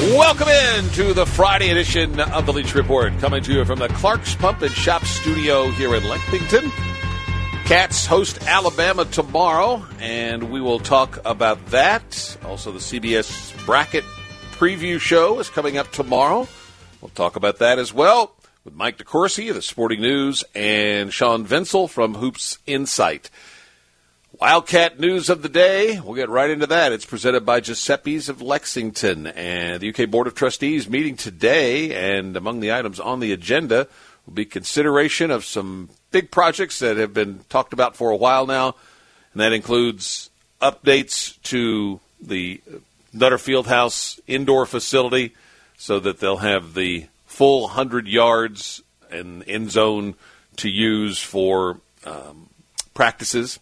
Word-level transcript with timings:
Welcome 0.00 0.48
in 0.48 0.88
to 0.92 1.12
the 1.12 1.26
Friday 1.26 1.68
edition 1.68 2.20
of 2.20 2.46
the 2.46 2.54
Leach 2.54 2.74
Report, 2.74 3.12
coming 3.18 3.42
to 3.42 3.52
you 3.52 3.66
from 3.66 3.78
the 3.78 3.88
Clark's 3.88 4.34
Pump 4.34 4.62
and 4.62 4.72
Shop 4.72 5.04
studio 5.04 5.68
here 5.72 5.94
in 5.94 6.02
Lexington. 6.04 6.70
Cats 7.66 8.06
host 8.06 8.42
Alabama 8.46 9.04
tomorrow, 9.04 9.84
and 10.00 10.50
we 10.50 10.58
will 10.62 10.78
talk 10.78 11.20
about 11.26 11.64
that. 11.66 12.38
Also, 12.46 12.72
the 12.72 12.78
CBS 12.78 13.54
bracket 13.66 14.04
preview 14.52 14.98
show 14.98 15.38
is 15.38 15.50
coming 15.50 15.76
up 15.76 15.92
tomorrow. 15.92 16.48
We'll 17.02 17.10
talk 17.10 17.36
about 17.36 17.58
that 17.58 17.78
as 17.78 17.92
well 17.92 18.34
with 18.64 18.74
Mike 18.74 18.96
DeCourcy 18.96 19.50
of 19.50 19.54
the 19.54 19.60
Sporting 19.60 20.00
News 20.00 20.44
and 20.54 21.12
Sean 21.12 21.46
Vensil 21.46 21.90
from 21.90 22.14
Hoops 22.14 22.58
Insight. 22.66 23.28
Wildcat 24.40 24.98
news 24.98 25.28
of 25.28 25.42
the 25.42 25.50
day. 25.50 26.00
We'll 26.00 26.14
get 26.14 26.30
right 26.30 26.48
into 26.48 26.66
that. 26.68 26.92
It's 26.92 27.04
presented 27.04 27.44
by 27.44 27.60
Giuseppe's 27.60 28.30
of 28.30 28.40
Lexington 28.40 29.26
and 29.26 29.82
the 29.82 29.90
UK 29.90 30.08
Board 30.08 30.26
of 30.26 30.34
Trustees 30.34 30.88
meeting 30.88 31.14
today. 31.14 32.16
And 32.16 32.34
among 32.38 32.60
the 32.60 32.72
items 32.72 32.98
on 32.98 33.20
the 33.20 33.32
agenda 33.32 33.86
will 34.24 34.32
be 34.32 34.46
consideration 34.46 35.30
of 35.30 35.44
some 35.44 35.90
big 36.10 36.30
projects 36.30 36.78
that 36.78 36.96
have 36.96 37.12
been 37.12 37.40
talked 37.50 37.74
about 37.74 37.96
for 37.96 38.08
a 38.08 38.16
while 38.16 38.46
now. 38.46 38.76
And 39.34 39.42
that 39.42 39.52
includes 39.52 40.30
updates 40.62 41.38
to 41.42 42.00
the 42.18 42.62
Nutter 43.12 43.36
Fieldhouse 43.36 44.20
indoor 44.26 44.64
facility 44.64 45.34
so 45.76 46.00
that 46.00 46.18
they'll 46.18 46.38
have 46.38 46.72
the 46.72 47.08
full 47.26 47.64
100 47.64 48.08
yards 48.08 48.82
and 49.10 49.46
end 49.46 49.70
zone 49.70 50.14
to 50.56 50.70
use 50.70 51.18
for 51.18 51.78
um, 52.06 52.48
practices 52.94 53.58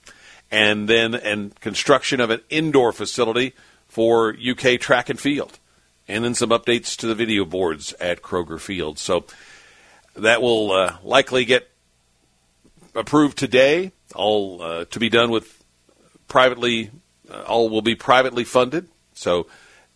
and 0.50 0.88
then 0.88 1.14
and 1.14 1.58
construction 1.60 2.20
of 2.20 2.30
an 2.30 2.40
indoor 2.50 2.92
facility 2.92 3.54
for 3.88 4.34
UK 4.34 4.80
track 4.80 5.08
and 5.08 5.18
field, 5.18 5.58
and 6.06 6.24
then 6.24 6.34
some 6.34 6.50
updates 6.50 6.96
to 6.96 7.06
the 7.06 7.14
video 7.14 7.44
boards 7.44 7.92
at 7.94 8.22
Kroger 8.22 8.60
Field. 8.60 8.98
So 8.98 9.24
that 10.16 10.42
will 10.42 10.72
uh, 10.72 10.96
likely 11.02 11.44
get 11.44 11.70
approved 12.94 13.38
today. 13.38 13.92
All 14.14 14.62
uh, 14.62 14.84
to 14.86 14.98
be 14.98 15.08
done 15.08 15.30
with 15.30 15.62
privately. 16.28 16.90
Uh, 17.30 17.42
all 17.42 17.68
will 17.68 17.82
be 17.82 17.94
privately 17.94 18.44
funded. 18.44 18.88
So 19.14 19.46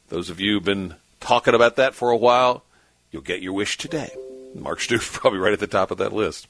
those 0.09 0.29
of 0.29 0.41
you 0.41 0.55
who've 0.55 0.65
been 0.65 0.95
talking 1.21 1.55
about 1.55 1.77
that 1.77 1.95
for 1.95 2.11
a 2.11 2.17
while, 2.17 2.65
you'll 3.11 3.23
get 3.23 3.41
your 3.41 3.55
wish 3.55 3.79
today. 3.79 4.11
Mark 4.55 4.81
Stoops 4.81 5.09
probably 5.13 5.39
right 5.39 5.53
at 5.53 5.61
the 5.61 5.67
top 5.67 5.91
of 5.91 5.99
that 5.99 6.13
list. 6.13 6.47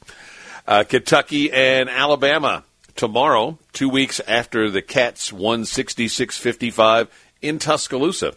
Uh, 0.66 0.84
Kentucky 0.84 1.52
and 1.52 1.88
Alabama 1.88 2.64
tomorrow, 2.96 3.58
two 3.72 3.88
weeks 3.88 4.20
after 4.26 4.70
the 4.70 4.82
Cats 4.82 5.32
won 5.32 5.64
66 5.64 6.38
55 6.38 7.08
in 7.40 7.58
Tuscaloosa. 7.58 8.34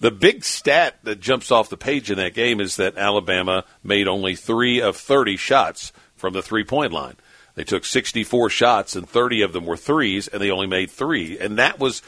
The 0.00 0.10
big 0.10 0.44
stat 0.44 0.96
that 1.02 1.20
jumps 1.20 1.50
off 1.50 1.68
the 1.68 1.76
page 1.76 2.10
in 2.10 2.16
that 2.16 2.34
game 2.34 2.60
is 2.60 2.76
that 2.76 2.96
Alabama 2.96 3.64
made 3.84 4.08
only 4.08 4.34
three 4.34 4.80
of 4.80 4.96
30 4.96 5.36
shots 5.36 5.92
from 6.16 6.32
the 6.32 6.42
three 6.42 6.64
point 6.64 6.92
line. 6.92 7.16
They 7.54 7.64
took 7.64 7.84
64 7.84 8.48
shots, 8.48 8.96
and 8.96 9.08
30 9.08 9.42
of 9.42 9.52
them 9.52 9.66
were 9.66 9.76
threes, 9.76 10.28
and 10.28 10.40
they 10.40 10.50
only 10.50 10.66
made 10.66 10.90
three. 10.90 11.38
And 11.38 11.58
that 11.58 11.78
was 11.78 12.00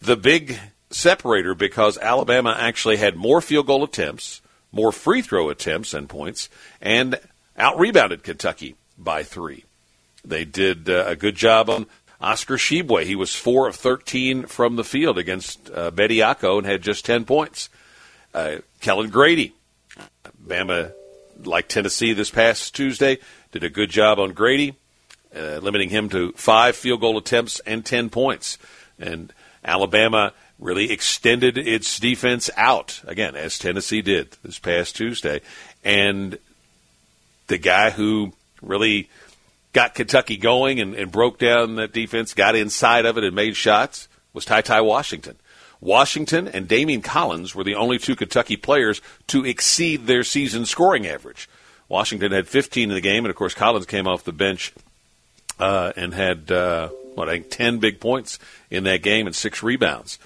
the 0.00 0.16
big 0.16 0.58
separator 0.90 1.54
because 1.54 1.96
Alabama 1.98 2.54
actually 2.58 2.96
had 2.96 3.16
more 3.16 3.40
field 3.40 3.66
goal 3.66 3.84
attempts, 3.84 4.42
more 4.70 4.92
free 4.92 5.22
throw 5.22 5.48
attempts 5.48 5.94
and 5.94 6.08
points, 6.08 6.50
and 6.80 7.18
out 7.56 7.78
rebounded 7.78 8.22
Kentucky 8.22 8.74
by 8.98 9.22
three. 9.22 9.64
They 10.24 10.44
did 10.44 10.88
uh, 10.88 11.04
a 11.06 11.16
good 11.16 11.34
job 11.34 11.68
on 11.68 11.86
Oscar 12.20 12.56
Tshiebwe. 12.56 13.04
He 13.04 13.16
was 13.16 13.34
4 13.34 13.68
of 13.68 13.76
13 13.76 14.46
from 14.46 14.76
the 14.76 14.84
field 14.84 15.18
against 15.18 15.70
uh, 15.70 15.90
Bediako 15.90 16.58
and 16.58 16.66
had 16.66 16.82
just 16.82 17.04
10 17.04 17.24
points. 17.24 17.68
Uh, 18.32 18.56
Kellan 18.80 19.10
Grady, 19.10 19.54
Bama, 20.46 20.92
like 21.44 21.68
Tennessee 21.68 22.12
this 22.12 22.30
past 22.30 22.74
Tuesday, 22.74 23.18
did 23.50 23.64
a 23.64 23.68
good 23.68 23.90
job 23.90 24.18
on 24.18 24.32
Grady, 24.32 24.74
uh, 25.36 25.58
limiting 25.58 25.88
him 25.88 26.08
to 26.10 26.32
five 26.32 26.76
field 26.76 27.00
goal 27.00 27.18
attempts 27.18 27.60
and 27.60 27.84
10 27.84 28.08
points. 28.08 28.58
And 28.98 29.32
Alabama 29.64 30.32
really 30.60 30.92
extended 30.92 31.58
its 31.58 31.98
defense 31.98 32.48
out, 32.56 33.02
again, 33.06 33.34
as 33.34 33.58
Tennessee 33.58 34.02
did 34.02 34.36
this 34.44 34.60
past 34.60 34.94
Tuesday. 34.94 35.40
And 35.84 36.38
the 37.48 37.58
guy 37.58 37.90
who 37.90 38.32
really– 38.62 39.10
got 39.72 39.94
Kentucky 39.94 40.36
going 40.36 40.80
and, 40.80 40.94
and 40.94 41.10
broke 41.10 41.38
down 41.38 41.76
that 41.76 41.92
defense, 41.92 42.34
got 42.34 42.54
inside 42.54 43.06
of 43.06 43.18
it 43.18 43.24
and 43.24 43.34
made 43.34 43.56
shots 43.56 44.08
was 44.32 44.44
Ty 44.44 44.62
Ty 44.62 44.80
Washington. 44.82 45.36
Washington 45.80 46.46
and 46.46 46.68
Daimion 46.68 47.02
Collins 47.02 47.54
were 47.54 47.64
the 47.64 47.74
only 47.74 47.98
two 47.98 48.14
Kentucky 48.14 48.56
players 48.56 49.00
to 49.26 49.44
exceed 49.44 50.06
their 50.06 50.22
season 50.22 50.64
scoring 50.64 51.06
average. 51.06 51.48
Washington 51.88 52.32
had 52.32 52.48
15 52.48 52.90
in 52.90 52.94
the 52.94 53.00
game, 53.00 53.24
and 53.24 53.30
of 53.30 53.36
course 53.36 53.54
Collins 53.54 53.86
came 53.86 54.06
off 54.06 54.24
the 54.24 54.32
bench 54.32 54.72
uh, 55.58 55.92
and 55.96 56.14
had 56.14 56.50
uh, 56.50 56.88
what 57.14 57.28
I 57.28 57.32
think 57.32 57.50
10 57.50 57.78
big 57.78 58.00
points 58.00 58.38
in 58.70 58.84
that 58.84 59.02
game 59.02 59.26
and 59.26 59.34
six 59.34 59.62
rebounds. 59.62 60.18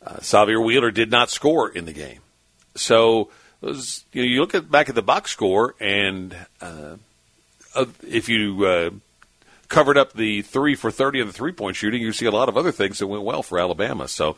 Uh, 0.00 0.16
Sahvir 0.16 0.64
Wheeler 0.64 0.90
did 0.90 1.10
not 1.10 1.28
score 1.28 1.68
in 1.68 1.86
the 1.86 1.92
game, 1.92 2.20
so 2.76 3.30
was, 3.60 4.04
you, 4.12 4.22
know, 4.22 4.28
you 4.28 4.40
look 4.40 4.54
at 4.54 4.70
back 4.70 4.88
at 4.88 4.94
the 4.94 5.02
box 5.02 5.30
score 5.30 5.74
and 5.80 6.36
if 8.06 8.28
you 8.28 8.66
uh, 8.66 8.90
covered 9.68 9.98
up 9.98 10.12
the 10.12 10.42
three 10.42 10.74
for 10.74 10.90
30 10.90 11.20
of 11.20 11.26
the 11.26 11.32
three 11.32 11.52
point 11.52 11.76
shooting, 11.76 12.02
you 12.02 12.12
see 12.12 12.26
a 12.26 12.30
lot 12.30 12.48
of 12.48 12.56
other 12.56 12.72
things 12.72 12.98
that 12.98 13.06
went 13.06 13.24
well 13.24 13.42
for 13.42 13.58
Alabama. 13.58 14.08
So 14.08 14.36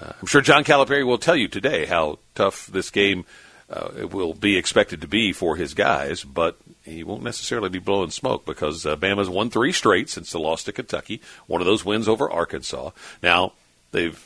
uh, 0.00 0.12
I'm 0.20 0.26
sure 0.26 0.40
John 0.40 0.64
Calipari 0.64 1.06
will 1.06 1.18
tell 1.18 1.36
you 1.36 1.48
today 1.48 1.86
how 1.86 2.18
tough 2.34 2.66
this 2.66 2.90
game 2.90 3.24
uh, 3.68 4.06
will 4.10 4.34
be 4.34 4.56
expected 4.56 5.00
to 5.00 5.08
be 5.08 5.32
for 5.32 5.56
his 5.56 5.74
guys, 5.74 6.22
but 6.22 6.56
he 6.84 7.02
won't 7.02 7.22
necessarily 7.22 7.68
be 7.68 7.78
blowing 7.78 8.10
smoke 8.10 8.44
because 8.46 8.86
uh, 8.86 8.96
won 9.00 9.50
three 9.50 9.72
straight 9.72 10.08
since 10.08 10.30
the 10.30 10.38
loss 10.38 10.62
to 10.64 10.72
Kentucky. 10.72 11.20
One 11.46 11.60
of 11.60 11.66
those 11.66 11.84
wins 11.84 12.08
over 12.08 12.30
Arkansas. 12.30 12.90
Now 13.22 13.52
they've 13.90 14.24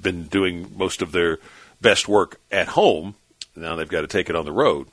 been 0.00 0.24
doing 0.24 0.72
most 0.76 1.02
of 1.02 1.12
their 1.12 1.38
best 1.80 2.08
work 2.08 2.38
at 2.52 2.68
home. 2.68 3.16
Now 3.56 3.74
they've 3.74 3.88
got 3.88 4.02
to 4.02 4.06
take 4.06 4.30
it 4.30 4.36
on 4.36 4.44
the 4.44 4.52
road. 4.52 4.86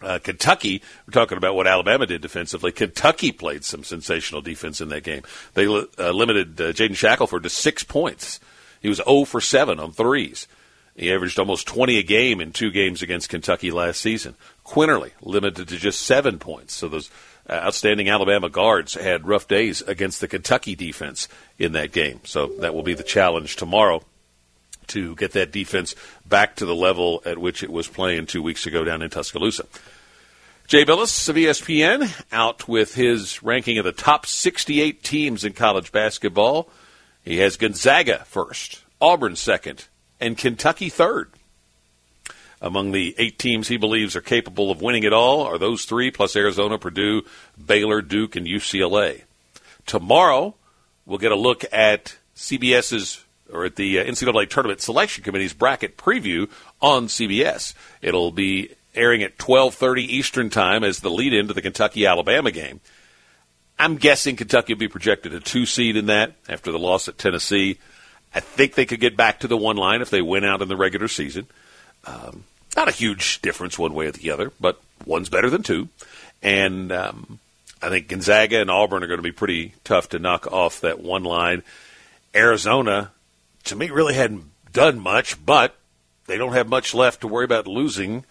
Uh, 0.00 0.18
Kentucky, 0.18 0.82
we're 1.06 1.12
talking 1.12 1.38
about 1.38 1.54
what 1.54 1.66
Alabama 1.66 2.06
did 2.06 2.20
defensively. 2.20 2.72
Kentucky 2.72 3.32
played 3.32 3.64
some 3.64 3.84
sensational 3.84 4.40
defense 4.40 4.80
in 4.80 4.88
that 4.90 5.02
game. 5.02 5.22
They 5.54 5.66
uh, 5.66 6.10
limited 6.12 6.60
uh, 6.60 6.72
Jaden 6.72 6.96
Shackelford 6.96 7.42
to 7.42 7.50
six 7.50 7.82
points. 7.82 8.40
He 8.80 8.88
was 8.88 8.98
0 8.98 9.24
for 9.24 9.40
7 9.40 9.80
on 9.80 9.92
threes. 9.92 10.46
He 10.94 11.12
averaged 11.12 11.38
almost 11.38 11.68
20 11.68 11.98
a 11.98 12.02
game 12.02 12.40
in 12.40 12.52
two 12.52 12.72
games 12.72 13.02
against 13.02 13.28
Kentucky 13.28 13.70
last 13.70 14.00
season. 14.00 14.34
Quinerly 14.66 15.12
limited 15.22 15.68
to 15.68 15.76
just 15.76 16.02
seven 16.02 16.38
points. 16.40 16.74
So 16.74 16.88
those 16.88 17.08
uh, 17.48 17.52
outstanding 17.52 18.08
Alabama 18.08 18.48
guards 18.48 18.94
had 18.94 19.26
rough 19.26 19.46
days 19.46 19.80
against 19.82 20.20
the 20.20 20.26
Kentucky 20.26 20.74
defense 20.74 21.28
in 21.56 21.72
that 21.72 21.92
game. 21.92 22.20
So 22.24 22.48
that 22.58 22.74
will 22.74 22.82
be 22.82 22.94
the 22.94 23.04
challenge 23.04 23.54
tomorrow 23.54 24.02
to 24.88 25.14
get 25.14 25.32
that 25.32 25.52
defense 25.52 25.94
back 26.26 26.56
to 26.56 26.66
the 26.66 26.74
level 26.74 27.22
at 27.24 27.38
which 27.38 27.62
it 27.62 27.70
was 27.70 27.86
playing 27.86 28.26
two 28.26 28.42
weeks 28.42 28.66
ago 28.66 28.82
down 28.82 29.02
in 29.02 29.10
Tuscaloosa. 29.10 29.66
Jay 30.68 30.84
Bilas 30.84 31.30
of 31.30 31.36
ESPN 31.36 32.12
out 32.30 32.68
with 32.68 32.94
his 32.94 33.42
ranking 33.42 33.78
of 33.78 33.86
the 33.86 33.92
top 33.92 34.26
68 34.26 35.02
teams 35.02 35.42
in 35.42 35.54
college 35.54 35.90
basketball. 35.92 36.68
He 37.24 37.38
has 37.38 37.56
Gonzaga 37.56 38.26
first, 38.26 38.82
Auburn 39.00 39.34
second, 39.34 39.86
and 40.20 40.36
Kentucky 40.36 40.90
third. 40.90 41.30
Among 42.60 42.92
the 42.92 43.14
eight 43.16 43.38
teams 43.38 43.68
he 43.68 43.78
believes 43.78 44.14
are 44.14 44.20
capable 44.20 44.70
of 44.70 44.82
winning 44.82 45.04
it 45.04 45.12
all 45.14 45.40
are 45.44 45.56
those 45.56 45.86
three, 45.86 46.10
plus 46.10 46.36
Arizona, 46.36 46.76
Purdue, 46.76 47.22
Baylor, 47.56 48.02
Duke, 48.02 48.36
and 48.36 48.46
UCLA. 48.46 49.22
Tomorrow, 49.86 50.54
we'll 51.06 51.16
get 51.16 51.32
a 51.32 51.36
look 51.36 51.64
at 51.72 52.18
CBS's 52.36 53.24
or 53.50 53.64
at 53.64 53.76
the 53.76 54.00
uh, 54.00 54.04
NCAA 54.04 54.50
Tournament 54.50 54.82
Selection 54.82 55.24
Committee's 55.24 55.54
bracket 55.54 55.96
preview 55.96 56.50
on 56.82 57.06
CBS. 57.06 57.72
It'll 58.02 58.32
be 58.32 58.72
airing 58.98 59.22
at 59.22 59.38
12:30 59.38 60.02
Eastern 60.02 60.50
Time 60.50 60.84
as 60.84 61.00
the 61.00 61.10
lead-in 61.10 61.48
to 61.48 61.54
the 61.54 61.62
Kentucky-Alabama 61.62 62.50
game. 62.50 62.80
I'm 63.78 63.96
guessing 63.96 64.36
Kentucky 64.36 64.74
will 64.74 64.80
be 64.80 64.88
projected 64.88 65.32
a 65.32 65.40
two 65.40 65.64
seed 65.64 65.96
in 65.96 66.06
that 66.06 66.32
after 66.48 66.72
the 66.72 66.78
loss 66.78 67.08
at 67.08 67.16
Tennessee. 67.16 67.78
I 68.34 68.40
think 68.40 68.74
they 68.74 68.86
could 68.86 69.00
get 69.00 69.16
back 69.16 69.40
to 69.40 69.48
the 69.48 69.56
one 69.56 69.76
line 69.76 70.02
if 70.02 70.10
they 70.10 70.20
win 70.20 70.44
out 70.44 70.62
in 70.62 70.68
the 70.68 70.76
regular 70.76 71.08
season. 71.08 71.46
Um, 72.04 72.44
not 72.76 72.88
a 72.88 72.92
huge 72.92 73.40
difference 73.40 73.78
one 73.78 73.94
way 73.94 74.06
or 74.06 74.12
the 74.12 74.30
other, 74.30 74.52
but 74.60 74.80
one's 75.06 75.28
better 75.28 75.48
than 75.48 75.62
two. 75.62 75.88
And 76.42 76.92
um, 76.92 77.38
I 77.80 77.88
think 77.88 78.08
Gonzaga 78.08 78.60
and 78.60 78.70
Auburn 78.70 79.02
are 79.02 79.06
going 79.06 79.18
to 79.18 79.22
be 79.22 79.32
pretty 79.32 79.74
tough 79.84 80.10
to 80.10 80.18
knock 80.18 80.50
off 80.52 80.80
that 80.80 81.00
one 81.00 81.24
line. 81.24 81.62
Arizona, 82.34 83.12
to 83.64 83.76
me, 83.76 83.90
really 83.90 84.14
hadn't 84.14 84.44
done 84.72 84.98
much, 84.98 85.44
but 85.44 85.76
they 86.26 86.36
don't 86.36 86.52
have 86.52 86.68
much 86.68 86.94
left 86.94 87.22
to 87.22 87.28
worry 87.28 87.44
about 87.44 87.66
losing. 87.66 88.24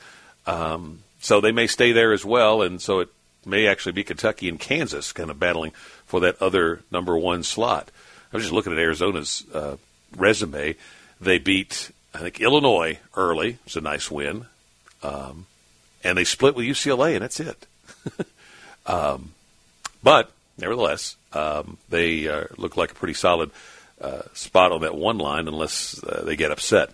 Um, 0.47 0.99
so 1.19 1.41
they 1.41 1.51
may 1.51 1.67
stay 1.67 1.91
there 1.91 2.13
as 2.13 2.25
well. 2.25 2.61
And 2.61 2.81
so 2.81 3.01
it 3.01 3.09
may 3.45 3.67
actually 3.67 3.91
be 3.91 4.03
Kentucky 4.03 4.49
and 4.49 4.59
Kansas 4.59 5.11
kind 5.11 5.29
of 5.29 5.39
battling 5.39 5.71
for 6.05 6.21
that 6.21 6.41
other 6.41 6.81
number 6.89 7.17
one 7.17 7.43
slot. 7.43 7.91
I 8.31 8.37
was 8.37 8.43
just 8.43 8.53
looking 8.53 8.73
at 8.73 8.79
Arizona's 8.79 9.43
uh, 9.53 9.77
resume. 10.15 10.75
They 11.21 11.37
beat, 11.37 11.91
I 12.13 12.19
think, 12.19 12.39
Illinois 12.39 12.99
early. 13.15 13.59
It's 13.65 13.75
a 13.75 13.81
nice 13.81 14.09
win. 14.09 14.45
Um, 15.03 15.45
and 16.03 16.17
they 16.17 16.23
split 16.23 16.55
with 16.55 16.65
UCLA, 16.65 17.13
and 17.13 17.21
that's 17.21 17.39
it. 17.39 17.67
um, 18.85 19.33
but 20.03 20.31
nevertheless, 20.57 21.15
um, 21.33 21.77
they 21.89 22.27
uh, 22.27 22.45
look 22.57 22.77
like 22.77 22.91
a 22.91 22.95
pretty 22.95 23.13
solid 23.13 23.51
uh, 23.99 24.21
spot 24.33 24.71
on 24.71 24.81
that 24.81 24.95
one 24.95 25.17
line 25.17 25.47
unless 25.47 26.01
uh, 26.03 26.23
they 26.25 26.35
get 26.35 26.51
upset. 26.51 26.91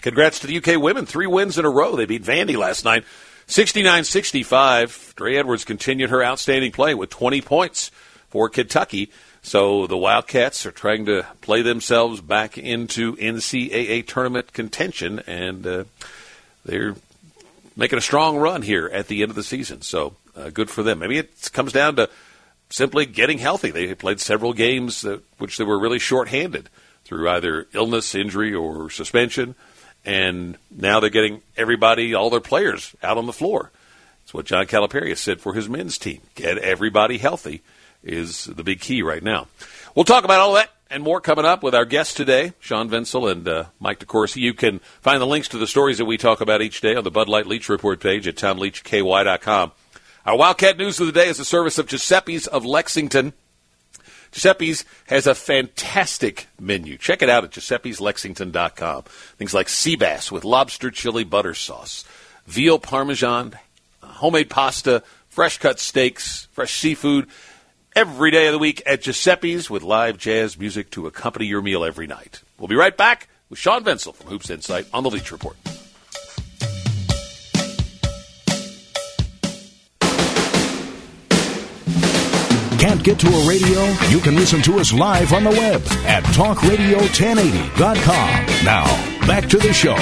Congrats 0.00 0.38
to 0.40 0.46
the 0.46 0.56
UK 0.56 0.80
women. 0.80 1.06
Three 1.06 1.26
wins 1.26 1.58
in 1.58 1.64
a 1.64 1.70
row. 1.70 1.96
They 1.96 2.06
beat 2.06 2.24
Vandy 2.24 2.56
last 2.56 2.84
night 2.84 3.04
69 3.46 4.04
65. 4.04 5.14
Dre 5.16 5.36
Edwards 5.36 5.64
continued 5.64 6.10
her 6.10 6.24
outstanding 6.24 6.72
play 6.72 6.94
with 6.94 7.10
20 7.10 7.40
points 7.42 7.90
for 8.28 8.48
Kentucky. 8.48 9.10
So 9.42 9.86
the 9.86 9.96
Wildcats 9.96 10.66
are 10.66 10.70
trying 10.70 11.06
to 11.06 11.26
play 11.40 11.62
themselves 11.62 12.20
back 12.20 12.58
into 12.58 13.16
NCAA 13.16 14.06
tournament 14.06 14.52
contention, 14.52 15.20
and 15.20 15.66
uh, 15.66 15.84
they're 16.64 16.94
making 17.76 17.98
a 17.98 18.02
strong 18.02 18.36
run 18.36 18.62
here 18.62 18.86
at 18.86 19.08
the 19.08 19.22
end 19.22 19.30
of 19.30 19.36
the 19.36 19.42
season. 19.42 19.80
So 19.82 20.14
uh, 20.36 20.50
good 20.50 20.70
for 20.70 20.82
them. 20.82 20.98
Maybe 20.98 21.18
it 21.18 21.50
comes 21.52 21.72
down 21.72 21.96
to 21.96 22.10
simply 22.68 23.06
getting 23.06 23.38
healthy. 23.38 23.70
They 23.70 23.94
played 23.94 24.20
several 24.20 24.52
games 24.52 25.06
which 25.38 25.56
they 25.56 25.64
were 25.64 25.78
really 25.78 25.98
shorthanded 25.98 26.68
through 27.04 27.28
either 27.28 27.66
illness, 27.72 28.14
injury, 28.14 28.54
or 28.54 28.90
suspension, 28.90 29.54
and 30.04 30.56
now 30.70 31.00
they're 31.00 31.10
getting 31.10 31.42
everybody, 31.56 32.14
all 32.14 32.30
their 32.30 32.40
players, 32.40 32.94
out 33.02 33.18
on 33.18 33.26
the 33.26 33.32
floor. 33.32 33.70
It's 34.24 34.34
what 34.34 34.46
John 34.46 34.66
Calipari 34.66 35.16
said 35.16 35.40
for 35.40 35.54
his 35.54 35.68
men's 35.68 35.98
team: 35.98 36.20
get 36.34 36.58
everybody 36.58 37.18
healthy 37.18 37.62
is 38.02 38.44
the 38.44 38.64
big 38.64 38.80
key 38.80 39.02
right 39.02 39.22
now. 39.22 39.46
We'll 39.94 40.04
talk 40.04 40.24
about 40.24 40.40
all 40.40 40.54
that 40.54 40.70
and 40.90 41.02
more 41.02 41.20
coming 41.20 41.44
up 41.44 41.62
with 41.62 41.74
our 41.74 41.84
guests 41.84 42.14
today, 42.14 42.52
Sean 42.58 42.90
Vensil 42.90 43.30
and 43.30 43.46
uh, 43.46 43.64
Mike 43.78 44.00
DeCourcy. 44.00 44.36
You 44.36 44.52
can 44.52 44.80
find 45.00 45.20
the 45.20 45.26
links 45.26 45.48
to 45.48 45.58
the 45.58 45.66
stories 45.66 45.98
that 45.98 46.04
we 46.04 46.16
talk 46.16 46.40
about 46.40 46.62
each 46.62 46.80
day 46.80 46.96
on 46.96 47.04
the 47.04 47.10
Bud 47.10 47.28
Light 47.28 47.46
Leach 47.46 47.68
Report 47.68 48.00
page 48.00 48.26
at 48.26 48.34
TomLeachKY.com. 48.34 49.72
Our 50.26 50.36
Wildcat 50.36 50.76
News 50.76 51.00
of 51.00 51.06
the 51.06 51.12
Day 51.12 51.28
is 51.28 51.38
a 51.38 51.44
service 51.44 51.78
of 51.78 51.86
Giuseppe's 51.86 52.46
of 52.48 52.66
Lexington. 52.66 53.32
Giuseppe's 54.32 54.84
has 55.06 55.26
a 55.26 55.34
fantastic 55.34 56.46
menu. 56.58 56.96
Check 56.96 57.22
it 57.22 57.28
out 57.28 57.44
at 57.44 57.50
giuseppe'slexington.com. 57.50 59.02
Things 59.36 59.54
like 59.54 59.68
sea 59.68 59.96
bass 59.96 60.30
with 60.30 60.44
lobster 60.44 60.90
chili 60.90 61.24
butter 61.24 61.54
sauce, 61.54 62.04
veal 62.46 62.78
parmesan, 62.78 63.54
homemade 64.02 64.50
pasta, 64.50 65.02
fresh 65.28 65.58
cut 65.58 65.78
steaks, 65.78 66.48
fresh 66.52 66.74
seafood, 66.74 67.26
every 67.96 68.30
day 68.30 68.46
of 68.46 68.52
the 68.52 68.58
week 68.58 68.82
at 68.86 69.02
Giuseppe's 69.02 69.68
with 69.68 69.82
live 69.82 70.16
jazz 70.16 70.58
music 70.58 70.90
to 70.90 71.06
accompany 71.06 71.46
your 71.46 71.62
meal 71.62 71.84
every 71.84 72.06
night. 72.06 72.42
We'll 72.58 72.68
be 72.68 72.76
right 72.76 72.96
back 72.96 73.28
with 73.48 73.58
Sean 73.58 73.82
Vensil 73.84 74.14
from 74.14 74.28
Hoops 74.28 74.50
Insight 74.50 74.86
on 74.92 75.02
the 75.02 75.10
Leach 75.10 75.32
Report. 75.32 75.56
Can't 82.80 83.04
get 83.04 83.20
to 83.20 83.28
a 83.28 83.46
radio? 83.46 83.84
You 84.08 84.18
can 84.20 84.36
listen 84.36 84.62
to 84.62 84.78
us 84.78 84.90
live 84.90 85.34
on 85.34 85.44
the 85.44 85.50
web 85.50 85.82
at 86.06 86.24
talkradio1080.com. 86.24 88.64
Now, 88.64 88.86
back 89.26 89.46
to 89.50 89.58
the 89.58 89.70
show. 89.70 89.96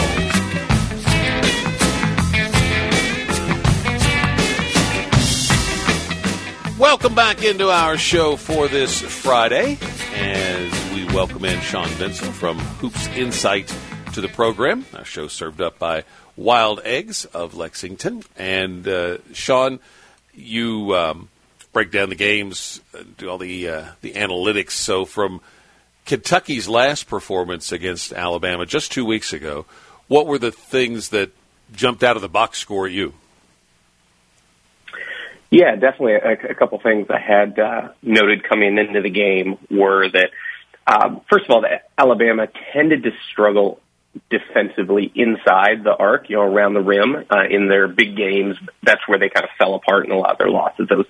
Welcome 6.78 7.16
back 7.16 7.42
into 7.42 7.68
our 7.68 7.98
show 7.98 8.36
for 8.36 8.68
this 8.68 9.00
Friday 9.00 9.76
as 10.14 10.94
we 10.94 11.04
welcome 11.06 11.44
in 11.44 11.60
Sean 11.62 11.88
Vensil 11.88 12.30
from 12.30 12.60
Hoops 12.60 13.08
Insight 13.08 13.76
to 14.12 14.20
the 14.20 14.28
program. 14.28 14.86
Our 14.94 15.04
show 15.04 15.26
served 15.26 15.60
up 15.60 15.80
by 15.80 16.04
Wild 16.36 16.80
Eggs 16.84 17.24
of 17.24 17.56
Lexington. 17.56 18.22
And 18.36 18.86
uh, 18.86 19.18
Sean, 19.32 19.80
you 20.32 20.94
um, 20.94 21.28
break 21.78 21.92
down 21.92 22.08
the 22.08 22.16
games, 22.16 22.80
uh, 22.92 23.04
do 23.18 23.30
all 23.30 23.38
the 23.38 23.68
uh, 23.68 23.84
the 24.00 24.14
analytics. 24.14 24.72
So 24.72 25.04
from 25.04 25.40
Kentucky's 26.06 26.68
last 26.68 27.06
performance 27.06 27.70
against 27.70 28.12
Alabama 28.12 28.66
just 28.66 28.90
two 28.90 29.04
weeks 29.04 29.32
ago, 29.32 29.64
what 30.08 30.26
were 30.26 30.40
the 30.40 30.50
things 30.50 31.10
that 31.10 31.30
jumped 31.70 32.02
out 32.02 32.16
of 32.16 32.22
the 32.22 32.28
box 32.28 32.58
score 32.58 32.86
at 32.86 32.92
you? 32.92 33.14
Yeah, 35.50 35.76
definitely. 35.76 36.14
A, 36.14 36.50
a 36.50 36.54
couple 36.56 36.80
things 36.80 37.06
I 37.10 37.20
had 37.20 37.60
uh, 37.60 37.90
noted 38.02 38.42
coming 38.42 38.76
into 38.76 39.00
the 39.00 39.10
game 39.10 39.56
were 39.70 40.08
that, 40.08 40.30
um, 40.84 41.20
first 41.30 41.44
of 41.44 41.52
all, 41.52 41.60
that 41.60 41.90
Alabama 41.96 42.48
tended 42.72 43.04
to 43.04 43.12
struggle 43.30 43.80
defensively 44.30 45.12
inside 45.14 45.84
the 45.84 45.94
arc, 45.96 46.28
you 46.28 46.34
know, 46.34 46.42
around 46.42 46.74
the 46.74 46.82
rim 46.82 47.24
uh, 47.30 47.44
in 47.48 47.68
their 47.68 47.86
big 47.86 48.16
games. 48.16 48.56
That's 48.82 49.06
where 49.06 49.20
they 49.20 49.28
kind 49.28 49.44
of 49.44 49.50
fell 49.56 49.76
apart 49.76 50.06
in 50.06 50.10
a 50.10 50.18
lot 50.18 50.32
of 50.32 50.38
their 50.38 50.50
losses. 50.50 50.88
Those 50.88 51.06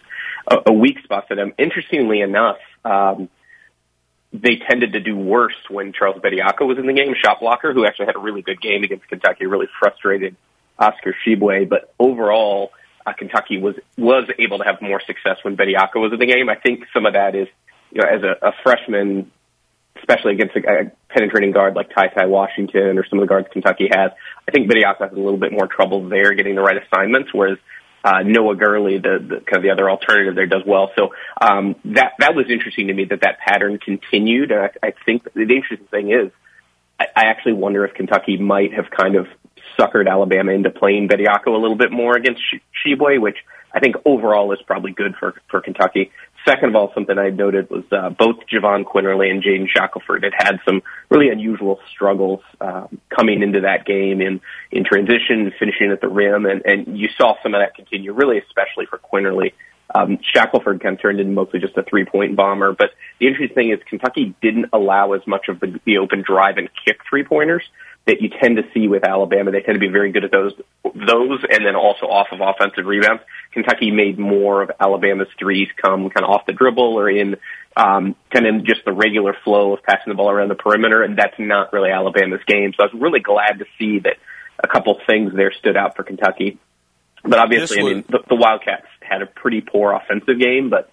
a, 0.50 0.70
a 0.70 0.72
weak 0.72 0.98
spot 1.04 1.28
for 1.28 1.36
them. 1.36 1.52
Interestingly 1.58 2.20
enough, 2.20 2.58
um, 2.84 3.28
they 4.32 4.56
tended 4.68 4.92
to 4.92 5.00
do 5.00 5.16
worse 5.16 5.56
when 5.70 5.92
Charles 5.92 6.20
Bediako 6.20 6.66
was 6.66 6.78
in 6.78 6.86
the 6.86 6.92
game, 6.92 7.14
shot 7.14 7.40
blocker, 7.40 7.72
who 7.72 7.86
actually 7.86 8.06
had 8.06 8.16
a 8.16 8.20
really 8.20 8.42
good 8.42 8.60
game 8.60 8.84
against 8.84 9.08
Kentucky, 9.08 9.46
really 9.46 9.68
frustrated 9.78 10.36
Oscar 10.78 11.14
Tshiebwe. 11.24 11.68
But 11.68 11.94
overall, 11.98 12.72
uh, 13.06 13.12
Kentucky 13.14 13.58
was 13.58 13.74
was 13.96 14.28
able 14.38 14.58
to 14.58 14.64
have 14.64 14.82
more 14.82 15.00
success 15.06 15.38
when 15.42 15.56
Bediako 15.56 15.96
was 15.96 16.12
in 16.12 16.18
the 16.18 16.26
game. 16.26 16.48
I 16.48 16.56
think 16.56 16.84
some 16.92 17.06
of 17.06 17.14
that 17.14 17.34
is, 17.34 17.48
you 17.90 18.02
know, 18.02 18.08
as 18.08 18.22
a, 18.22 18.48
a 18.48 18.52
freshman, 18.62 19.30
especially 19.96 20.34
against 20.34 20.56
a, 20.56 20.60
a 20.60 20.92
penetrating 21.08 21.52
guard 21.52 21.74
like 21.74 21.88
Ty 21.94 22.08
Ty 22.08 22.26
Washington 22.26 22.98
or 22.98 23.06
some 23.08 23.18
of 23.18 23.22
the 23.22 23.28
guards 23.28 23.48
Kentucky 23.50 23.88
has, 23.90 24.10
I 24.46 24.50
think 24.52 24.70
Bediako 24.70 25.08
has 25.08 25.12
a 25.12 25.20
little 25.20 25.38
bit 25.38 25.52
more 25.52 25.66
trouble 25.66 26.06
there 26.08 26.34
getting 26.34 26.54
the 26.54 26.60
right 26.60 26.76
assignments, 26.76 27.30
whereas 27.32 27.56
uh, 28.04 28.22
Noah 28.24 28.56
Gurley, 28.56 28.98
the, 28.98 29.18
the 29.18 29.40
kind 29.40 29.56
of 29.56 29.62
the 29.62 29.70
other 29.70 29.90
alternative 29.90 30.34
there, 30.34 30.46
does 30.46 30.62
well. 30.66 30.90
So 30.96 31.14
um, 31.40 31.76
that 31.86 32.12
that 32.18 32.34
was 32.34 32.46
interesting 32.50 32.88
to 32.88 32.94
me 32.94 33.04
that 33.06 33.20
that 33.22 33.38
pattern 33.38 33.78
continued. 33.78 34.50
And 34.50 34.60
I, 34.60 34.88
I 34.88 34.92
think 35.04 35.24
the 35.34 35.42
interesting 35.42 35.86
thing 35.90 36.10
is, 36.10 36.30
I, 36.98 37.06
I 37.16 37.24
actually 37.26 37.54
wonder 37.54 37.84
if 37.84 37.94
Kentucky 37.94 38.36
might 38.36 38.72
have 38.74 38.90
kind 38.90 39.16
of 39.16 39.26
suckered 39.78 40.08
Alabama 40.08 40.52
into 40.52 40.70
playing 40.70 41.08
Bediako 41.08 41.48
a 41.48 41.58
little 41.58 41.76
bit 41.76 41.92
more 41.92 42.16
against 42.16 42.42
Tshiebwe, 42.84 43.20
which 43.20 43.36
I 43.72 43.80
think 43.80 43.96
overall 44.04 44.52
is 44.52 44.60
probably 44.66 44.92
good 44.92 45.14
for 45.16 45.34
for 45.48 45.60
Kentucky. 45.60 46.10
Second 46.46 46.70
of 46.70 46.76
all, 46.76 46.92
something 46.94 47.18
I 47.18 47.30
noted 47.30 47.68
was 47.68 47.84
uh, 47.92 48.10
both 48.10 48.36
Javon 48.52 48.84
Quinerly 48.84 49.30
and 49.30 49.42
Jaden 49.42 49.68
Shackelford 49.68 50.24
had 50.24 50.32
had 50.36 50.60
some 50.64 50.82
really 51.10 51.28
unusual 51.28 51.80
struggles 51.90 52.40
um, 52.60 53.00
coming 53.14 53.42
into 53.42 53.60
that 53.62 53.84
game 53.84 54.20
in 54.20 54.40
in 54.70 54.84
transition, 54.84 55.52
finishing 55.58 55.90
at 55.90 56.00
the 56.00 56.08
rim, 56.08 56.46
and, 56.46 56.62
and 56.64 56.98
you 56.98 57.08
saw 57.16 57.34
some 57.42 57.54
of 57.54 57.60
that 57.60 57.74
continue, 57.74 58.12
really 58.12 58.38
especially 58.38 58.86
for 58.86 58.98
Quinerly. 58.98 59.52
Um, 59.94 60.18
Shackelford 60.22 60.82
kind 60.82 60.96
of 60.96 61.02
turned 61.02 61.20
into 61.20 61.32
mostly 61.32 61.60
just 61.60 61.76
a 61.76 61.82
three 61.82 62.04
point 62.04 62.36
bomber, 62.36 62.72
but 62.72 62.90
the 63.20 63.26
interesting 63.26 63.54
thing 63.54 63.70
is 63.70 63.78
Kentucky 63.88 64.34
didn't 64.42 64.66
allow 64.72 65.12
as 65.12 65.26
much 65.26 65.48
of 65.48 65.60
the, 65.60 65.80
the 65.84 65.98
open 65.98 66.22
drive 66.22 66.58
and 66.58 66.68
kick 66.84 67.00
three 67.08 67.24
pointers 67.24 67.62
that 68.06 68.22
you 68.22 68.30
tend 68.30 68.56
to 68.56 68.64
see 68.72 68.88
with 68.88 69.04
Alabama. 69.04 69.50
They 69.50 69.60
tend 69.60 69.76
to 69.76 69.80
be 69.80 69.88
very 69.88 70.10
good 70.12 70.24
at 70.24 70.30
those, 70.30 70.52
those, 70.82 71.44
and 71.50 71.64
then 71.64 71.76
also 71.76 72.06
off 72.06 72.28
of 72.32 72.40
offensive 72.40 72.86
rebounds. 72.86 73.22
Kentucky 73.52 73.90
made 73.90 74.18
more 74.18 74.62
of 74.62 74.70
Alabama's 74.80 75.28
threes 75.38 75.68
come 75.80 76.08
kind 76.08 76.24
of 76.24 76.30
off 76.30 76.46
the 76.46 76.54
dribble 76.54 76.98
or 76.98 77.10
in 77.10 77.36
um, 77.76 78.16
kind 78.32 78.46
of 78.46 78.64
just 78.64 78.84
the 78.84 78.92
regular 78.92 79.36
flow 79.44 79.74
of 79.74 79.82
passing 79.82 80.08
the 80.10 80.14
ball 80.14 80.30
around 80.30 80.48
the 80.48 80.54
perimeter, 80.54 81.02
and 81.02 81.18
that's 81.18 81.38
not 81.38 81.72
really 81.72 81.90
Alabama's 81.90 82.40
game. 82.46 82.72
So 82.76 82.84
I 82.84 82.86
was 82.92 83.00
really 83.00 83.20
glad 83.20 83.58
to 83.58 83.66
see 83.78 84.00
that 84.00 84.16
a 84.62 84.66
couple 84.66 84.98
things 85.06 85.32
there 85.34 85.52
stood 85.52 85.76
out 85.76 85.94
for 85.94 86.02
Kentucky. 86.02 86.58
But 87.22 87.38
obviously, 87.38 87.80
I 87.80 87.82
mean, 87.82 88.04
the, 88.08 88.20
the 88.28 88.36
Wildcats 88.36 88.86
had 89.00 89.22
a 89.22 89.26
pretty 89.26 89.60
poor 89.60 89.92
offensive 89.92 90.38
game, 90.38 90.70
but 90.70 90.90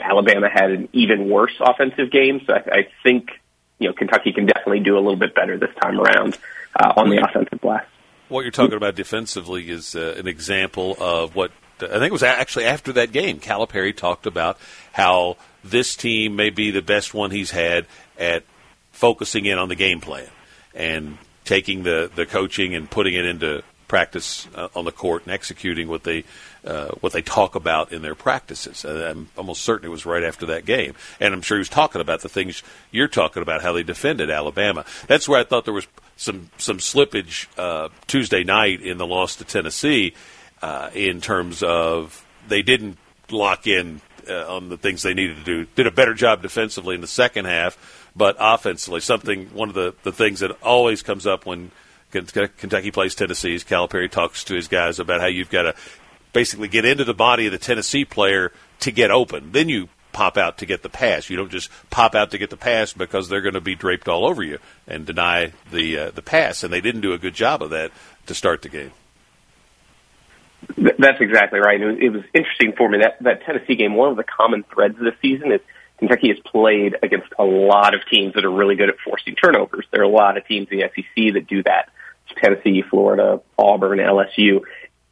Alabama 0.00 0.48
had 0.52 0.70
an 0.70 0.88
even 0.92 1.28
worse 1.28 1.54
offensive 1.60 2.10
game. 2.10 2.40
So 2.46 2.54
I, 2.54 2.78
I 2.78 2.88
think 3.02 3.30
you 3.78 3.88
know 3.88 3.94
Kentucky 3.94 4.32
can 4.32 4.46
definitely 4.46 4.80
do 4.80 4.94
a 4.94 5.00
little 5.00 5.16
bit 5.16 5.34
better 5.34 5.58
this 5.58 5.74
time 5.80 6.00
around 6.00 6.38
uh, 6.78 6.92
on 6.96 7.10
the 7.10 7.24
offensive 7.24 7.60
glass. 7.60 7.84
What 8.28 8.42
you're 8.42 8.50
talking 8.50 8.76
about 8.76 8.94
defensively 8.94 9.70
is 9.70 9.94
uh, 9.94 10.14
an 10.18 10.28
example 10.28 10.96
of 11.00 11.34
what 11.34 11.50
I 11.80 11.86
think 11.86 12.04
it 12.04 12.12
was 12.12 12.22
actually 12.22 12.66
after 12.66 12.92
that 12.94 13.12
game. 13.12 13.40
Calipari 13.40 13.96
talked 13.96 14.26
about 14.26 14.58
how 14.92 15.36
this 15.64 15.96
team 15.96 16.36
may 16.36 16.50
be 16.50 16.70
the 16.70 16.82
best 16.82 17.14
one 17.14 17.30
he's 17.30 17.50
had 17.50 17.86
at 18.18 18.44
focusing 18.92 19.46
in 19.46 19.58
on 19.58 19.68
the 19.68 19.74
game 19.74 20.00
plan 20.00 20.28
and 20.74 21.18
taking 21.44 21.82
the, 21.82 22.10
the 22.14 22.26
coaching 22.26 22.74
and 22.74 22.90
putting 22.90 23.14
it 23.14 23.24
into 23.24 23.62
practice 23.88 24.46
uh, 24.54 24.68
on 24.76 24.84
the 24.84 24.92
court 24.92 25.24
and 25.24 25.32
executing 25.32 25.88
what 25.88 26.04
they 26.04 26.24
uh, 26.64 26.88
what 27.00 27.12
they 27.12 27.22
talk 27.22 27.54
about 27.54 27.92
in 27.92 28.02
their 28.02 28.14
practices. 28.14 28.84
I'm 28.84 29.28
almost 29.36 29.62
certain 29.62 29.86
it 29.86 29.90
was 29.90 30.04
right 30.04 30.22
after 30.22 30.46
that 30.46 30.66
game, 30.66 30.94
and 31.18 31.34
I'm 31.34 31.42
sure 31.42 31.56
he 31.56 31.60
was 31.60 31.68
talking 31.68 32.00
about 32.00 32.20
the 32.20 32.28
things 32.28 32.62
you're 32.90 33.08
talking 33.08 33.42
about, 33.42 33.62
how 33.62 33.72
they 33.72 33.82
defended 33.82 34.30
Alabama. 34.30 34.84
That's 35.06 35.28
where 35.28 35.40
I 35.40 35.44
thought 35.44 35.64
there 35.64 35.74
was 35.74 35.86
some 36.16 36.50
some 36.58 36.78
slippage 36.78 37.46
uh, 37.56 37.88
Tuesday 38.06 38.44
night 38.44 38.82
in 38.82 38.98
the 38.98 39.06
loss 39.06 39.36
to 39.36 39.44
Tennessee 39.44 40.14
uh, 40.62 40.90
in 40.94 41.20
terms 41.20 41.62
of 41.62 42.24
they 42.46 42.62
didn't 42.62 42.98
lock 43.30 43.66
in 43.66 44.00
uh, 44.28 44.54
on 44.54 44.68
the 44.68 44.76
things 44.76 45.02
they 45.02 45.14
needed 45.14 45.36
to 45.36 45.44
do. 45.44 45.66
Did 45.74 45.86
a 45.86 45.90
better 45.90 46.14
job 46.14 46.42
defensively 46.42 46.94
in 46.94 47.00
the 47.00 47.06
second 47.06 47.46
half, 47.46 48.10
but 48.14 48.36
offensively, 48.38 49.00
something 49.00 49.46
one 49.54 49.68
of 49.68 49.74
the 49.74 49.94
the 50.02 50.12
things 50.12 50.40
that 50.40 50.50
always 50.62 51.02
comes 51.02 51.26
up 51.26 51.46
when 51.46 51.70
Kentucky 52.10 52.90
plays 52.90 53.14
Tennessee 53.14 53.56
Calipari 53.56 54.10
talks 54.10 54.44
to 54.44 54.54
his 54.54 54.68
guys 54.68 54.98
about 54.98 55.20
how 55.20 55.26
you've 55.26 55.50
got 55.50 55.62
to 55.62 55.74
basically 56.32 56.68
get 56.68 56.84
into 56.84 57.04
the 57.04 57.14
body 57.14 57.46
of 57.46 57.52
the 57.52 57.58
Tennessee 57.58 58.04
player 58.04 58.52
to 58.80 58.90
get 58.90 59.10
open. 59.10 59.52
Then 59.52 59.68
you 59.68 59.88
pop 60.12 60.36
out 60.36 60.58
to 60.58 60.66
get 60.66 60.82
the 60.82 60.88
pass. 60.88 61.30
You 61.30 61.36
don't 61.36 61.50
just 61.50 61.70
pop 61.90 62.14
out 62.14 62.30
to 62.32 62.38
get 62.38 62.50
the 62.50 62.56
pass 62.56 62.92
because 62.92 63.28
they're 63.28 63.40
going 63.40 63.54
to 63.54 63.60
be 63.60 63.74
draped 63.74 64.08
all 64.08 64.26
over 64.26 64.42
you 64.42 64.58
and 64.86 65.06
deny 65.06 65.52
the 65.70 65.98
uh, 65.98 66.10
the 66.10 66.22
pass. 66.22 66.64
And 66.64 66.72
they 66.72 66.80
didn't 66.80 67.02
do 67.02 67.12
a 67.12 67.18
good 67.18 67.34
job 67.34 67.62
of 67.62 67.70
that 67.70 67.92
to 68.26 68.34
start 68.34 68.62
the 68.62 68.68
game. 68.68 68.92
That's 70.76 71.20
exactly 71.20 71.60
right. 71.60 71.80
It 71.80 71.86
was, 71.86 71.96
it 72.00 72.08
was 72.10 72.22
interesting 72.34 72.72
for 72.76 72.88
me 72.88 72.98
that 72.98 73.22
that 73.22 73.42
Tennessee 73.44 73.76
game. 73.76 73.94
One 73.94 74.10
of 74.10 74.16
the 74.16 74.24
common 74.24 74.64
threads 74.64 74.96
of 74.98 75.04
this 75.04 75.14
season 75.22 75.52
is 75.52 75.60
Kentucky 75.98 76.28
has 76.28 76.38
played 76.40 76.96
against 77.02 77.28
a 77.38 77.44
lot 77.44 77.94
of 77.94 78.00
teams 78.10 78.34
that 78.34 78.44
are 78.44 78.50
really 78.50 78.76
good 78.76 78.88
at 78.88 78.96
forcing 79.04 79.34
turnovers. 79.34 79.86
There 79.90 80.00
are 80.00 80.04
a 80.04 80.08
lot 80.08 80.36
of 80.36 80.46
teams 80.46 80.68
in 80.70 80.78
the 80.78 80.90
SEC 80.94 81.34
that 81.34 81.46
do 81.46 81.62
that. 81.64 81.90
Tennessee, 82.42 82.82
Florida, 82.88 83.40
Auburn, 83.58 83.98
LSU 83.98 84.60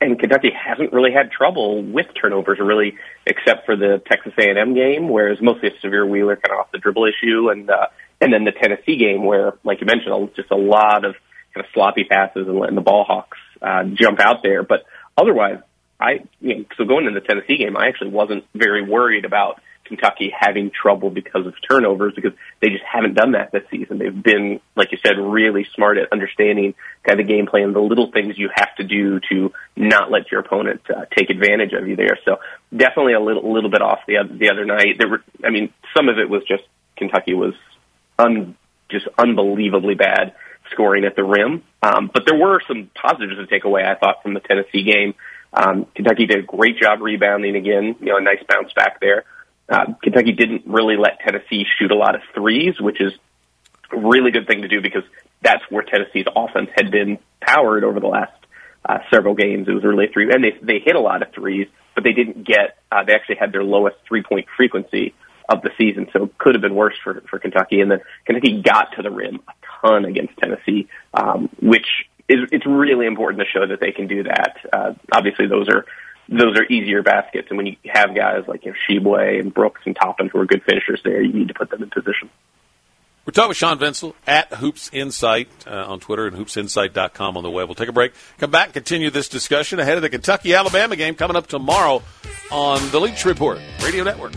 and 0.00 0.18
Kentucky 0.18 0.50
hasn't 0.50 0.92
really 0.92 1.12
had 1.12 1.30
trouble 1.30 1.82
with 1.82 2.06
turnovers, 2.20 2.58
really, 2.60 2.96
except 3.26 3.64
for 3.64 3.76
the 3.76 4.02
Texas 4.06 4.32
A&M 4.38 4.74
game, 4.74 5.08
where 5.08 5.28
it's 5.28 5.40
mostly 5.40 5.70
a 5.70 5.86
Sahvir 5.86 6.08
Wheeler 6.08 6.36
kind 6.36 6.52
of 6.52 6.60
off 6.60 6.72
the 6.72 6.78
dribble 6.78 7.06
issue, 7.06 7.48
and 7.50 7.70
uh, 7.70 7.86
and 8.20 8.32
then 8.32 8.44
the 8.44 8.52
Tennessee 8.52 8.96
game, 8.96 9.24
where, 9.24 9.54
like 9.64 9.80
you 9.80 9.86
mentioned, 9.86 10.30
just 10.36 10.50
a 10.50 10.56
lot 10.56 11.04
of 11.04 11.14
kind 11.54 11.64
of 11.64 11.72
sloppy 11.72 12.04
passes 12.04 12.46
and 12.46 12.58
letting 12.58 12.74
the 12.74 12.82
ball 12.82 13.04
hawks 13.04 13.38
uh, 13.62 13.84
jump 13.84 14.20
out 14.20 14.42
there. 14.42 14.62
But 14.62 14.84
otherwise, 15.16 15.58
I 15.98 16.24
you 16.40 16.58
know, 16.58 16.64
so 16.76 16.84
going 16.84 17.06
into 17.06 17.20
the 17.20 17.26
Tennessee 17.26 17.56
game, 17.56 17.76
I 17.76 17.88
actually 17.88 18.10
wasn't 18.10 18.44
very 18.54 18.82
worried 18.82 19.24
about 19.24 19.60
Kentucky 19.86 20.32
having 20.36 20.70
trouble 20.70 21.10
because 21.10 21.46
of 21.46 21.54
turnovers 21.68 22.14
because 22.14 22.32
they 22.60 22.68
just 22.68 22.84
haven't 22.84 23.14
done 23.14 23.32
that 23.32 23.52
this 23.52 23.62
season. 23.70 23.98
They've 23.98 24.22
been, 24.22 24.60
like 24.74 24.92
you 24.92 24.98
said, 25.04 25.18
really 25.18 25.66
smart 25.74 25.98
at 25.98 26.12
understanding 26.12 26.74
kind 27.04 27.20
of 27.20 27.26
the 27.26 27.32
game 27.32 27.46
plan, 27.46 27.72
the 27.72 27.80
little 27.80 28.10
things 28.10 28.38
you 28.38 28.50
have 28.54 28.74
to 28.76 28.84
do 28.84 29.20
to 29.30 29.52
not 29.76 30.10
let 30.10 30.30
your 30.30 30.40
opponent 30.40 30.82
uh, 30.88 31.06
take 31.16 31.30
advantage 31.30 31.72
of 31.72 31.86
you 31.88 31.96
there. 31.96 32.18
So 32.24 32.38
definitely 32.74 33.14
a 33.14 33.20
little, 33.20 33.52
little 33.52 33.70
bit 33.70 33.82
off 33.82 34.00
the 34.06 34.16
the 34.30 34.50
other 34.50 34.64
night. 34.64 34.96
There 34.98 35.08
were, 35.08 35.22
I 35.44 35.50
mean, 35.50 35.72
some 35.96 36.08
of 36.08 36.18
it 36.18 36.28
was 36.28 36.42
just 36.48 36.64
Kentucky 36.96 37.34
was 37.34 37.54
un, 38.18 38.56
just 38.90 39.06
unbelievably 39.18 39.94
bad 39.94 40.34
scoring 40.70 41.04
at 41.04 41.16
the 41.16 41.24
rim. 41.24 41.62
Um, 41.82 42.10
but 42.12 42.24
there 42.26 42.38
were 42.38 42.60
some 42.66 42.90
positives 42.94 43.36
to 43.36 43.46
take 43.46 43.64
away, 43.64 43.84
I 43.84 43.94
thought, 43.94 44.22
from 44.22 44.34
the 44.34 44.40
Tennessee 44.40 44.82
game. 44.82 45.14
Um, 45.52 45.86
Kentucky 45.94 46.26
did 46.26 46.38
a 46.38 46.42
great 46.42 46.78
job 46.78 47.00
rebounding 47.00 47.56
again, 47.56 47.96
you 48.00 48.06
know, 48.06 48.18
a 48.18 48.20
nice 48.20 48.42
bounce 48.48 48.72
back 48.74 49.00
there. 49.00 49.24
Uh, 49.68 49.94
Kentucky 50.02 50.32
didn't 50.32 50.62
really 50.66 50.96
let 50.96 51.20
Tennessee 51.20 51.66
shoot 51.78 51.90
a 51.90 51.96
lot 51.96 52.14
of 52.14 52.22
threes, 52.34 52.80
which 52.80 53.00
is 53.00 53.12
a 53.92 53.98
really 53.98 54.30
good 54.30 54.46
thing 54.46 54.62
to 54.62 54.68
do 54.68 54.80
because 54.80 55.02
that's 55.42 55.62
where 55.70 55.82
Tennessee's 55.82 56.26
offense 56.34 56.70
had 56.74 56.90
been 56.90 57.18
powered 57.40 57.84
over 57.84 58.00
the 58.00 58.06
last 58.06 58.32
uh, 58.88 58.98
several 59.10 59.34
games. 59.34 59.68
It 59.68 59.72
was 59.72 59.84
really 59.84 60.08
three, 60.12 60.32
and 60.32 60.42
they 60.42 60.56
they 60.62 60.78
hit 60.78 60.96
a 60.96 61.00
lot 61.00 61.22
of 61.22 61.32
threes, 61.32 61.68
but 61.94 62.04
they 62.04 62.12
didn't 62.12 62.44
get. 62.44 62.78
Uh, 62.90 63.04
they 63.04 63.14
actually 63.14 63.36
had 63.36 63.52
their 63.52 63.64
lowest 63.64 63.96
three 64.06 64.22
point 64.22 64.46
frequency 64.56 65.14
of 65.48 65.62
the 65.62 65.70
season, 65.78 66.08
so 66.12 66.24
it 66.24 66.38
could 66.38 66.54
have 66.54 66.62
been 66.62 66.74
worse 66.74 66.94
for 67.02 67.20
for 67.28 67.38
Kentucky. 67.38 67.80
And 67.80 67.90
then 67.90 68.00
Kentucky 68.24 68.62
got 68.62 68.92
to 68.96 69.02
the 69.02 69.10
rim 69.10 69.40
a 69.48 69.52
ton 69.80 70.04
against 70.04 70.36
Tennessee, 70.38 70.88
um, 71.14 71.48
which 71.60 71.86
is 72.28 72.48
it's 72.52 72.66
really 72.66 73.06
important 73.06 73.42
to 73.42 73.46
show 73.46 73.66
that 73.66 73.80
they 73.80 73.92
can 73.92 74.06
do 74.06 74.24
that. 74.24 74.56
Uh, 74.72 74.94
obviously, 75.12 75.46
those 75.46 75.68
are 75.68 75.86
those 76.28 76.56
are 76.58 76.64
easier 76.64 77.02
baskets. 77.02 77.48
And 77.50 77.56
when 77.56 77.66
you 77.66 77.76
have 77.86 78.14
guys 78.14 78.44
like 78.48 78.64
you 78.64 78.72
know, 78.72 78.76
Tshiebwe 78.88 79.40
and 79.40 79.52
Brooks 79.52 79.82
and 79.84 79.94
Toppin 79.94 80.28
who 80.28 80.40
are 80.40 80.46
good 80.46 80.62
finishers 80.64 81.00
there, 81.04 81.22
you 81.22 81.32
need 81.32 81.48
to 81.48 81.54
put 81.54 81.70
them 81.70 81.82
in 81.82 81.90
position. 81.90 82.30
We're 83.24 83.32
talking 83.32 83.48
with 83.48 83.56
Sean 83.56 83.76
Vensil 83.78 84.14
at 84.24 84.52
Hoops 84.54 84.88
Insight 84.92 85.48
uh, 85.66 85.84
on 85.88 85.98
Twitter 85.98 86.28
and 86.28 86.36
hoopsinsight.com 86.36 87.36
on 87.36 87.42
the 87.42 87.50
web. 87.50 87.66
We'll 87.66 87.74
take 87.74 87.88
a 87.88 87.92
break, 87.92 88.12
come 88.38 88.52
back, 88.52 88.66
and 88.66 88.74
continue 88.74 89.10
this 89.10 89.28
discussion 89.28 89.80
ahead 89.80 89.96
of 89.96 90.02
the 90.02 90.08
Kentucky 90.08 90.54
Alabama 90.54 90.94
game 90.94 91.16
coming 91.16 91.36
up 91.36 91.48
tomorrow 91.48 92.02
on 92.52 92.88
the 92.92 93.00
Leach 93.00 93.24
Report 93.24 93.58
Radio 93.82 94.04
Network. 94.04 94.32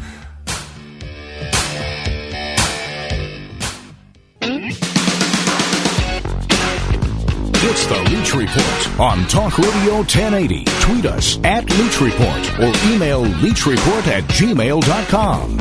It's 7.61 7.85
the 7.87 8.01
Leach 8.03 8.33
Report 8.33 8.99
on 9.01 9.27
Talk 9.27 9.57
Radio 9.57 9.95
1080. 9.95 10.63
Tweet 10.79 11.05
us 11.05 11.37
at 11.43 11.69
Leach 11.69 11.99
Report 11.99 12.59
or 12.59 12.71
email 12.89 13.25
leachreport 13.25 14.07
at 14.07 14.23
gmail.com. 14.29 15.57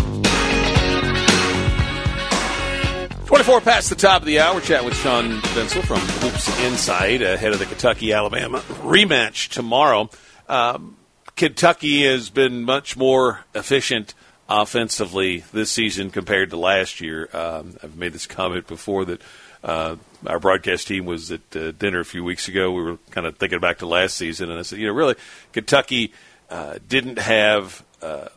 24 3.26 3.60
past 3.62 3.90
the 3.90 3.96
top 3.96 4.22
of 4.22 4.26
the 4.26 4.38
hour. 4.38 4.60
Chat 4.60 4.84
with 4.84 4.94
Sean 4.94 5.40
Vensil 5.40 5.82
from 5.82 5.98
Hoops 5.98 6.60
Insight 6.60 7.20
ahead 7.20 7.52
of 7.52 7.58
the 7.58 7.66
Kentucky 7.66 8.12
Alabama 8.12 8.60
rematch 8.60 9.48
tomorrow. 9.48 10.08
Um, 10.48 10.96
Kentucky 11.34 12.04
has 12.04 12.30
been 12.30 12.62
much 12.62 12.96
more 12.96 13.40
efficient 13.56 14.14
offensively 14.48 15.42
this 15.52 15.72
season 15.72 16.10
compared 16.10 16.50
to 16.50 16.56
last 16.58 17.00
year. 17.00 17.28
Um, 17.32 17.76
I've 17.82 17.96
made 17.96 18.12
this 18.12 18.28
comment 18.28 18.68
before 18.68 19.04
that 19.06 19.20
uh, 19.64 19.96
our 20.26 20.38
broadcast 20.38 20.88
team 20.88 21.04
was 21.04 21.30
at 21.30 21.40
uh, 21.54 21.72
dinner 21.72 22.00
a 22.00 22.04
few 22.04 22.24
weeks 22.24 22.48
ago. 22.48 22.72
We 22.72 22.82
were 22.82 22.98
kind 23.10 23.26
of 23.26 23.36
thinking 23.36 23.60
back 23.60 23.78
to 23.78 23.86
last 23.86 24.16
season, 24.16 24.50
and 24.50 24.58
I 24.58 24.62
said, 24.62 24.78
you 24.78 24.86
know, 24.86 24.92
really, 24.92 25.14
Kentucky 25.52 26.12
uh, 26.50 26.78
didn't 26.88 27.18
have 27.18 27.84
uh, 28.02 28.28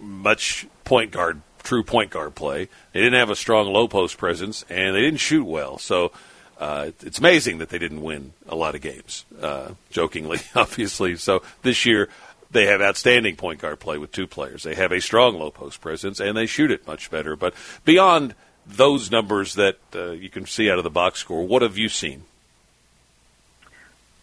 much 0.00 0.66
point 0.84 1.12
guard, 1.12 1.40
true 1.62 1.82
point 1.82 2.10
guard 2.10 2.34
play. 2.34 2.68
They 2.92 3.00
didn't 3.00 3.18
have 3.18 3.30
a 3.30 3.36
strong 3.36 3.72
low 3.72 3.88
post 3.88 4.18
presence, 4.18 4.64
and 4.68 4.94
they 4.94 5.00
didn't 5.00 5.20
shoot 5.20 5.44
well. 5.44 5.78
So 5.78 6.12
uh, 6.58 6.90
it's 7.02 7.18
amazing 7.18 7.58
that 7.58 7.68
they 7.68 7.78
didn't 7.78 8.02
win 8.02 8.32
a 8.48 8.56
lot 8.56 8.74
of 8.74 8.80
games. 8.80 9.24
Uh, 9.40 9.72
jokingly, 9.90 10.40
obviously. 10.54 11.16
So 11.16 11.42
this 11.62 11.86
year. 11.86 12.08
They 12.48 12.66
have 12.66 12.80
outstanding 12.80 13.34
point 13.34 13.58
guard 13.58 13.80
play 13.80 13.98
with 13.98 14.12
two 14.12 14.28
players. 14.28 14.62
They 14.62 14.76
have 14.76 14.92
a 14.92 15.00
strong 15.00 15.36
low 15.36 15.50
post 15.50 15.80
presence, 15.80 16.20
and 16.20 16.36
they 16.36 16.46
shoot 16.46 16.70
it 16.70 16.86
much 16.86 17.10
better. 17.10 17.34
But 17.34 17.54
beyond 17.84 18.36
those 18.66 19.10
numbers 19.10 19.54
that 19.54 19.78
uh, 19.94 20.10
you 20.10 20.28
can 20.28 20.46
see 20.46 20.70
out 20.70 20.78
of 20.78 20.84
the 20.84 20.90
box 20.90 21.20
score. 21.20 21.46
What 21.46 21.62
have 21.62 21.78
you 21.78 21.88
seen? 21.88 22.24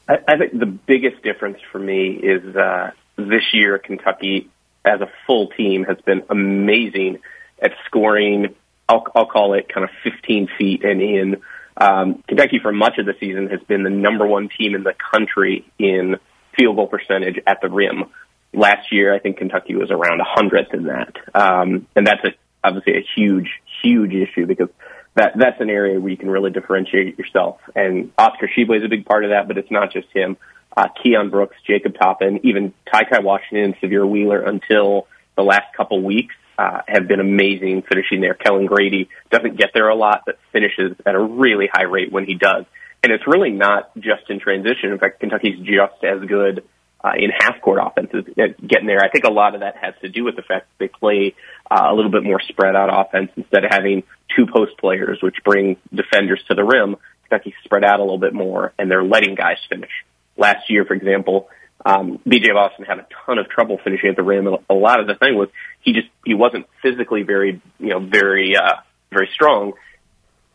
I, 0.08 0.18
I 0.28 0.38
think 0.38 0.58
the 0.58 0.66
biggest 0.66 1.24
difference 1.24 1.60
for 1.72 1.80
me 1.80 2.10
is 2.10 2.56
uh, 2.56 2.92
this 3.16 3.54
year 3.54 3.78
Kentucky, 3.78 4.50
as 4.86 5.02
a 5.02 5.10
full 5.26 5.48
team, 5.48 5.86
has 5.86 5.98
been 6.02 6.24
amazing 6.30 7.20
at 7.62 7.72
scoring. 7.86 8.56
I'll, 8.90 9.06
I'll 9.16 9.26
call 9.26 9.54
it 9.54 9.70
kind 9.70 9.84
of 9.84 9.90
15 10.04 10.50
feet 10.58 10.84
and 10.84 11.02
in. 11.02 11.42
Um, 11.76 12.24
Kentucky, 12.28 12.60
for 12.60 12.72
much 12.72 12.98
of 12.98 13.06
the 13.06 13.16
season, 13.20 13.50
has 13.50 13.62
been 13.62 13.84
the 13.84 13.90
number 13.90 14.28
one 14.28 14.50
team 14.50 14.76
in 14.76 14.84
the 14.84 14.94
country 15.12 15.66
in 15.80 16.18
field 16.58 16.76
goal 16.76 16.88
percentage 16.88 17.40
at 17.48 17.62
the 17.62 17.70
rim. 17.70 18.06
Last 18.54 18.92
year, 18.92 19.14
I 19.14 19.20
think 19.20 19.38
Kentucky 19.38 19.76
was 19.76 19.90
around 19.90 20.22
a 20.22 20.26
hundredth 20.26 20.74
in 20.74 20.84
that, 20.84 21.16
um, 21.34 21.88
and 21.96 22.06
that's 22.06 22.24
a, 22.24 22.34
obviously 22.64 22.98
a 22.98 23.06
huge, 23.16 23.50
huge 23.84 24.14
issue 24.14 24.46
because 24.46 24.70
that 25.16 25.34
that's 25.36 25.62
an 25.62 25.70
area 25.70 26.00
where 26.00 26.10
you 26.10 26.18
can 26.18 26.30
really 26.30 26.52
differentiate 26.52 27.20
yourself. 27.20 27.60
And 27.76 28.12
Oscar 28.18 28.48
Tshiebwe 28.48 28.78
is 28.78 28.84
a 28.84 28.90
big 28.90 29.06
part 29.06 29.24
of 29.26 29.32
that, 29.32 29.48
but 29.48 29.58
it's 29.58 29.72
not 29.72 29.92
just 29.92 30.08
him. 30.14 30.38
Uh, 30.76 30.88
Keion 31.04 31.30
Brooks, 31.30 31.56
Jacob 31.68 31.96
Toppin, 31.96 32.40
even 32.44 32.74
Ty 32.92 33.04
Ty 33.04 33.20
Washington 33.20 33.76
Sahvir 33.82 34.10
Wheeler 34.10 34.42
until 34.42 35.08
the 35.36 35.44
last 35.44 35.76
couple 35.78 36.02
weeks 36.02 36.34
uh, 36.58 36.82
have 36.88 37.08
been 37.08 37.20
amazing 37.20 37.84
finishing 37.84 38.22
there. 38.22 38.34
Kellan 38.34 38.66
Grady 38.66 39.10
doesn't 39.30 39.58
get 39.58 39.72
there 39.74 39.90
a 39.90 39.96
lot, 39.96 40.24
but 40.26 40.40
finishes 40.52 40.96
at 41.06 41.14
a 41.14 41.20
really 41.20 41.68
high 41.72 41.84
rate 41.84 42.12
when 42.12 42.26
he 42.26 42.36
does. 42.36 42.66
And 43.04 43.12
it's 43.12 43.28
really 43.28 43.52
not 43.52 43.94
just 44.00 44.30
in 44.30 44.40
transition. 44.40 44.92
In 44.92 44.98
fact, 44.98 45.20
Kentucky's 45.20 45.60
just 45.60 46.04
as 46.04 46.22
good 46.28 46.64
uh, 47.04 47.12
in 47.18 47.30
half 47.38 47.62
court 47.62 47.80
offenses 47.82 48.26
getting 48.36 48.88
there. 48.88 49.00
I 49.00 49.10
think 49.10 49.26
a 49.26 49.32
lot 49.32 49.56
of 49.56 49.62
that 49.62 49.76
has 49.78 49.94
to 50.02 50.10
do 50.10 50.24
with 50.24 50.36
the 50.36 50.42
fact 50.42 50.68
that 50.68 50.80
they 50.80 50.88
play 50.88 51.36
uh, 51.70 51.88
a 51.90 51.94
little 51.94 52.12
bit 52.12 52.24
more 52.24 52.40
spread 52.40 52.76
out 52.76 52.90
offense 52.92 53.32
instead 53.36 53.66
of 53.66 53.72
having 53.72 54.04
two 54.36 54.46
post 54.46 54.78
players, 54.78 55.20
which 55.22 55.36
bring 55.44 55.78
defenders 55.94 56.42
to 56.48 56.56
the 56.56 56.64
rim. 56.64 56.96
Kentucky 57.28 57.54
spread 57.64 57.84
out 57.84 58.00
a 58.00 58.04
little 58.04 58.20
bit 58.20 58.34
more, 58.34 58.74
and 58.78 58.90
they're 58.90 59.04
letting 59.04 59.36
guys 59.36 59.58
finish. 59.70 59.92
Last 60.38 60.70
year, 60.70 60.86
for 60.86 60.94
example, 60.94 61.50
um, 61.86 62.20
BJ 62.26 62.54
Boston 62.54 62.86
had 62.86 63.00
a 63.00 63.08
ton 63.26 63.38
of 63.38 63.50
trouble 63.50 63.80
finishing 63.84 64.10
at 64.10 64.16
the 64.16 64.24
rim, 64.24 64.48
and 64.48 64.58
a 64.70 64.74
lot 64.74 65.00
of 65.00 65.08
the 65.08 65.16
thing 65.16 65.36
was 65.36 65.50
he 65.82 65.94
just 65.94 66.08
he 66.26 66.34
wasn't 66.34 66.68
physically 66.82 67.24
very 67.24 67.62
you 67.80 67.90
know 67.90 68.00
very 68.00 68.56
uh, 68.56 68.76
very 69.12 69.30
strong. 69.34 69.74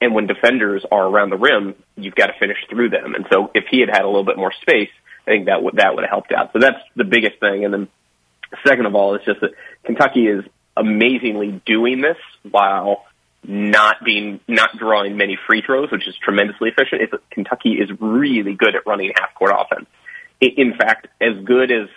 And 0.01 0.15
when 0.15 0.29
defenders 0.29 0.85
are 0.91 1.07
around 1.07 1.31
the 1.31 1.37
rim, 1.37 1.75
you've 1.97 2.15
got 2.15 2.27
to 2.27 2.35
finish 2.39 2.59
through 2.71 2.91
them. 2.91 3.17
And 3.17 3.27
so 3.33 3.51
if 3.53 3.65
he 3.69 3.81
had 3.81 3.89
had 3.91 4.03
a 4.03 4.07
little 4.07 4.25
bit 4.25 4.37
more 4.37 4.53
space, 4.63 4.91
I 5.29 5.33
think 5.33 5.47
that 5.47 5.63
would 5.63 5.77
that 5.77 5.95
would 5.95 6.05
have 6.05 6.11
helped 6.11 6.33
out. 6.33 6.53
So 6.53 6.59
that's 6.59 6.81
the 6.97 7.05
biggest 7.05 7.39
thing. 7.39 7.65
And 7.65 7.75
then 7.75 7.89
second 8.67 8.87
of 8.87 8.95
all, 8.95 9.15
it's 9.15 9.25
just 9.25 9.41
that 9.41 9.51
Kentucky 9.85 10.27
is 10.27 10.45
amazingly 10.77 11.61
doing 11.67 12.01
this 12.01 12.17
while 12.51 13.05
not 13.45 13.97
being 14.05 14.41
not 14.49 14.71
drawing 14.79 15.17
many 15.17 15.39
free 15.47 15.63
throws, 15.65 15.91
which 15.91 16.09
is 16.09 16.17
tremendously 16.17 16.71
efficient. 16.71 17.03
It's, 17.03 17.23
Kentucky 17.31 17.73
is 17.75 17.91
really 18.01 18.55
good 18.55 18.75
at 18.75 18.87
running 18.87 19.13
half 19.15 19.35
court 19.35 19.53
offense. 19.55 19.87
In 20.41 20.75
fact, 20.77 21.09
as 21.21 21.45
good 21.45 21.71
as 21.71 21.89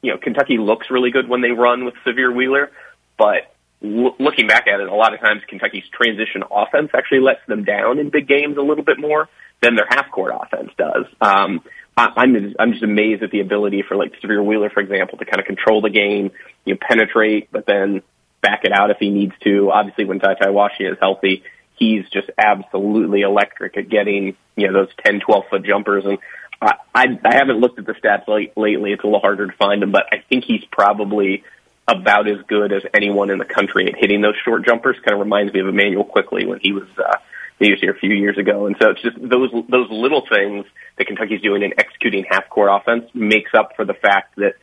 you 0.00 0.12
know, 0.12 0.18
Kentucky 0.18 0.58
looks 0.58 0.90
really 0.90 1.10
good 1.10 1.28
when 1.28 1.42
they 1.42 1.50
run 1.50 1.84
with 1.84 1.94
Sahvir 2.06 2.34
Wheeler, 2.34 2.70
but 3.18 3.54
l- 3.84 4.16
looking 4.18 4.46
back 4.46 4.66
at 4.66 4.80
it, 4.80 4.88
a 4.88 4.94
lot 4.94 5.14
of 5.14 5.20
times 5.20 5.42
Kentucky's 5.48 5.84
transition 5.92 6.42
offense 6.50 6.90
actually 6.94 7.20
lets 7.20 7.44
them 7.46 7.64
down 7.64 7.98
in 7.98 8.10
big 8.10 8.26
games 8.26 8.56
a 8.56 8.62
little 8.62 8.84
bit 8.84 8.98
more 8.98 9.28
than 9.60 9.76
their 9.76 9.86
half 9.88 10.10
court 10.10 10.32
offense 10.34 10.70
does. 10.76 11.06
Um, 11.20 11.60
I'm 11.96 12.54
I'm 12.58 12.72
just 12.72 12.82
amazed 12.82 13.22
at 13.22 13.30
the 13.30 13.40
ability 13.40 13.82
for 13.86 13.96
like 13.96 14.12
Sahvir 14.20 14.44
Wheeler, 14.44 14.70
for 14.70 14.80
example, 14.80 15.18
to 15.18 15.24
kind 15.24 15.40
of 15.40 15.46
control 15.46 15.82
the 15.82 15.90
game, 15.90 16.30
you 16.64 16.74
know, 16.74 16.78
penetrate, 16.80 17.50
but 17.52 17.66
then 17.66 18.02
back 18.40 18.64
it 18.64 18.72
out 18.72 18.90
if 18.90 18.96
he 18.98 19.10
needs 19.10 19.34
to. 19.44 19.70
Obviously, 19.70 20.04
when 20.04 20.18
Ty 20.18 20.34
Ty 20.34 20.46
Washi 20.46 20.90
is 20.90 20.96
healthy, 21.00 21.42
he's 21.76 22.08
just 22.10 22.30
absolutely 22.38 23.22
electric 23.22 23.76
at 23.76 23.88
getting 23.88 24.36
you 24.56 24.68
know 24.68 24.72
those 24.72 24.88
10, 25.04 25.20
12 25.20 25.44
foot 25.50 25.64
jumpers. 25.64 26.04
And 26.06 26.18
I 26.60 26.74
I, 26.94 27.06
I 27.24 27.34
haven't 27.34 27.60
looked 27.60 27.78
at 27.78 27.86
the 27.86 27.92
stats 27.92 28.26
late, 28.26 28.56
lately; 28.56 28.92
it's 28.92 29.02
a 29.02 29.06
little 29.06 29.20
harder 29.20 29.46
to 29.46 29.56
find 29.56 29.82
him, 29.82 29.92
but 29.92 30.06
I 30.12 30.22
think 30.28 30.44
he's 30.44 30.64
probably 30.70 31.44
about 31.86 32.26
as 32.26 32.38
good 32.46 32.72
as 32.72 32.82
anyone 32.94 33.28
in 33.28 33.38
the 33.38 33.44
country 33.44 33.86
at 33.88 33.98
hitting 33.98 34.22
those 34.22 34.36
short 34.44 34.64
jumpers. 34.64 34.96
Kind 35.04 35.14
of 35.14 35.20
reminds 35.20 35.52
me 35.52 35.60
of 35.60 35.68
Immanuel 35.68 36.04
Quickley 36.04 36.46
when 36.46 36.60
he 36.60 36.72
was. 36.72 36.88
Uh, 36.96 37.16
he 37.62 37.70
was 37.70 37.80
here 37.80 37.92
a 37.92 37.98
few 37.98 38.12
years 38.12 38.38
ago, 38.38 38.66
and 38.66 38.76
so 38.80 38.90
it's 38.90 39.02
just 39.02 39.16
those 39.16 39.50
those 39.68 39.90
little 39.90 40.24
things 40.28 40.66
that 40.98 41.06
Kentucky's 41.06 41.40
doing 41.40 41.62
in 41.62 41.72
executing 41.78 42.24
half 42.28 42.48
court 42.48 42.70
offense 42.72 43.04
makes 43.14 43.52
up 43.54 43.76
for 43.76 43.84
the 43.84 43.94
fact 43.94 44.36
that 44.36 44.54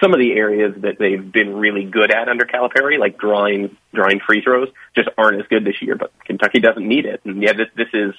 some 0.00 0.12
of 0.12 0.20
the 0.20 0.32
areas 0.32 0.74
that 0.82 0.98
they've 0.98 1.32
been 1.32 1.56
really 1.56 1.84
good 1.84 2.10
at 2.10 2.28
under 2.28 2.44
Calipari, 2.44 2.98
like 2.98 3.18
drawing 3.18 3.76
drawing 3.94 4.20
free 4.20 4.42
throws, 4.42 4.68
just 4.94 5.08
aren't 5.16 5.40
as 5.40 5.46
good 5.48 5.64
this 5.64 5.80
year. 5.80 5.96
But 5.96 6.12
Kentucky 6.24 6.60
doesn't 6.60 6.86
need 6.86 7.06
it, 7.06 7.20
and 7.24 7.42
yeah, 7.42 7.52
this 7.52 7.68
this 7.76 7.88
is 7.92 8.14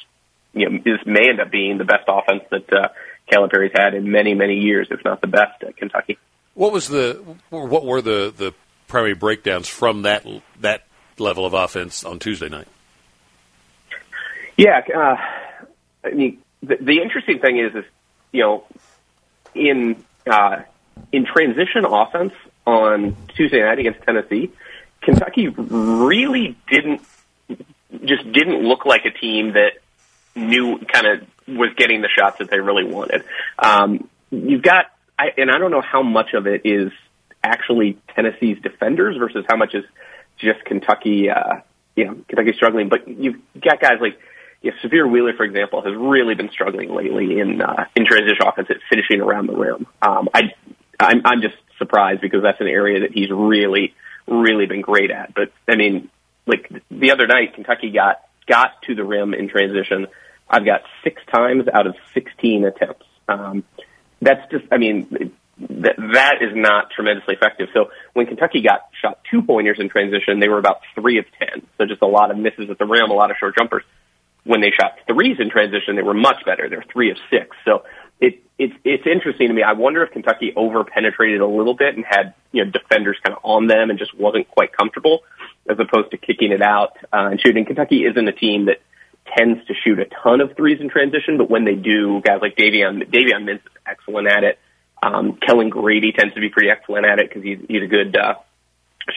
you 0.54 0.70
know 0.70 0.80
this 0.84 1.06
may 1.06 1.30
end 1.30 1.40
up 1.40 1.52
being 1.52 1.78
the 1.78 1.86
best 1.86 2.04
offense 2.08 2.44
that 2.52 2.72
uh, 2.74 2.90
Calipari's 3.32 3.74
had 3.74 3.94
in 3.94 4.12
many 4.12 4.34
many 4.34 4.56
years, 4.56 4.88
if 4.92 5.04
not 5.04 5.22
the 5.22 5.28
best 5.28 5.64
at 5.64 5.78
Kentucky. 5.78 6.18
What 6.54 6.72
was 6.72 6.88
the 6.88 7.24
what 7.50 7.86
were 7.86 8.02
the 8.02 8.34
the 8.36 8.54
primary 8.88 9.16
breakdowns 9.16 9.68
from 9.68 10.04
that 10.04 10.26
that 10.62 10.86
level 11.18 11.46
of 11.46 11.54
offense 11.54 12.04
on 12.04 12.20
Tuesday 12.20 12.50
night? 12.50 12.68
Yeah, 14.60 14.82
uh, 14.94 15.16
I 16.04 16.12
mean, 16.12 16.42
the, 16.62 16.76
the 16.82 17.02
interesting 17.02 17.40
thing 17.40 17.60
is, 17.60 17.74
is 17.74 17.86
you 18.34 18.42
know, 18.42 18.64
in 19.56 20.04
uh, 20.30 20.64
in 21.14 21.26
transition 21.26 21.86
offense 21.86 22.34
on 22.68 23.16
Tuesday 23.38 23.62
night 23.62 23.80
against 23.80 24.02
Tennessee, 24.02 24.52
Kentucky 25.02 25.48
really 25.48 26.58
didn't 26.70 27.02
just 28.04 28.30
didn't 28.34 28.68
look 28.68 28.86
like 28.86 29.06
a 29.06 29.12
team 29.12 29.54
that 29.54 29.78
knew 30.36 30.78
kind 30.80 31.08
of 31.08 31.58
was 31.58 31.70
getting 31.78 32.02
the 32.02 32.10
shots 32.10 32.40
that 32.40 32.50
they 32.50 32.60
really 32.60 32.84
wanted. 32.84 33.24
Um, 33.58 34.10
you've 34.30 34.62
got, 34.62 34.88
I, 35.18 35.30
and 35.38 35.50
I 35.50 35.58
don't 35.58 35.72
know 35.72 35.82
how 35.82 36.04
much 36.04 36.34
of 36.34 36.48
it 36.48 36.66
is 36.66 36.92
actually 37.42 37.98
Tennessee's 38.14 38.62
defenders 38.62 39.16
versus 39.18 39.46
how 39.48 39.56
much 39.56 39.74
is 39.74 39.86
just 40.38 40.66
Kentucky, 40.66 41.30
uh, 41.30 41.62
you 41.96 42.06
know, 42.06 42.18
Kentucky 42.28 42.52
struggling. 42.54 42.90
But 42.90 43.08
you've 43.08 43.40
got 43.60 43.80
guys 43.80 44.00
like 44.02 44.20
yeah, 44.62 44.74
Sahvir 44.84 45.10
Wheeler, 45.10 45.34
for 45.38 45.44
example, 45.44 45.82
has 45.82 45.94
really 45.96 46.36
been 46.36 46.50
struggling 46.52 46.94
lately 46.94 47.40
in 47.40 47.62
uh, 47.62 47.86
in 47.96 48.06
transition 48.06 48.46
offense 48.46 48.68
at 48.70 48.78
finishing 48.90 49.22
around 49.22 49.48
the 49.48 49.56
rim. 49.56 49.88
Um, 50.02 50.28
I, 50.34 50.54
I'm, 51.00 51.22
I'm 51.26 51.42
just 51.42 51.56
surprised 51.78 52.22
because 52.22 52.42
that's 52.44 52.60
an 52.60 52.68
area 52.68 53.02
that 53.02 53.12
he's 53.14 53.30
really, 53.32 53.96
really 54.28 54.66
been 54.66 54.82
great 54.82 55.12
at. 55.12 55.34
But 55.34 55.54
I 55.68 55.78
mean, 55.78 56.10
like 56.46 56.70
the 56.92 57.12
other 57.12 57.26
night, 57.26 57.56
Kentucky 57.56 57.92
got 57.92 58.18
got 58.48 58.82
to 58.88 58.96
the 58.96 59.04
rim 59.04 59.34
in 59.34 59.48
transition. 59.48 60.08
I've 60.50 60.66
got 60.66 60.82
six 61.04 61.22
times 61.34 61.66
out 61.72 61.88
of 61.88 61.96
16 62.14 62.66
attempts. 62.66 63.06
Um, 63.28 63.64
that's 64.20 64.50
just, 64.52 64.66
I 64.72 64.78
mean, 64.78 65.32
that 65.60 65.96
that 66.14 66.36
is 66.42 66.50
not 66.56 66.90
tremendously 66.90 67.36
effective. 67.36 67.70
So 67.74 67.92
when 68.14 68.26
Kentucky 68.26 68.62
got 68.62 68.90
shot 69.00 69.20
two 69.30 69.44
pointers 69.44 69.78
in 69.80 69.90
transition, 69.90 70.40
they 70.40 70.50
were 70.50 70.58
about 70.58 70.82
three 70.96 71.20
of 71.20 71.26
ten. 71.38 71.68
So 71.78 71.86
just 71.86 72.02
a 72.02 72.08
lot 72.08 72.32
of 72.32 72.38
misses 72.38 72.70
at 72.70 72.80
the 72.80 72.86
rim, 72.86 73.12
a 73.12 73.14
lot 73.14 73.30
of 73.30 73.38
short 73.38 73.56
jumpers 73.58 73.84
when 74.44 74.62
they 74.62 74.72
shot 74.72 74.94
threes 75.08 75.38
in 75.40 75.50
transition, 75.50 75.96
they 75.96 76.02
were 76.02 76.14
much 76.14 76.44
better. 76.46 76.70
They're 76.70 76.86
three 76.92 77.12
of 77.12 77.18
six. 77.30 77.56
So 77.66 77.84
it, 78.20 78.44
it's 78.58 78.74
it's 78.84 79.06
interesting 79.06 79.48
to 79.48 79.54
me. 79.54 79.64
I 79.64 79.74
wonder 79.74 80.04
if 80.04 80.12
Kentucky 80.12 80.54
over 80.56 80.84
penetrated 80.84 81.42
a 81.42 81.48
little 81.48 81.74
bit 81.76 81.96
and 81.96 82.06
had 82.06 82.34
you 82.52 82.66
know 82.66 82.72
defenders 82.72 83.18
kind 83.24 83.36
of 83.36 83.42
on 83.44 83.68
them 83.68 83.90
and 83.90 84.00
just 84.00 84.18
wasn't 84.18 84.50
quite 84.50 84.76
comfortable, 84.76 85.22
as 85.70 85.78
opposed 85.80 86.12
to 86.12 86.18
kicking 86.18 86.52
it 86.52 86.62
out 86.62 86.98
uh, 87.14 87.30
and 87.32 87.42
shooting. 87.42 87.66
Kentucky 87.66 88.06
isn't 88.06 88.28
a 88.28 88.34
team 88.34 88.66
that 88.66 88.82
tends 89.38 89.66
to 89.68 89.74
shoot 89.74 90.00
a 90.00 90.06
ton 90.24 90.42
of 90.42 90.56
threes 90.56 90.82
in 90.82 90.90
transition, 90.90 91.38
but 91.38 91.50
when 91.50 91.64
they 91.64 91.76
do, 91.76 92.22
guys 92.22 92.40
like 92.42 92.56
Davion 92.56 93.04
Davion 93.10 93.44
Mintz 93.44 93.66
is 93.66 93.78
excellent 93.86 94.28
at 94.28 94.44
it. 94.44 94.60
Um, 95.02 95.38
Kellan 95.38 95.70
Grady 95.70 96.12
tends 96.12 96.34
to 96.34 96.42
be 96.42 96.50
pretty 96.50 96.70
excellent 96.70 97.06
at 97.06 97.20
it 97.20 97.30
because 97.30 97.44
he's 97.44 97.60
he's 97.68 97.84
a 97.84 97.88
good 97.88 98.16
uh, 98.18 98.36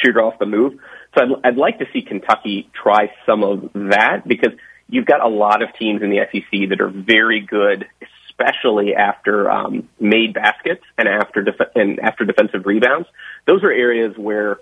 shooter 0.00 0.22
off 0.22 0.38
the 0.38 0.46
move. 0.46 0.78
So 1.16 1.24
I'd, 1.24 1.48
I'd 1.48 1.56
like 1.56 1.78
to 1.80 1.86
see 1.92 2.02
Kentucky 2.02 2.70
try 2.72 3.10
some 3.26 3.42
of 3.42 3.72
that 3.74 4.22
because 4.26 4.52
you've 4.92 5.06
got 5.06 5.24
a 5.24 5.28
lot 5.28 5.62
of 5.62 5.70
teams 5.78 6.02
in 6.02 6.10
the 6.10 6.18
SEC 6.30 6.68
that 6.68 6.80
are 6.80 6.90
very 6.90 7.40
good, 7.40 7.86
especially 8.28 8.94
after 8.94 9.50
um, 9.50 9.88
made 9.98 10.34
baskets 10.34 10.84
and 10.98 11.08
after 11.08 11.42
def- 11.42 11.74
and 11.74 11.98
after 11.98 12.24
defensive 12.26 12.66
rebounds. 12.66 13.08
Those 13.46 13.64
are 13.64 13.72
areas 13.72 14.14
where 14.18 14.58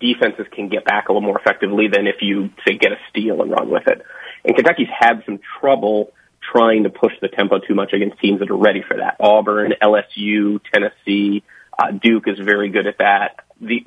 defenses 0.00 0.46
can 0.50 0.70
get 0.70 0.84
back 0.86 1.08
a 1.08 1.12
little 1.12 1.26
more 1.26 1.38
effectively 1.38 1.88
than 1.88 2.06
if 2.06 2.16
you 2.22 2.50
say 2.66 2.78
get 2.78 2.92
a 2.92 2.96
steal 3.10 3.42
and 3.42 3.50
run 3.50 3.70
with 3.70 3.86
it. 3.86 4.02
And 4.44 4.56
Kentucky's 4.56 4.88
had 4.98 5.22
some 5.26 5.40
trouble 5.60 6.12
trying 6.52 6.84
to 6.84 6.90
push 6.90 7.12
the 7.20 7.28
tempo 7.28 7.58
too 7.58 7.74
much 7.74 7.92
against 7.92 8.18
teams 8.18 8.40
that 8.40 8.50
are 8.50 8.56
ready 8.56 8.82
for 8.82 8.96
that. 8.96 9.16
Auburn, 9.20 9.74
LSU, 9.82 10.58
Tennessee, 10.72 11.42
uh, 11.78 11.90
Duke 11.90 12.28
is 12.28 12.38
very 12.38 12.70
good 12.70 12.86
at 12.86 12.98
that. 12.98 13.44
The 13.60 13.84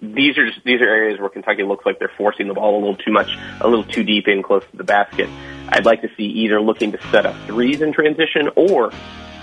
these 0.00 0.36
are 0.36 0.46
just, 0.50 0.64
these 0.64 0.80
are 0.80 0.88
areas 0.88 1.18
where 1.18 1.28
Kentucky 1.28 1.62
looks 1.62 1.86
like 1.86 1.98
they're 1.98 2.10
forcing 2.16 2.48
the 2.48 2.54
ball 2.54 2.76
a 2.76 2.80
little 2.80 2.96
too 2.96 3.12
much, 3.12 3.36
a 3.60 3.68
little 3.68 3.84
too 3.84 4.02
deep 4.02 4.28
in 4.28 4.42
close 4.42 4.62
to 4.70 4.76
the 4.76 4.84
basket. 4.84 5.28
I'd 5.68 5.86
like 5.86 6.02
to 6.02 6.08
see 6.16 6.24
either 6.24 6.60
looking 6.60 6.92
to 6.92 6.98
set 7.10 7.26
up 7.26 7.34
threes 7.46 7.80
in 7.80 7.92
transition 7.92 8.50
or, 8.56 8.92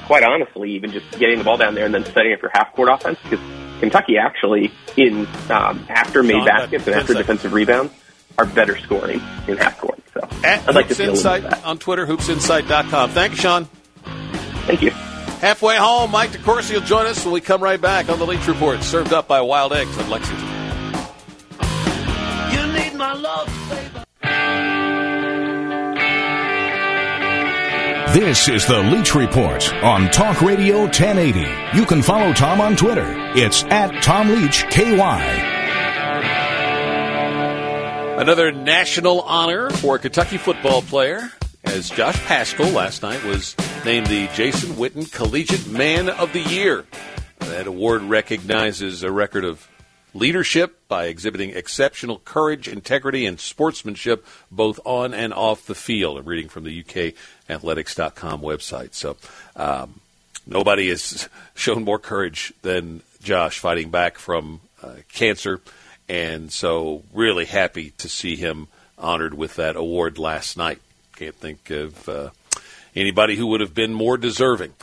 quite 0.06 0.24
honestly, 0.24 0.74
even 0.74 0.92
just 0.92 1.10
getting 1.20 1.40
the 1.40 1.44
ball 1.44 1.58
down 1.58 1.76
there 1.76 1.86
and 1.86 1.94
then 1.94 2.06
setting 2.06 2.34
up 2.34 2.42
your 2.42 2.52
half 2.54 2.74
court 2.74 2.90
offense 2.90 3.20
because 3.24 3.40
Kentucky 3.80 4.18
actually 4.18 4.72
in 4.96 5.28
um, 5.50 5.86
after 5.90 6.24
made 6.24 6.34
Sean, 6.34 6.46
baskets 6.46 6.88
and 6.88 6.96
after 6.96 7.14
seconds. 7.14 7.28
defensive 7.28 7.54
rebounds 7.54 7.94
are 8.38 8.46
better 8.46 8.78
scoring 8.78 9.22
in 9.48 9.58
half 9.58 9.80
court. 9.80 10.00
So 10.14 10.22
At 10.44 10.70
I'd 10.70 10.76
like 10.76 10.86
Hoops 10.86 10.98
to 10.98 11.04
see 11.04 11.10
Insight 11.10 11.64
on 11.64 11.78
Twitter, 11.80 12.06
hoopsinsight.com. 12.06 13.10
Thank 13.10 13.34
you, 13.34 13.38
Sean. 13.38 13.66
Thank 14.66 14.82
you. 14.82 14.92
Halfway 15.44 15.76
home, 15.76 16.10
Mike 16.12 16.32
DeCourcy 16.32 16.74
will 16.74 16.88
join 16.88 17.06
us 17.06 17.26
when 17.26 17.34
we 17.34 17.42
come 17.42 17.62
right 17.62 17.82
back 17.82 18.08
on 18.08 18.18
the 18.18 18.26
Leach 18.26 18.48
Report, 18.48 18.82
served 18.82 19.12
up 19.12 19.28
by 19.28 19.42
Wild 19.42 19.74
Eggs 19.74 19.98
of 19.98 20.08
Lexington. 20.08 20.48
You 22.54 22.66
need 22.72 22.96
my 22.96 23.12
love, 23.12 23.48
baby. 23.70 23.90
This 28.18 28.48
is 28.48 28.66
the 28.68 28.80
Leach 28.84 29.16
Report 29.16 29.74
on 29.84 30.10
Talk 30.12 30.42
Radio 30.42 30.84
1080. 30.84 31.78
You 31.78 31.86
can 31.88 32.02
follow 32.02 32.32
Tom 32.32 32.62
on 32.62 32.78
Twitter. 32.78 33.14
It's 33.36 33.66
at 33.66 34.02
Tom 34.02 34.30
Leach 34.30 34.64
KY. 34.70 34.96
Another 38.18 38.54
national 38.54 39.20
honor 39.24 39.70
for 39.72 39.98
a 39.98 40.00
Kentucky 40.00 40.38
football 40.38 40.82
player 40.82 41.30
as 41.64 41.90
Josh 41.90 42.18
Paschal 42.26 42.68
last 42.70 43.02
night 43.02 43.24
was 43.24 43.56
named 43.86 44.08
the 44.08 44.28
Jason 44.34 44.72
Witten 44.72 45.12
Collegiate 45.12 45.68
Man 45.68 46.10
of 46.10 46.34
the 46.34 46.42
Year. 46.42 46.86
That 47.40 47.68
award 47.68 48.04
recognizes 48.04 49.04
a 49.04 49.12
record 49.12 49.46
of 49.46 49.68
leadership 50.14 50.88
by 50.88 51.06
exhibiting 51.06 51.52
exceptional 51.52 52.20
courage, 52.20 52.68
integrity, 52.68 53.26
and 53.26 53.40
sportsmanship 53.40 54.26
both 54.52 54.80
on 54.86 55.14
and 55.14 55.34
off 55.34 55.66
the 55.66 55.76
field. 55.76 56.18
I'm 56.18 56.26
reading 56.26 56.50
from 56.50 56.64
the 56.64 56.84
UKathletics.com 56.84 58.42
website. 58.42 58.94
So 58.94 59.18
um, 59.56 60.02
nobody 60.46 60.90
has 60.90 61.28
shown 61.56 61.84
more 61.84 62.00
courage 62.00 62.54
than 62.62 63.02
Josh 63.22 63.60
fighting 63.60 63.90
back 63.90 64.18
from 64.18 64.62
uh, 64.82 64.96
cancer. 65.12 65.62
And 66.10 66.52
so, 66.52 67.04
really 67.14 67.46
happy 67.46 67.92
to 68.00 68.10
see 68.10 68.36
him 68.36 68.68
honored 68.98 69.34
with 69.34 69.56
that 69.56 69.78
award 69.78 70.20
last 70.20 70.58
night. 70.58 70.80
Can't 71.16 71.36
think 71.36 71.70
of 71.70 72.10
uh, 72.10 72.30
anybody 72.96 73.36
who 73.36 73.46
would 73.48 73.62
have 73.62 73.76
been 73.76 73.94
more 73.94 74.18
deserving. 74.18 74.74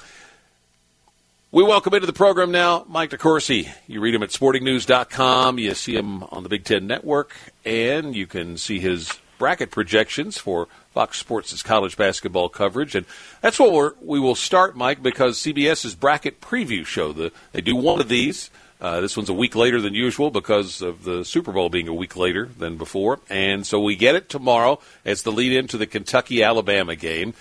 We 1.50 1.64
welcome 1.64 1.92
into 1.92 2.06
the 2.06 2.12
program 2.12 2.52
now 2.52 2.84
Mike 2.88 3.10
DeCourcy. 3.10 3.68
You 3.88 4.00
read 4.00 4.14
him 4.14 4.22
at 4.22 4.30
sportingnews.com. 4.30 5.58
You 5.58 5.74
see 5.74 5.96
him 5.96 6.22
on 6.22 6.44
the 6.44 6.48
Big 6.48 6.62
Ten 6.62 6.86
Network, 6.86 7.34
and 7.64 8.14
you 8.14 8.28
can 8.28 8.56
see 8.56 8.78
his 8.78 9.18
bracket 9.38 9.72
projections 9.72 10.38
for 10.38 10.68
Fox 10.92 11.18
Sports' 11.18 11.64
college 11.64 11.96
basketball 11.96 12.48
coverage, 12.48 12.94
and 12.94 13.06
that's 13.40 13.58
what 13.58 14.04
we 14.04 14.20
will 14.20 14.36
start, 14.36 14.76
Mike, 14.76 15.02
because 15.02 15.38
CBS's 15.38 15.96
bracket 15.96 16.40
preview 16.40 16.86
show. 16.86 17.12
The, 17.12 17.32
they 17.50 17.60
do 17.60 17.74
one 17.74 18.00
of 18.00 18.08
these. 18.08 18.50
Uh, 18.80 19.00
this 19.00 19.16
one's 19.16 19.28
a 19.28 19.34
week 19.34 19.54
later 19.54 19.80
than 19.80 19.92
usual 19.92 20.30
because 20.30 20.80
of 20.80 21.04
the 21.04 21.24
Super 21.24 21.52
Bowl 21.52 21.68
being 21.68 21.88
a 21.88 21.94
week 21.94 22.16
later 22.16 22.46
than 22.46 22.76
before, 22.76 23.20
and 23.28 23.66
so 23.66 23.80
we 23.80 23.94
get 23.94 24.14
it 24.14 24.28
tomorrow 24.28 24.80
as 25.04 25.22
the 25.22 25.30
lead 25.30 25.52
into 25.52 25.76
the 25.76 25.86
Kentucky 25.86 26.42
Alabama 26.42 26.96
game. 26.96 27.34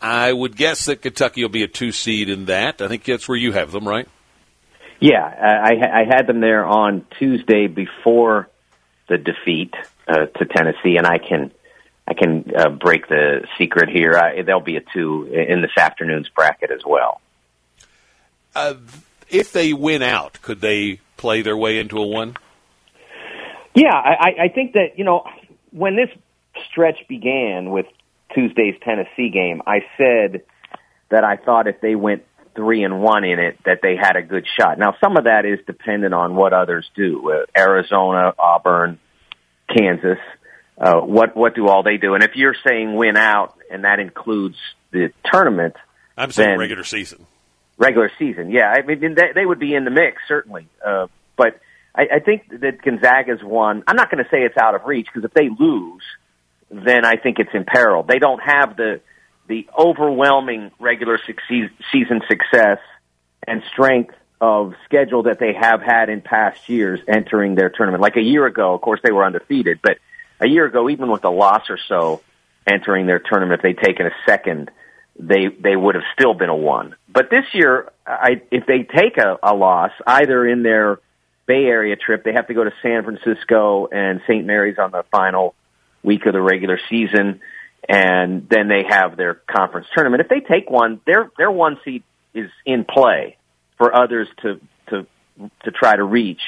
I 0.00 0.30
would 0.30 0.56
guess 0.56 0.84
that 0.84 1.00
Kentucky 1.00 1.42
will 1.42 1.48
be 1.48 1.62
a 1.62 1.68
two 1.68 1.92
seed 1.92 2.28
in 2.28 2.46
that. 2.46 2.82
I 2.82 2.88
think 2.88 3.04
that's 3.04 3.26
where 3.26 3.38
you 3.38 3.52
have 3.52 3.72
them, 3.72 3.88
right? 3.88 4.06
Yeah, 5.00 5.24
I, 5.24 6.00
I 6.00 6.04
had 6.04 6.26
them 6.26 6.40
there 6.40 6.64
on 6.64 7.06
Tuesday 7.18 7.66
before 7.66 8.48
the 9.08 9.18
defeat 9.18 9.74
uh, 10.06 10.26
to 10.26 10.44
Tennessee, 10.44 10.96
and 10.96 11.06
I 11.06 11.18
can 11.18 11.52
I 12.08 12.14
can 12.14 12.52
uh, 12.56 12.68
break 12.68 13.08
the 13.08 13.46
secret 13.58 13.88
here. 13.88 14.16
I, 14.16 14.42
there'll 14.42 14.60
be 14.60 14.76
a 14.76 14.80
two 14.80 15.24
in 15.24 15.60
this 15.60 15.76
afternoon's 15.76 16.28
bracket 16.28 16.70
as 16.70 16.84
well. 16.84 17.20
Uh, 18.54 18.74
if 19.28 19.52
they 19.52 19.72
win 19.72 20.02
out, 20.02 20.40
could 20.42 20.60
they 20.60 21.00
play 21.16 21.42
their 21.42 21.56
way 21.56 21.78
into 21.78 21.98
a 21.98 22.06
one? 22.06 22.36
Yeah, 23.74 23.94
I, 23.94 24.44
I 24.44 24.48
think 24.54 24.72
that 24.72 24.96
you 24.96 25.04
know 25.04 25.24
when 25.70 25.96
this 25.96 26.08
stretch 26.70 26.98
began 27.08 27.70
with 27.70 27.86
Tuesday's 28.34 28.74
Tennessee 28.82 29.30
game, 29.30 29.62
I 29.66 29.80
said 29.98 30.42
that 31.10 31.24
I 31.24 31.36
thought 31.36 31.66
if 31.66 31.80
they 31.80 31.94
went 31.94 32.24
three 32.54 32.82
and 32.82 33.02
one 33.02 33.24
in 33.24 33.38
it, 33.38 33.58
that 33.64 33.80
they 33.82 33.96
had 33.96 34.16
a 34.16 34.22
good 34.22 34.46
shot. 34.58 34.78
Now, 34.78 34.94
some 35.00 35.16
of 35.16 35.24
that 35.24 35.44
is 35.44 35.58
dependent 35.66 36.14
on 36.14 36.34
what 36.34 36.52
others 36.52 36.90
do. 36.96 37.30
Uh, 37.30 37.44
Arizona, 37.56 38.32
Auburn, 38.38 38.98
Kansas. 39.68 40.18
Uh, 40.78 41.00
what 41.00 41.36
what 41.36 41.54
do 41.54 41.68
all 41.68 41.82
they 41.82 41.96
do? 41.96 42.14
And 42.14 42.22
if 42.22 42.32
you're 42.34 42.56
saying 42.66 42.94
win 42.96 43.16
out, 43.16 43.58
and 43.70 43.84
that 43.84 43.98
includes 43.98 44.56
the 44.90 45.10
tournament, 45.24 45.74
I'm 46.16 46.32
saying 46.32 46.58
regular 46.58 46.84
season. 46.84 47.26
Regular 47.78 48.10
season, 48.18 48.50
yeah. 48.50 48.72
I 48.74 48.82
mean, 48.82 49.14
they, 49.14 49.32
they 49.34 49.44
would 49.44 49.58
be 49.58 49.74
in 49.74 49.84
the 49.84 49.90
mix 49.90 50.22
certainly, 50.26 50.66
uh, 50.84 51.08
but 51.36 51.60
I, 51.94 52.06
I 52.16 52.18
think 52.20 52.48
that 52.60 52.82
Gonzaga's 52.82 53.42
one. 53.42 53.82
I'm 53.86 53.96
not 53.96 54.10
going 54.10 54.22
to 54.22 54.30
say 54.30 54.38
it's 54.38 54.56
out 54.56 54.74
of 54.74 54.84
reach 54.86 55.06
because 55.06 55.24
if 55.24 55.34
they 55.34 55.48
lose, 55.48 56.02
then 56.70 57.04
I 57.04 57.16
think 57.16 57.38
it's 57.38 57.50
in 57.54 57.64
peril. 57.64 58.02
They 58.02 58.18
don't 58.18 58.40
have 58.40 58.76
the 58.76 59.00
the 59.48 59.68
overwhelming 59.78 60.72
regular 60.80 61.20
season 61.48 62.20
success 62.28 62.78
and 63.46 63.62
strength 63.72 64.14
of 64.40 64.74
schedule 64.84 65.22
that 65.24 65.38
they 65.38 65.52
have 65.54 65.80
had 65.80 66.08
in 66.08 66.20
past 66.20 66.68
years 66.68 67.00
entering 67.06 67.54
their 67.54 67.70
tournament. 67.70 68.02
Like 68.02 68.16
a 68.16 68.22
year 68.22 68.44
ago, 68.46 68.74
of 68.74 68.80
course, 68.80 69.00
they 69.04 69.12
were 69.12 69.24
undefeated, 69.24 69.78
but 69.82 69.98
a 70.40 70.48
year 70.48 70.66
ago, 70.66 70.90
even 70.90 71.10
with 71.10 71.24
a 71.24 71.30
loss 71.30 71.70
or 71.70 71.78
so 71.88 72.22
entering 72.66 73.06
their 73.06 73.20
tournament, 73.20 73.60
if 73.60 73.62
they'd 73.62 73.82
taken 73.82 74.06
a 74.06 74.10
second, 74.26 74.70
they 75.18 75.48
they 75.48 75.76
would 75.76 75.94
have 75.94 76.04
still 76.14 76.34
been 76.34 76.48
a 76.50 76.56
one. 76.56 76.96
But 77.08 77.30
this 77.30 77.44
year, 77.52 77.90
I, 78.06 78.42
if 78.50 78.66
they 78.66 78.82
take 78.82 79.16
a, 79.18 79.38
a 79.42 79.54
loss, 79.54 79.92
either 80.06 80.46
in 80.46 80.62
their 80.62 81.00
Bay 81.46 81.64
Area 81.64 81.96
trip, 81.96 82.24
they 82.24 82.32
have 82.32 82.48
to 82.48 82.54
go 82.54 82.64
to 82.64 82.72
San 82.82 83.04
Francisco 83.04 83.88
and 83.90 84.20
St. 84.26 84.44
Mary's 84.44 84.78
on 84.78 84.90
the 84.90 85.04
final 85.10 85.54
week 86.02 86.26
of 86.26 86.32
the 86.32 86.40
regular 86.40 86.78
season 86.90 87.40
and 87.88 88.48
then 88.48 88.68
they 88.68 88.84
have 88.88 89.16
their 89.16 89.34
conference 89.34 89.86
tournament. 89.94 90.20
If 90.20 90.28
they 90.28 90.40
take 90.40 90.70
one, 90.70 91.00
their 91.06 91.30
their 91.38 91.50
one 91.50 91.78
seat 91.84 92.04
is 92.34 92.50
in 92.64 92.84
play 92.84 93.36
for 93.78 93.94
others 93.94 94.28
to 94.42 94.60
to 94.88 95.06
to 95.64 95.70
try 95.70 95.96
to 95.96 96.04
reach. 96.04 96.40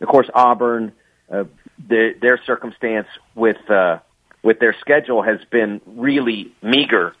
Of 0.00 0.08
course, 0.08 0.28
Auburn, 0.34 0.92
uh, 1.30 1.44
the, 1.88 2.14
their 2.20 2.40
circumstance 2.44 3.06
with 3.34 3.70
uh, 3.70 4.00
with 4.42 4.58
their 4.58 4.76
schedule 4.80 5.22
has 5.22 5.38
been 5.50 5.80
really 5.86 6.52
meager 6.62 7.14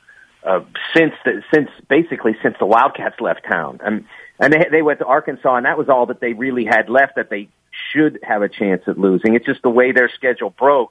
uh, 0.44 0.60
since 0.94 1.12
the, 1.24 1.42
since 1.52 1.68
basically 1.88 2.36
since 2.42 2.56
the 2.58 2.66
Wildcats 2.66 3.20
left 3.20 3.44
town. 3.50 3.80
and 3.84 4.04
and 4.38 4.52
they 4.52 4.66
they 4.70 4.82
went 4.82 4.98
to 4.98 5.06
Arkansas, 5.06 5.56
and 5.56 5.66
that 5.66 5.78
was 5.78 5.88
all 5.88 6.06
that 6.06 6.20
they 6.20 6.32
really 6.32 6.64
had 6.64 6.88
left 6.88 7.16
that 7.16 7.30
they 7.30 7.48
should 7.92 8.18
have 8.22 8.42
a 8.42 8.48
chance 8.48 8.82
at 8.86 8.98
losing. 8.98 9.34
It's 9.34 9.46
just 9.46 9.62
the 9.62 9.70
way 9.70 9.92
their 9.92 10.10
schedule 10.14 10.50
broke 10.50 10.90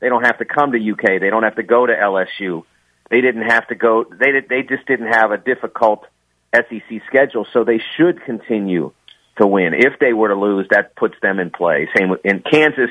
they 0.00 0.08
don't 0.08 0.24
have 0.24 0.38
to 0.38 0.44
come 0.44 0.72
to 0.72 0.78
UK. 0.78 1.20
They 1.20 1.30
don't 1.30 1.42
have 1.42 1.56
to 1.56 1.62
go 1.62 1.86
to 1.86 1.92
LSU. 1.92 2.64
They 3.10 3.20
didn't 3.20 3.48
have 3.48 3.68
to 3.68 3.74
go. 3.74 4.04
They 4.04 4.40
they 4.48 4.62
just 4.62 4.86
didn't 4.86 5.12
have 5.12 5.30
a 5.30 5.36
difficult 5.36 6.06
SEC 6.54 7.02
schedule, 7.06 7.46
so 7.52 7.64
they 7.64 7.80
should 7.96 8.24
continue 8.24 8.92
to 9.38 9.46
win. 9.46 9.74
If 9.74 9.98
they 10.00 10.12
were 10.12 10.28
to 10.28 10.34
lose, 10.34 10.66
that 10.70 10.96
puts 10.96 11.14
them 11.20 11.38
in 11.38 11.50
play. 11.50 11.88
Same 11.96 12.08
with 12.08 12.24
in 12.24 12.42
Kansas, 12.42 12.90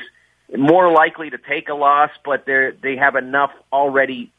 more 0.56 0.90
likely 0.92 1.30
to 1.30 1.38
take 1.38 1.68
a 1.68 1.74
loss, 1.74 2.10
but 2.24 2.46
they 2.46 2.70
they 2.80 2.96
have 2.96 3.16
enough 3.16 3.50
already, 3.72 4.30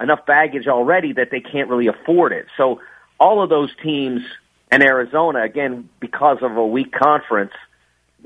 enough 0.00 0.26
baggage 0.26 0.66
already 0.66 1.12
that 1.14 1.30
they 1.30 1.40
can't 1.40 1.68
really 1.68 1.88
afford 1.88 2.32
it. 2.32 2.46
So 2.56 2.80
all 3.18 3.42
of 3.42 3.50
those 3.50 3.70
teams 3.82 4.22
and 4.70 4.82
Arizona, 4.82 5.42
again, 5.42 5.90
because 6.00 6.38
of 6.40 6.56
a 6.56 6.66
weak 6.66 6.92
conference, 6.92 7.52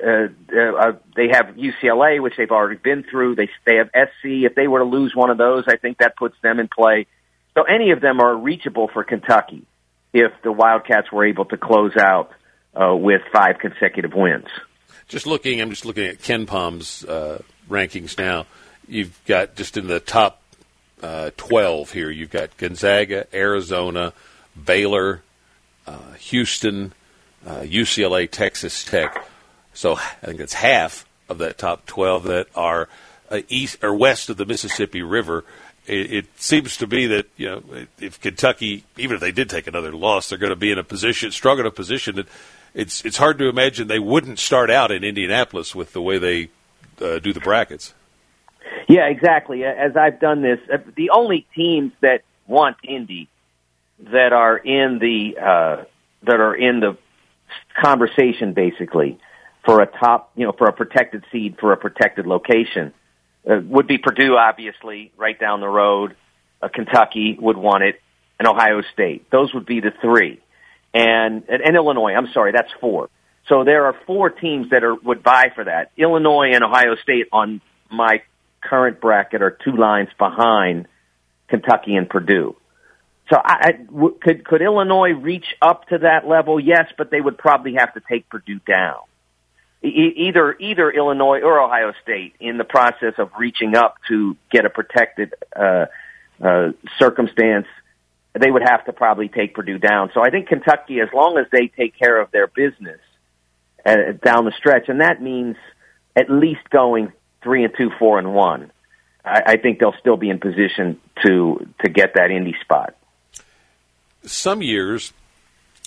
uh, 0.00 0.28
uh, 0.54 0.92
they 1.16 1.28
have 1.32 1.56
UCLA, 1.56 2.22
which 2.22 2.34
they've 2.36 2.50
already 2.50 2.78
been 2.78 3.02
through. 3.02 3.34
They 3.34 3.48
they 3.66 3.76
have 3.76 3.88
SC. 3.88 4.44
If 4.44 4.54
they 4.54 4.68
were 4.68 4.80
to 4.80 4.84
lose 4.84 5.14
one 5.14 5.30
of 5.30 5.38
those, 5.38 5.64
I 5.66 5.76
think 5.76 5.98
that 5.98 6.16
puts 6.16 6.36
them 6.42 6.60
in 6.60 6.68
play. 6.68 7.06
So 7.54 7.62
any 7.62 7.90
of 7.90 8.00
them 8.00 8.20
are 8.20 8.36
reachable 8.36 8.88
for 8.92 9.02
Kentucky 9.02 9.64
if 10.12 10.32
the 10.42 10.52
Wildcats 10.52 11.10
were 11.10 11.24
able 11.24 11.46
to 11.46 11.56
close 11.56 11.96
out 11.96 12.30
uh, 12.74 12.94
with 12.94 13.22
five 13.32 13.58
consecutive 13.58 14.12
wins. 14.14 14.46
Just 15.08 15.26
looking, 15.26 15.60
I'm 15.60 15.70
just 15.70 15.84
looking 15.84 16.04
at 16.04 16.18
KenPom's 16.18 17.04
uh, 17.04 17.42
rankings 17.70 18.18
now. 18.18 18.46
You've 18.88 19.18
got 19.24 19.56
just 19.56 19.76
in 19.76 19.86
the 19.86 20.00
top 20.00 20.42
uh, 21.02 21.30
12 21.36 21.92
here. 21.92 22.10
You've 22.10 22.30
got 22.30 22.56
Gonzaga, 22.56 23.26
Arizona, 23.34 24.12
Baylor, 24.62 25.22
uh, 25.86 26.12
Houston, 26.18 26.92
UCLA, 27.46 28.28
Texas 28.30 28.84
Tech 28.84 29.24
so 29.76 29.96
I 29.96 30.26
think 30.26 30.40
it's 30.40 30.54
half 30.54 31.06
of 31.28 31.38
that 31.38 31.58
top 31.58 31.86
12 31.86 32.24
that 32.24 32.48
are 32.54 32.88
uh, 33.30 33.42
east 33.48 33.84
or 33.84 33.94
west 33.94 34.30
of 34.30 34.38
the 34.38 34.46
Mississippi 34.46 35.02
River. 35.02 35.44
It, 35.86 36.12
it, 36.12 36.26
seems 36.40 36.78
to 36.78 36.86
be 36.86 37.06
that 37.06 37.26
you 37.36 37.46
know 37.46 37.62
if 38.00 38.20
Kentucky, 38.20 38.84
even 38.96 39.16
if 39.16 39.20
they 39.20 39.32
did 39.32 39.50
take 39.50 39.66
another 39.66 39.92
loss, 39.92 40.28
they're 40.28 40.38
going 40.38 40.50
to 40.50 40.56
be 40.56 40.72
in 40.72 40.78
a 40.78 40.84
position, 40.84 41.30
strong 41.30 41.58
enough 41.58 41.74
position 41.74 42.16
that 42.16 42.26
it's 42.74 43.04
it's 43.04 43.18
hard 43.18 43.38
to 43.38 43.48
imagine 43.48 43.86
they 43.86 43.98
wouldn't 43.98 44.38
start 44.38 44.70
out 44.70 44.90
in 44.90 45.04
Indianapolis 45.04 45.74
with 45.74 45.92
the 45.92 46.02
way 46.02 46.18
they 46.18 46.48
uh, 47.00 47.18
do 47.18 47.32
the 47.32 47.40
brackets. 47.40 47.92
Yeah, 48.88 49.06
exactly. 49.06 49.64
As 49.64 49.96
I've 49.96 50.20
done 50.20 50.42
this, 50.42 50.58
uh, 50.72 50.78
the 50.96 51.10
only 51.10 51.46
teams 51.54 51.92
that 52.02 52.22
want 52.46 52.76
Indy 52.84 53.28
that 53.98 54.32
are 54.32 54.56
in 54.56 54.98
the 55.00 55.40
uh, 55.40 55.84
that 56.22 56.40
are 56.40 56.54
in 56.54 56.80
the 56.80 56.96
conversation 57.82 58.52
basically 58.52 59.18
for 59.64 59.80
a 59.80 59.86
top, 59.86 60.30
you 60.36 60.46
know, 60.46 60.52
for 60.52 60.68
a 60.68 60.72
protected 60.72 61.24
seed 61.32 61.56
for 61.58 61.72
a 61.72 61.76
protected 61.76 62.26
location. 62.26 62.92
Uh, 63.48 63.60
would 63.64 63.86
be 63.86 63.98
Purdue, 63.98 64.36
obviously, 64.36 65.12
right 65.16 65.38
down 65.38 65.60
the 65.60 65.68
road. 65.68 66.16
Uh, 66.60 66.68
Kentucky 66.68 67.36
would 67.40 67.56
want 67.56 67.84
it, 67.84 68.00
and 68.38 68.48
Ohio 68.48 68.82
State. 68.92 69.30
Those 69.30 69.52
would 69.54 69.66
be 69.66 69.80
the 69.80 69.92
three, 70.00 70.40
and, 70.94 71.44
and 71.48 71.62
and 71.62 71.76
Illinois. 71.76 72.14
I'm 72.14 72.28
sorry, 72.32 72.52
that's 72.52 72.72
four. 72.80 73.08
So 73.48 73.62
there 73.64 73.86
are 73.86 73.94
four 74.06 74.30
teams 74.30 74.70
that 74.70 74.82
are 74.84 74.94
would 74.94 75.22
buy 75.22 75.50
for 75.54 75.64
that. 75.64 75.90
Illinois 75.96 76.50
and 76.54 76.64
Ohio 76.64 76.96
State 77.02 77.26
on 77.32 77.60
my 77.90 78.22
current 78.68 79.00
bracket 79.00 79.42
are 79.42 79.56
two 79.64 79.76
lines 79.76 80.08
behind 80.18 80.86
Kentucky 81.48 81.94
and 81.94 82.08
Purdue. 82.08 82.56
So 83.30 83.36
I, 83.36 83.56
I 83.60 83.72
w- 83.72 84.16
could 84.20 84.44
could 84.44 84.62
Illinois 84.62 85.12
reach 85.12 85.46
up 85.60 85.88
to 85.88 85.98
that 85.98 86.26
level? 86.26 86.60
Yes, 86.60 86.86
but 86.96 87.10
they 87.10 87.20
would 87.20 87.38
probably 87.38 87.74
have 87.78 87.94
to 87.94 88.00
take 88.08 88.28
Purdue 88.28 88.60
down 88.66 88.98
either 89.82 90.56
either 90.58 90.90
Illinois 90.90 91.40
or 91.40 91.60
Ohio 91.60 91.92
State 92.02 92.34
in 92.40 92.58
the 92.58 92.64
process 92.64 93.14
of 93.18 93.30
reaching 93.38 93.76
up 93.76 93.96
to 94.08 94.36
get 94.50 94.64
a 94.64 94.70
protected 94.70 95.34
uh, 95.54 95.86
uh, 96.42 96.68
circumstance, 96.98 97.66
they 98.38 98.50
would 98.50 98.62
have 98.62 98.84
to 98.86 98.92
probably 98.92 99.28
take 99.28 99.54
Purdue 99.54 99.78
down. 99.78 100.10
So 100.14 100.22
I 100.22 100.30
think 100.30 100.48
Kentucky, 100.48 101.00
as 101.00 101.08
long 101.14 101.38
as 101.38 101.46
they 101.50 101.68
take 101.68 101.98
care 101.98 102.20
of 102.20 102.30
their 102.30 102.46
business 102.46 103.00
uh, 103.84 104.12
down 104.22 104.44
the 104.44 104.52
stretch, 104.58 104.88
and 104.88 105.00
that 105.00 105.22
means 105.22 105.56
at 106.14 106.30
least 106.30 106.68
going 106.70 107.12
three 107.46 107.62
and 107.62 107.72
two, 107.78 107.90
four 107.96 108.18
and 108.18 108.34
one, 108.34 108.72
I, 109.24 109.42
I 109.46 109.56
think 109.56 109.78
they'll 109.78 109.94
still 110.00 110.16
be 110.16 110.30
in 110.30 110.40
position 110.40 111.00
to 111.24 111.64
to 111.84 111.88
get 111.88 112.14
that 112.14 112.32
Indy 112.32 112.56
spot. 112.60 112.96
Some 114.24 114.62
years 114.62 115.12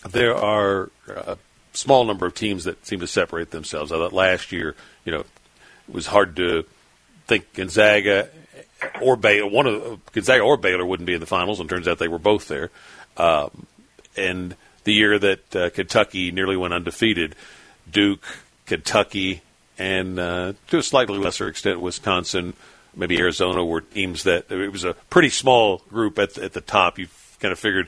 there 0.09 0.33
are 0.33 0.89
a 1.09 1.37
small 1.73 2.05
number 2.05 2.25
of 2.25 2.33
teams 2.33 2.63
that 2.63 2.85
seem 2.85 3.01
to 3.01 3.07
separate 3.07 3.51
themselves. 3.51 3.91
I 3.91 3.97
thought 3.97 4.13
last 4.13 4.53
year, 4.53 4.73
you 5.03 5.11
know, 5.11 5.19
it 5.19 5.93
was 5.93 6.07
hard 6.07 6.37
to 6.37 6.63
think 7.27 7.53
Gonzaga 7.53 8.29
or 9.01 9.17
Baylor, 9.17 9.49
one 9.49 9.67
of 9.67 9.99
Gonzaga 10.13 10.41
or 10.41 10.55
Baylor 10.55 10.85
wouldn't 10.85 11.07
be 11.07 11.13
in 11.13 11.19
the 11.19 11.25
finals, 11.25 11.59
and 11.59 11.69
turns 11.69 11.89
out 11.89 11.99
they 11.99 12.07
were 12.07 12.19
both 12.19 12.47
there. 12.47 12.69
Um, 13.17 13.67
and 14.15 14.55
the 14.85 14.93
year 14.93 15.19
that 15.19 15.55
uh, 15.55 15.69
Kentucky 15.71 16.31
nearly 16.31 16.55
went 16.55 16.73
undefeated, 16.73 17.35
Duke, 17.91 18.23
Kentucky, 18.65 19.41
and 19.79 20.19
uh, 20.19 20.53
to 20.67 20.77
a 20.77 20.83
slightly 20.83 21.17
lesser 21.17 21.47
extent 21.47 21.81
Wisconsin 21.81 22.53
maybe 22.95 23.17
Arizona 23.19 23.63
were 23.63 23.81
teams 23.81 24.23
that 24.23 24.51
it 24.51 24.71
was 24.71 24.83
a 24.83 24.93
pretty 25.09 25.29
small 25.29 25.79
group 25.89 26.19
at 26.19 26.35
the, 26.35 26.43
at 26.43 26.53
the 26.53 26.61
top. 26.61 26.99
You 26.99 27.07
kind 27.39 27.51
of 27.51 27.59
figured 27.59 27.87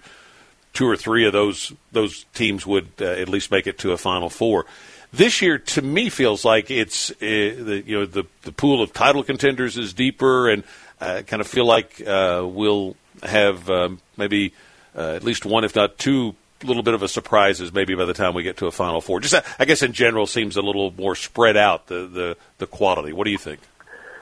two 0.74 0.88
or 0.88 0.96
three 0.96 1.26
of 1.26 1.34
those 1.34 1.74
those 1.92 2.26
teams 2.34 2.66
would 2.66 2.90
uh, 3.00 3.06
at 3.06 3.30
least 3.30 3.52
make 3.52 3.68
it 3.68 3.78
to 3.80 3.92
a 3.92 3.98
Final 3.98 4.30
Four. 4.30 4.66
This 5.14 5.42
year, 5.42 5.58
to 5.58 5.82
me, 5.82 6.10
feels 6.10 6.46
like 6.46 6.72
it's 6.72 7.12
uh, 7.12 7.16
the 7.20 7.84
you 7.86 8.00
know 8.00 8.06
the 8.06 8.24
the 8.44 8.52
pool 8.52 8.82
of 8.82 8.94
title 8.94 9.24
contenders 9.24 9.78
is 9.78 9.94
deeper, 9.94 10.50
and 10.50 10.64
I 11.00 11.24
kind 11.24 11.42
of 11.42 11.48
feel 11.48 11.66
like 11.66 12.02
uh, 12.06 12.46
we'll 12.48 12.96
have 13.22 13.70
um, 13.70 14.00
maybe 14.18 14.54
uh, 14.96 15.16
at 15.16 15.24
least 15.24 15.46
one, 15.46 15.64
if 15.64 15.76
not 15.76 15.98
two, 15.98 16.36
little 16.64 16.84
bit 16.84 16.94
of 16.94 17.04
a 17.04 17.08
surprises 17.08 17.74
maybe 17.74 17.96
by 17.96 18.06
the 18.06 18.14
time 18.14 18.34
we 18.34 18.44
get 18.44 18.58
to 18.58 18.68
a 18.68 18.72
Final 18.72 19.02
Four. 19.02 19.20
Just 19.20 19.36
I 19.60 19.66
guess 19.66 19.84
in 19.84 19.94
general 19.94 20.26
seems 20.26 20.58
a 20.58 20.62
little 20.62 20.92
more 20.92 21.16
spread 21.16 21.58
out 21.58 21.88
the 21.88 22.08
the, 22.08 22.38
the 22.58 22.68
quality. 22.68 23.14
What 23.14 23.26
do 23.26 23.32
you 23.32 23.38
think? 23.38 23.60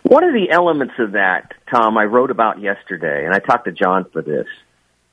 One 0.03 0.23
of 0.23 0.33
the 0.33 0.49
elements 0.49 0.93
of 0.97 1.11
that, 1.13 1.53
Tom, 1.69 1.97
I 1.97 2.05
wrote 2.05 2.31
about 2.31 2.61
yesterday, 2.61 3.25
and 3.25 3.33
I 3.33 3.39
talked 3.39 3.65
to 3.65 3.71
John 3.71 4.05
for 4.11 4.21
this, 4.21 4.47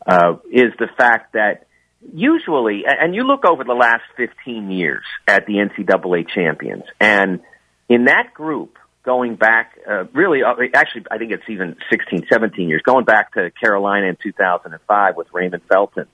uh, 0.06 0.36
is 0.50 0.72
the 0.78 0.88
fact 0.96 1.32
that 1.32 1.66
usually, 2.14 2.84
and 2.86 3.14
you 3.14 3.24
look 3.24 3.44
over 3.44 3.64
the 3.64 3.74
last 3.74 4.04
15 4.16 4.70
years 4.70 5.02
at 5.26 5.46
the 5.46 5.54
NCAA 5.54 6.28
champions, 6.28 6.84
and 7.00 7.40
in 7.88 8.04
that 8.04 8.32
group, 8.32 8.78
going 9.04 9.36
back, 9.36 9.78
uh, 9.88 10.04
really, 10.12 10.42
uh, 10.42 10.54
actually, 10.74 11.06
I 11.10 11.18
think 11.18 11.32
it's 11.32 11.48
even 11.48 11.76
16, 11.90 12.26
17 12.30 12.68
years, 12.68 12.82
going 12.82 13.04
back 13.04 13.34
to 13.34 13.50
Carolina 13.50 14.06
in 14.06 14.16
2005 14.22 15.16
with 15.16 15.28
Raymond 15.32 15.62
Felton, 15.68 16.06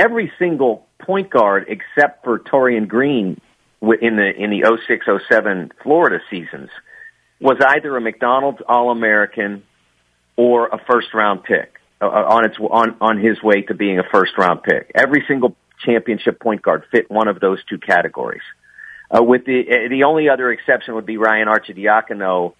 every 0.00 0.32
single 0.38 0.86
point 0.98 1.30
guard 1.30 1.66
except 1.68 2.24
for 2.24 2.38
Taurean 2.38 2.88
Green 2.88 3.40
in 3.82 4.16
the 4.16 4.30
in 4.36 4.50
the 4.50 4.62
0607 4.86 5.72
Florida 5.82 6.18
seasons 6.30 6.70
was 7.40 7.56
either 7.66 7.96
a 7.96 8.00
McDonald's 8.00 8.60
All 8.68 8.90
American 8.90 9.62
or 10.36 10.68
a 10.68 10.78
first 10.90 11.14
round 11.14 11.44
pick 11.44 11.80
uh, 12.00 12.06
on 12.06 12.44
its 12.44 12.56
on 12.58 12.96
on 13.00 13.18
his 13.18 13.42
way 13.42 13.62
to 13.62 13.74
being 13.74 13.98
a 13.98 14.04
first 14.12 14.32
round 14.38 14.62
pick. 14.62 14.90
Every 14.94 15.24
single 15.28 15.56
championship 15.84 16.40
point 16.40 16.62
guard 16.62 16.84
fit 16.90 17.10
one 17.10 17.28
of 17.28 17.40
those 17.40 17.58
two 17.68 17.78
categories. 17.78 18.42
Uh, 19.10 19.22
with 19.22 19.44
the 19.44 19.60
uh, 19.60 19.88
the 19.88 20.04
only 20.04 20.28
other 20.28 20.52
exception 20.52 20.94
would 20.94 21.06
be 21.06 21.16
Ryan 21.16 21.48
Arcidiacono 21.48 22.54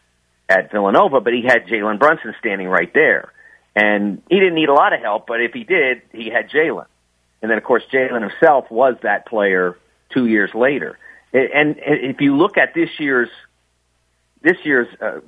at 0.48 0.72
Villanova, 0.72 1.20
but 1.20 1.32
he 1.32 1.42
had 1.42 1.66
Jalen 1.66 1.98
Brunson 1.98 2.34
standing 2.40 2.66
right 2.66 2.92
there, 2.92 3.32
and 3.76 4.22
he 4.28 4.40
didn't 4.40 4.54
need 4.54 4.68
a 4.68 4.74
lot 4.74 4.92
of 4.92 5.00
help. 5.00 5.26
But 5.26 5.42
if 5.42 5.52
he 5.52 5.64
did, 5.64 6.02
he 6.12 6.30
had 6.30 6.50
Jalen, 6.50 6.86
and 7.42 7.50
then 7.50 7.58
of 7.58 7.64
course 7.64 7.82
Jalen 7.92 8.28
himself 8.28 8.70
was 8.70 8.96
that 9.02 9.26
player 9.26 9.76
two 10.10 10.26
years 10.26 10.50
later. 10.54 10.98
And 11.32 11.76
if 11.78 12.20
you 12.20 12.36
look 12.36 12.56
at 12.58 12.74
this 12.74 12.90
year's 12.98 13.30
this 14.42 14.56
year's 14.64 14.88
uh, 15.00 15.20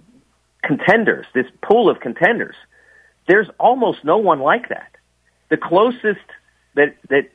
contenders, 0.62 1.26
this 1.34 1.46
pool 1.62 1.90
of 1.90 2.00
contenders, 2.00 2.56
there's 3.28 3.48
almost 3.58 4.04
no 4.04 4.18
one 4.18 4.40
like 4.40 4.68
that. 4.70 4.96
The 5.48 5.56
closest 5.56 6.26
that 6.74 6.96
that 7.08 7.30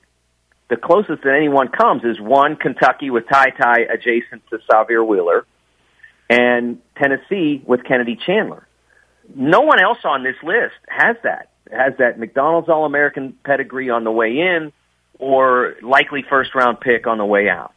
the 0.70 0.76
closest 0.76 1.24
that 1.24 1.36
anyone 1.36 1.70
comes 1.70 2.04
is 2.04 2.20
one 2.20 2.58
Kentucky 2.58 3.10
with 3.10 3.28
Ty 3.30 3.52
Ty 3.52 3.82
adjacent 3.94 4.44
to 4.50 4.60
Sahvir 4.70 5.06
Wheeler, 5.06 5.46
and 6.30 6.82
Tennessee 6.98 7.62
with 7.66 7.84
Kennedy 7.84 8.18
Chandler. 8.18 8.68
No 9.34 9.62
one 9.62 9.82
else 9.82 10.00
on 10.04 10.24
this 10.24 10.36
list 10.44 10.76
has 10.88 11.16
that. 11.24 11.50
Has 11.72 11.94
that 12.00 12.20
McDonald's 12.20 12.70
All 12.70 12.86
American 12.86 13.34
pedigree 13.44 13.90
on 13.90 14.04
the 14.04 14.12
way 14.12 14.40
in, 14.40 14.72
or 15.20 15.76
likely 15.82 16.24
first 16.30 16.56
round 16.56 16.80
pick 16.80 17.08
on 17.08 17.18
the 17.18 17.26
way 17.26 17.50
out. 17.50 17.74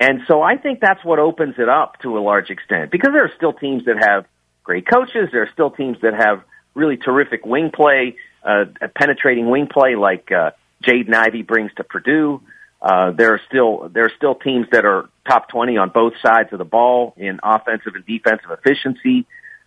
And 0.00 0.20
so 0.28 0.42
I 0.42 0.56
think 0.56 0.80
that's 0.80 1.04
what 1.04 1.18
opens 1.18 1.56
it 1.58 1.68
up 1.68 2.00
to 2.02 2.18
a 2.18 2.20
large 2.20 2.50
extent 2.50 2.90
because 2.90 3.10
there 3.12 3.24
are 3.24 3.32
still 3.36 3.52
teams 3.52 3.84
that 3.86 3.96
have 3.98 4.26
great 4.62 4.86
coaches. 4.86 5.30
There 5.32 5.42
are 5.42 5.50
still 5.52 5.70
teams 5.70 5.98
that 6.02 6.14
have 6.14 6.44
really 6.74 6.96
terrific 6.96 7.44
wing 7.44 7.70
play, 7.74 8.16
uh, 8.44 8.66
penetrating 8.94 9.50
wing 9.50 9.66
play 9.66 9.96
like 9.96 10.30
uh, 10.30 10.50
Jaden 10.84 11.12
Ivey 11.12 11.42
brings 11.42 11.72
to 11.78 11.84
Purdue. 11.84 12.40
Uh, 12.80 13.10
there 13.10 13.34
are 13.34 13.40
still 13.48 13.88
there 13.92 14.04
are 14.04 14.12
still 14.16 14.36
teams 14.36 14.66
that 14.70 14.84
are 14.84 15.08
top 15.26 15.48
twenty 15.48 15.76
on 15.76 15.90
both 15.90 16.12
sides 16.24 16.50
of 16.52 16.58
the 16.58 16.64
ball 16.64 17.12
in 17.16 17.40
offensive 17.42 17.94
and 17.96 18.06
defensive 18.06 18.50
efficiency. 18.50 19.26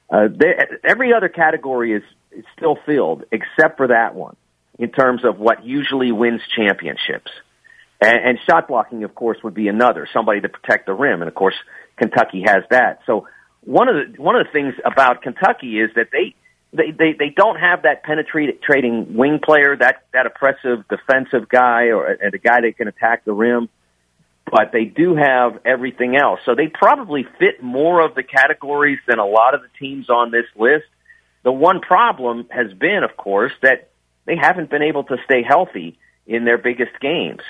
Uh, 0.09 0.27
they, 0.33 0.53
every 0.83 1.13
other 1.13 1.27
category 1.27 1.93
is, 1.93 2.03
still 2.57 2.77
filled 2.85 3.23
except 3.31 3.77
for 3.77 3.87
that 3.87 4.15
one 4.15 4.35
in 4.79 4.91
terms 4.91 5.23
of 5.25 5.39
what 5.39 5.65
usually 5.65 6.11
wins 6.11 6.41
championships. 6.55 7.31
And, 7.99 8.29
and 8.29 8.39
shot 8.49 8.67
blocking, 8.67 9.03
of 9.03 9.13
course, 9.13 9.37
would 9.43 9.53
be 9.53 9.67
another 9.67 10.07
somebody 10.11 10.41
to 10.41 10.49
protect 10.49 10.87
the 10.87 10.93
rim, 10.93 11.21
and 11.21 11.29
of 11.29 11.35
course, 11.35 11.55
Kentucky 11.97 12.43
has 12.45 12.63
that. 12.71 13.01
So 13.05 13.27
one 13.63 13.87
of 13.89 13.95
the 13.95 14.21
one 14.21 14.35
of 14.35 14.45
the 14.47 14.51
things 14.51 14.73
about 14.83 15.21
Kentucky 15.21 15.79
is 15.79 15.91
that 15.95 16.07
they 16.11 16.35
they, 16.73 16.91
they, 16.91 17.13
they 17.17 17.29
don't 17.35 17.57
have 17.57 17.83
that 17.83 18.03
penetrating 18.03 19.15
wing 19.15 19.39
player, 19.43 19.75
that, 19.75 20.05
that 20.13 20.25
oppressive 20.25 20.87
defensive 20.87 21.49
guy 21.49 21.87
or 21.87 22.13
a, 22.13 22.27
a 22.27 22.37
guy 22.37 22.61
that 22.61 22.77
can 22.77 22.87
attack 22.87 23.25
the 23.25 23.33
rim, 23.33 23.67
but 24.49 24.71
they 24.71 24.85
do 24.85 25.15
have 25.15 25.59
everything 25.65 26.15
else. 26.15 26.39
So 26.45 26.55
they 26.55 26.67
probably 26.67 27.25
fit 27.39 27.61
more 27.61 28.01
of 28.01 28.15
the 28.15 28.23
categories 28.23 28.99
than 29.05 29.19
a 29.19 29.25
lot 29.25 29.53
of 29.53 29.61
the 29.61 29.67
teams 29.79 30.09
on 30.09 30.31
this 30.31 30.45
list. 30.55 30.85
The 31.43 31.51
one 31.51 31.81
problem 31.81 32.47
has 32.49 32.71
been, 32.73 33.03
of 33.03 33.17
course, 33.17 33.51
that 33.61 33.89
they 34.25 34.35
haven't 34.35 34.69
been 34.69 34.83
able 34.83 35.03
to 35.05 35.17
stay 35.25 35.43
healthy 35.43 35.97
in 36.27 36.45
their 36.45 36.57
biggest 36.57 36.99
games. 36.99 37.41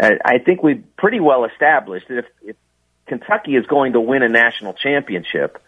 Uh, 0.00 0.10
I 0.24 0.38
think 0.38 0.62
we've 0.62 0.84
pretty 0.96 1.20
well 1.20 1.44
established 1.44 2.08
that 2.08 2.18
if, 2.18 2.24
if 2.42 2.56
Kentucky 3.06 3.54
is 3.56 3.66
going 3.66 3.92
to 3.92 4.00
win 4.00 4.22
a 4.22 4.28
national 4.28 4.72
championship, 4.74 5.62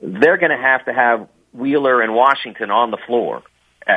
they're 0.00 0.36
going 0.36 0.50
to 0.50 0.62
have 0.62 0.84
to 0.86 0.92
have 0.92 1.28
Wheeler 1.52 2.02
and 2.02 2.14
Washington 2.14 2.70
on 2.70 2.90
the 2.90 2.98
floor, 3.06 3.42
uh, 3.86 3.92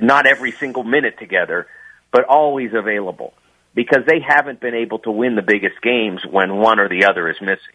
not 0.00 0.26
every 0.26 0.52
single 0.52 0.84
minute 0.84 1.18
together, 1.18 1.66
but 2.12 2.24
always 2.24 2.70
available 2.74 3.34
because 3.74 4.04
they 4.06 4.20
haven't 4.20 4.60
been 4.60 4.74
able 4.74 4.98
to 5.00 5.10
win 5.10 5.34
the 5.34 5.42
biggest 5.42 5.80
games 5.82 6.20
when 6.28 6.56
one 6.56 6.78
or 6.78 6.88
the 6.88 7.04
other 7.04 7.28
is 7.28 7.36
missing. 7.40 7.74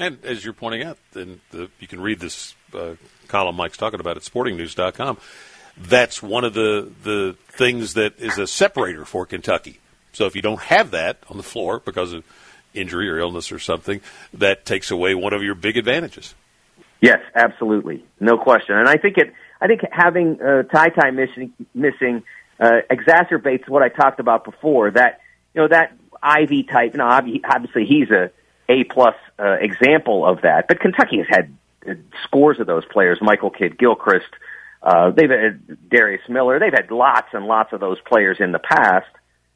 And 0.00 0.24
as 0.24 0.44
you're 0.44 0.54
pointing 0.54 0.84
out, 0.84 0.98
then 1.12 1.40
the, 1.50 1.70
you 1.80 1.88
can 1.88 2.00
read 2.00 2.20
this 2.20 2.54
uh, 2.74 2.94
column 3.28 3.56
Mike's 3.56 3.76
talking 3.76 4.00
about 4.00 4.16
at 4.16 4.22
SportingNews.com. 4.22 5.18
That's 5.76 6.22
one 6.22 6.44
of 6.44 6.54
the 6.54 6.90
the 7.04 7.36
things 7.48 7.94
that 7.94 8.18
is 8.18 8.38
a 8.38 8.46
separator 8.46 9.04
for 9.04 9.26
Kentucky. 9.26 9.78
So 10.12 10.26
if 10.26 10.34
you 10.34 10.42
don't 10.42 10.60
have 10.60 10.90
that 10.90 11.18
on 11.30 11.36
the 11.36 11.42
floor 11.42 11.80
because 11.84 12.12
of 12.12 12.24
injury 12.74 13.08
or 13.08 13.18
illness 13.18 13.52
or 13.52 13.58
something, 13.58 14.00
that 14.34 14.64
takes 14.64 14.90
away 14.90 15.14
one 15.14 15.32
of 15.32 15.42
your 15.42 15.54
big 15.54 15.76
advantages. 15.76 16.34
Yes, 17.00 17.20
absolutely, 17.34 18.04
no 18.18 18.38
question. 18.38 18.76
And 18.76 18.88
I 18.88 18.96
think 18.96 19.18
it. 19.18 19.32
I 19.60 19.66
think 19.66 19.80
having 19.90 20.40
uh, 20.40 20.62
Ty 20.64 20.88
Ty 20.88 21.10
missing 21.10 21.52
missing 21.74 22.24
uh, 22.58 22.80
exacerbates 22.90 23.68
what 23.68 23.82
I 23.82 23.88
talked 23.88 24.20
about 24.20 24.44
before. 24.44 24.90
That 24.90 25.20
you 25.54 25.62
know 25.62 25.68
that 25.68 25.96
Ivey 26.22 26.64
type. 26.64 26.92
You 26.94 26.98
know, 26.98 27.06
obviously 27.06 27.84
he's 27.86 28.10
a 28.10 28.30
A 28.68 28.84
plus 28.84 29.14
uh, 29.38 29.56
example 29.60 30.26
of 30.26 30.42
that. 30.42 30.66
But 30.66 30.80
Kentucky 30.80 31.18
has 31.18 31.26
had 31.28 31.54
scores 32.24 32.60
of 32.60 32.66
those 32.66 32.84
players. 32.86 33.18
Michael 33.20 33.50
Kidd 33.50 33.78
Gilchrist. 33.78 34.28
Uh, 34.82 35.10
they've 35.10 35.30
had 35.30 35.90
Darius 35.90 36.22
Miller. 36.28 36.58
They've 36.58 36.72
had 36.72 36.90
lots 36.90 37.28
and 37.32 37.46
lots 37.46 37.72
of 37.72 37.80
those 37.80 37.98
players 38.06 38.38
in 38.40 38.52
the 38.52 38.60
past. 38.60 39.06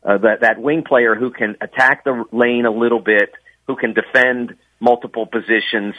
Uh, 0.04 0.18
that 0.18 0.40
that 0.40 0.60
wing 0.60 0.82
player 0.82 1.14
who 1.14 1.30
can 1.30 1.56
attack 1.60 2.02
the 2.04 2.24
lane 2.32 2.66
a 2.66 2.72
little 2.72 2.98
bit, 2.98 3.30
who 3.68 3.76
can 3.76 3.94
defend 3.94 4.56
multiple 4.80 5.26
positions 5.26 5.94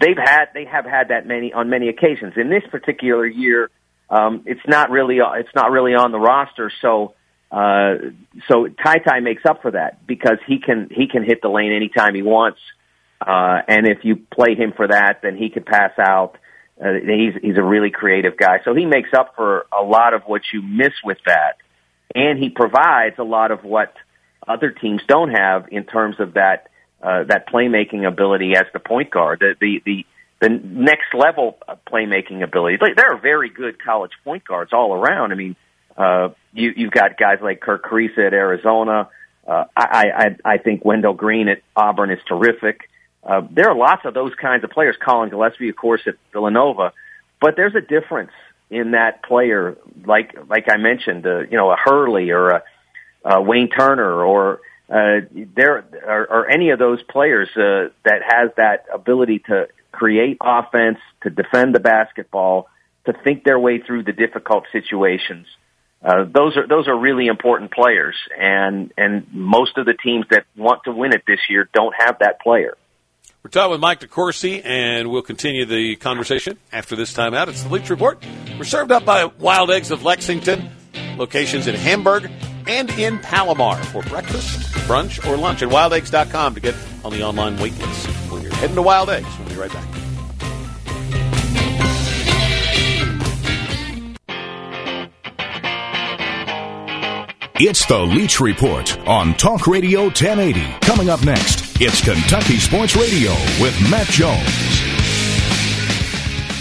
they've 0.00 0.16
had 0.16 0.46
they 0.54 0.64
have 0.64 0.84
had 0.84 1.08
that 1.08 1.26
many 1.26 1.52
on 1.52 1.70
many 1.70 1.88
occasions. 1.88 2.34
In 2.36 2.48
this 2.48 2.62
particular 2.70 3.26
year, 3.26 3.70
um, 4.10 4.42
it's 4.46 4.66
not 4.66 4.90
really 4.90 5.18
it's 5.18 5.54
not 5.54 5.70
really 5.70 5.94
on 5.94 6.12
the 6.12 6.18
roster. 6.18 6.72
So 6.80 7.14
uh, 7.50 7.94
so 8.48 8.66
Ty 8.66 8.98
Ty 8.98 9.20
makes 9.20 9.44
up 9.44 9.62
for 9.62 9.72
that 9.72 10.06
because 10.06 10.38
he 10.46 10.58
can 10.58 10.88
he 10.90 11.06
can 11.06 11.22
hit 11.22 11.42
the 11.42 11.48
lane 11.48 11.72
anytime 11.72 12.14
he 12.14 12.22
wants. 12.22 12.58
Uh, 12.60 12.83
and 13.20 13.86
if 13.86 14.04
you 14.04 14.16
play 14.16 14.54
him 14.54 14.72
for 14.76 14.88
that, 14.88 15.20
then 15.22 15.36
he 15.36 15.50
could 15.50 15.66
pass 15.66 15.92
out. 15.98 16.36
Uh, 16.82 16.94
he's 16.94 17.34
he's 17.40 17.56
a 17.56 17.62
really 17.62 17.90
creative 17.90 18.36
guy, 18.36 18.58
so 18.64 18.74
he 18.74 18.84
makes 18.84 19.10
up 19.16 19.34
for 19.36 19.66
a 19.72 19.82
lot 19.82 20.12
of 20.12 20.22
what 20.22 20.42
you 20.52 20.60
miss 20.60 20.92
with 21.04 21.18
that, 21.24 21.56
and 22.14 22.38
he 22.38 22.50
provides 22.50 23.16
a 23.18 23.22
lot 23.22 23.52
of 23.52 23.62
what 23.62 23.94
other 24.46 24.70
teams 24.70 25.00
don't 25.06 25.30
have 25.30 25.66
in 25.70 25.84
terms 25.84 26.16
of 26.18 26.34
that 26.34 26.68
uh, 27.00 27.24
that 27.24 27.48
playmaking 27.48 28.06
ability 28.06 28.56
as 28.56 28.64
the 28.72 28.80
point 28.80 29.10
guard, 29.10 29.40
the 29.40 29.54
the 29.60 29.82
the, 29.84 30.06
the 30.40 30.48
next 30.48 31.14
level 31.14 31.58
of 31.68 31.78
playmaking 31.84 32.42
ability. 32.42 32.78
There 32.96 33.12
are 33.12 33.18
very 33.18 33.50
good 33.50 33.82
college 33.82 34.12
point 34.24 34.44
guards 34.44 34.72
all 34.72 34.94
around. 34.94 35.30
I 35.30 35.34
mean, 35.36 35.56
uh, 35.96 36.30
you 36.52 36.72
you've 36.76 36.92
got 36.92 37.16
guys 37.16 37.38
like 37.40 37.60
Kerr 37.60 37.78
Kriisa 37.78 38.26
at 38.26 38.34
Arizona. 38.34 39.10
Uh, 39.46 39.64
I, 39.76 40.06
I 40.44 40.54
I 40.54 40.58
think 40.58 40.84
Wendell 40.84 41.14
Green 41.14 41.48
at 41.48 41.62
Auburn 41.76 42.10
is 42.10 42.20
terrific. 42.26 42.88
Uh, 43.24 43.42
there 43.50 43.68
are 43.68 43.76
lots 43.76 44.04
of 44.04 44.14
those 44.14 44.32
kinds 44.40 44.64
of 44.64 44.70
players. 44.70 44.96
Collin 45.02 45.30
Gillespie, 45.30 45.70
of 45.70 45.76
course, 45.76 46.02
at 46.06 46.14
Villanova, 46.32 46.92
but 47.40 47.54
there's 47.56 47.74
a 47.74 47.80
difference 47.80 48.32
in 48.70 48.92
that 48.92 49.22
player. 49.22 49.76
Like 50.04 50.36
like 50.48 50.66
I 50.68 50.76
mentioned, 50.76 51.26
uh, 51.26 51.40
you 51.40 51.56
know, 51.56 51.70
a 51.70 51.76
Hurley 51.76 52.30
or 52.30 52.50
a, 52.50 52.62
a 53.24 53.42
Wayne 53.42 53.70
Turner 53.70 54.22
or 54.22 54.60
uh, 54.88 55.20
there 55.56 55.84
are, 56.06 56.30
are 56.30 56.50
any 56.50 56.70
of 56.70 56.78
those 56.78 57.02
players 57.04 57.48
uh, 57.56 57.88
that 58.04 58.20
has 58.26 58.50
that 58.56 58.84
ability 58.92 59.38
to 59.46 59.68
create 59.92 60.36
offense, 60.42 60.98
to 61.22 61.30
defend 61.30 61.74
the 61.74 61.80
basketball, 61.80 62.68
to 63.06 63.14
think 63.24 63.44
their 63.44 63.58
way 63.58 63.80
through 63.80 64.02
the 64.02 64.12
difficult 64.12 64.64
situations. 64.72 65.46
Uh, 66.02 66.24
those 66.24 66.54
are 66.58 66.66
those 66.66 66.86
are 66.86 66.98
really 66.98 67.28
important 67.28 67.72
players, 67.72 68.14
and 68.38 68.92
and 68.98 69.26
most 69.32 69.78
of 69.78 69.86
the 69.86 69.94
teams 69.94 70.26
that 70.30 70.44
want 70.54 70.84
to 70.84 70.92
win 70.92 71.14
it 71.14 71.22
this 71.26 71.40
year 71.48 71.66
don't 71.72 71.94
have 71.98 72.18
that 72.18 72.40
player. 72.42 72.76
We're 73.44 73.50
talking 73.50 73.72
with 73.72 73.80
Mike 73.80 74.00
DeCourcy, 74.00 74.64
and 74.64 75.10
we'll 75.10 75.20
continue 75.20 75.66
the 75.66 75.96
conversation 75.96 76.56
after 76.72 76.96
this 76.96 77.12
time 77.12 77.34
out. 77.34 77.50
It's 77.50 77.62
the 77.62 77.68
Leach 77.68 77.90
Report. 77.90 78.24
We're 78.56 78.64
served 78.64 78.90
up 78.90 79.04
by 79.04 79.26
Wild 79.26 79.70
Eggs 79.70 79.90
of 79.90 80.02
Lexington, 80.02 80.70
locations 81.18 81.66
in 81.66 81.74
Hamburg 81.74 82.30
and 82.66 82.88
in 82.92 83.18
Palomar 83.18 83.76
for 83.76 84.02
breakfast, 84.04 84.60
brunch, 84.88 85.22
or 85.28 85.36
lunch. 85.36 85.60
And 85.60 85.70
wildeggs.com 85.70 86.54
to 86.54 86.60
get 86.60 86.74
on 87.04 87.12
the 87.12 87.22
online 87.22 87.58
wait 87.58 87.78
list 87.78 88.06
when 88.30 88.40
you're 88.40 88.54
heading 88.54 88.76
to 88.76 88.82
Wild 88.82 89.10
Eggs. 89.10 89.28
We'll 89.38 89.48
be 89.50 89.56
right 89.56 89.70
back. 89.70 89.84
It's 97.56 97.84
the 97.84 98.00
Leach 98.00 98.40
Report 98.40 98.98
on 99.06 99.34
Talk 99.34 99.66
Radio 99.66 100.04
1080. 100.04 100.60
Coming 100.80 101.10
up 101.10 101.22
next, 101.24 101.63
it's 101.80 102.00
Kentucky 102.00 102.58
Sports 102.58 102.94
Radio 102.94 103.32
with 103.60 103.76
Matt 103.90 104.06
Jones. 104.06 104.40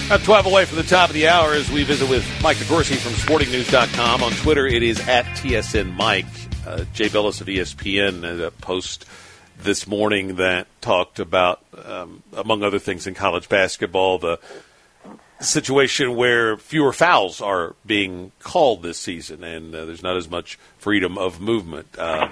At 0.09 0.23
12 0.23 0.45
away 0.47 0.65
from 0.65 0.77
the 0.77 0.83
top 0.83 1.09
of 1.09 1.13
the 1.13 1.27
hour 1.27 1.53
as 1.53 1.71
we 1.71 1.83
visit 1.83 2.09
with 2.09 2.25
Mike 2.41 2.57
DeCourcy 2.57 2.97
from 2.97 3.13
SportingNews.com. 3.13 4.23
On 4.23 4.31
Twitter, 4.31 4.65
it 4.65 4.81
is 4.81 4.99
at 5.07 5.25
TSN 5.37 5.93
Mike. 5.93 6.25
Uh, 6.65 6.85
Jay 6.93 7.09
Bilas 7.09 7.41
of 7.41 7.47
ESPN 7.47 8.45
a 8.45 8.51
post 8.51 9.05
this 9.59 9.85
morning 9.85 10.37
that 10.37 10.67
talked 10.81 11.19
about, 11.19 11.63
um, 11.85 12.23
among 12.33 12.63
other 12.63 12.79
things 12.79 13.05
in 13.05 13.13
college 13.13 13.47
basketball, 13.49 14.17
the 14.17 14.39
situation 15.39 16.15
where 16.15 16.57
fewer 16.57 16.93
fouls 16.93 17.39
are 17.39 17.75
being 17.85 18.31
called 18.39 18.81
this 18.81 18.97
season, 18.97 19.43
and 19.43 19.75
uh, 19.75 19.85
there's 19.85 20.03
not 20.03 20.17
as 20.17 20.29
much 20.29 20.57
freedom 20.77 21.17
of 21.17 21.39
movement. 21.39 21.87
Uh, 21.97 22.29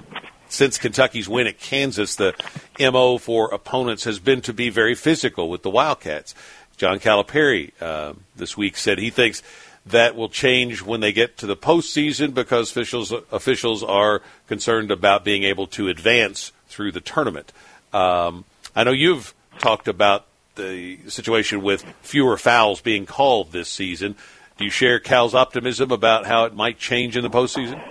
since 0.52 0.78
Kentucky's 0.78 1.30
win 1.30 1.48
at 1.48 1.60
Kansas, 1.60 2.16
the 2.16 2.34
MO 2.80 3.18
for 3.18 3.54
opponents 3.54 4.04
has 4.04 4.20
been 4.20 4.42
to 4.42 4.54
be 4.54 4.70
very 4.70 4.96
physical 4.96 5.50
with 5.50 5.64
the 5.64 5.70
Wildcats. 5.70 6.36
John 6.78 7.00
Calipari 7.00 7.72
uh, 7.80 8.14
this 8.36 8.58
week 8.58 8.76
said 8.76 8.98
he 8.98 9.10
thinks 9.10 9.42
that 9.86 10.16
will 10.16 10.30
change 10.30 10.82
when 10.82 11.00
they 11.00 11.12
get 11.12 11.38
to 11.38 11.48
the 11.48 11.56
postseason 11.56 12.34
because 12.34 12.70
officials 12.72 13.14
officials 13.32 13.84
are 13.84 14.22
concerned 14.48 14.92
about 14.92 15.24
being 15.24 15.44
able 15.44 15.68
to 15.68 15.88
advance 15.88 16.52
through 16.68 16.92
the 16.92 17.02
tournament. 17.02 17.52
Um, 17.94 18.46
I 18.76 18.84
know 18.84 18.92
you've 18.92 19.34
talked 19.60 19.88
about 19.88 20.28
the 20.56 21.00
situation 21.08 21.62
with 21.62 21.84
fewer 22.02 22.38
fouls 22.38 22.82
being 22.82 23.06
called 23.06 23.52
this 23.52 23.70
season. 23.70 24.16
Do 24.58 24.66
you 24.66 24.72
share 24.72 25.00
Cal's 25.00 25.34
optimism 25.34 25.92
about 25.92 26.26
how 26.26 26.46
it 26.46 26.54
might 26.54 26.78
change 26.78 27.16
in 27.16 27.24
the 27.24 27.30
postseason? 27.30 27.82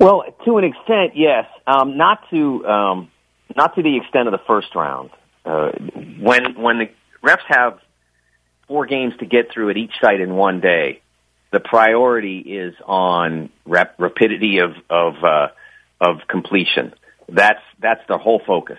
Well, 0.00 0.24
to 0.46 0.56
an 0.56 0.64
extent, 0.64 1.12
yes. 1.14 1.44
Um, 1.66 1.98
not 1.98 2.20
to 2.30 2.66
um, 2.66 3.10
not 3.54 3.74
to 3.74 3.82
the 3.82 3.98
extent 3.98 4.28
of 4.28 4.32
the 4.32 4.40
first 4.46 4.74
round. 4.74 5.10
Uh, 5.44 5.72
when 6.18 6.60
when 6.60 6.78
the 6.78 6.90
refs 7.22 7.44
have 7.46 7.78
four 8.66 8.86
games 8.86 9.12
to 9.20 9.26
get 9.26 9.52
through 9.52 9.68
at 9.68 9.76
each 9.76 9.92
site 10.00 10.22
in 10.22 10.34
one 10.34 10.60
day, 10.60 11.02
the 11.52 11.60
priority 11.60 12.38
is 12.38 12.74
on 12.86 13.50
rap- 13.66 13.96
rapidity 13.98 14.60
of 14.60 14.70
of 14.88 15.22
uh, 15.22 15.48
of 16.00 16.26
completion. 16.28 16.94
That's 17.28 17.62
that's 17.78 18.02
the 18.08 18.16
whole 18.16 18.40
focus. 18.46 18.78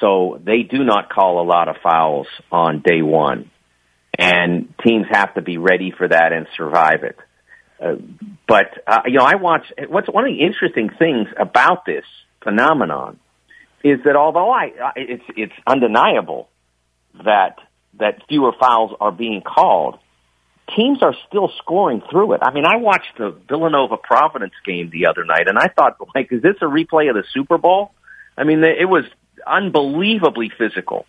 So 0.00 0.40
they 0.44 0.62
do 0.62 0.82
not 0.82 1.10
call 1.10 1.40
a 1.40 1.46
lot 1.46 1.68
of 1.68 1.76
fouls 1.80 2.26
on 2.50 2.80
day 2.80 3.02
one. 3.02 3.50
And 4.18 4.74
teams 4.84 5.06
have 5.10 5.34
to 5.34 5.42
be 5.42 5.58
ready 5.58 5.92
for 5.96 6.08
that 6.08 6.32
and 6.32 6.46
survive 6.56 7.04
it. 7.04 7.16
But, 8.46 8.82
uh, 8.86 9.02
you 9.06 9.18
know, 9.18 9.24
I 9.24 9.36
watch, 9.36 9.64
what's 9.88 10.08
one 10.08 10.24
of 10.24 10.30
the 10.30 10.42
interesting 10.42 10.90
things 10.98 11.28
about 11.38 11.86
this 11.86 12.04
phenomenon 12.42 13.18
is 13.82 14.00
that 14.04 14.16
although 14.16 14.50
I, 14.50 14.72
it's, 14.96 15.24
it's 15.36 15.52
undeniable 15.66 16.48
that, 17.24 17.56
that 17.98 18.22
fewer 18.28 18.52
fouls 18.58 18.92
are 19.00 19.12
being 19.12 19.40
called, 19.40 19.98
teams 20.76 21.02
are 21.02 21.14
still 21.28 21.50
scoring 21.58 22.02
through 22.10 22.34
it. 22.34 22.40
I 22.42 22.52
mean, 22.52 22.66
I 22.66 22.76
watched 22.76 23.16
the 23.18 23.34
Villanova 23.48 23.96
Providence 23.96 24.54
game 24.66 24.90
the 24.90 25.06
other 25.06 25.24
night 25.24 25.48
and 25.48 25.58
I 25.58 25.68
thought, 25.68 25.96
like, 26.14 26.30
is 26.30 26.42
this 26.42 26.56
a 26.60 26.66
replay 26.66 27.08
of 27.08 27.16
the 27.16 27.24
Super 27.32 27.56
Bowl? 27.56 27.92
I 28.36 28.44
mean, 28.44 28.62
it 28.62 28.88
was 28.88 29.04
unbelievably 29.46 30.52
physical. 30.58 31.06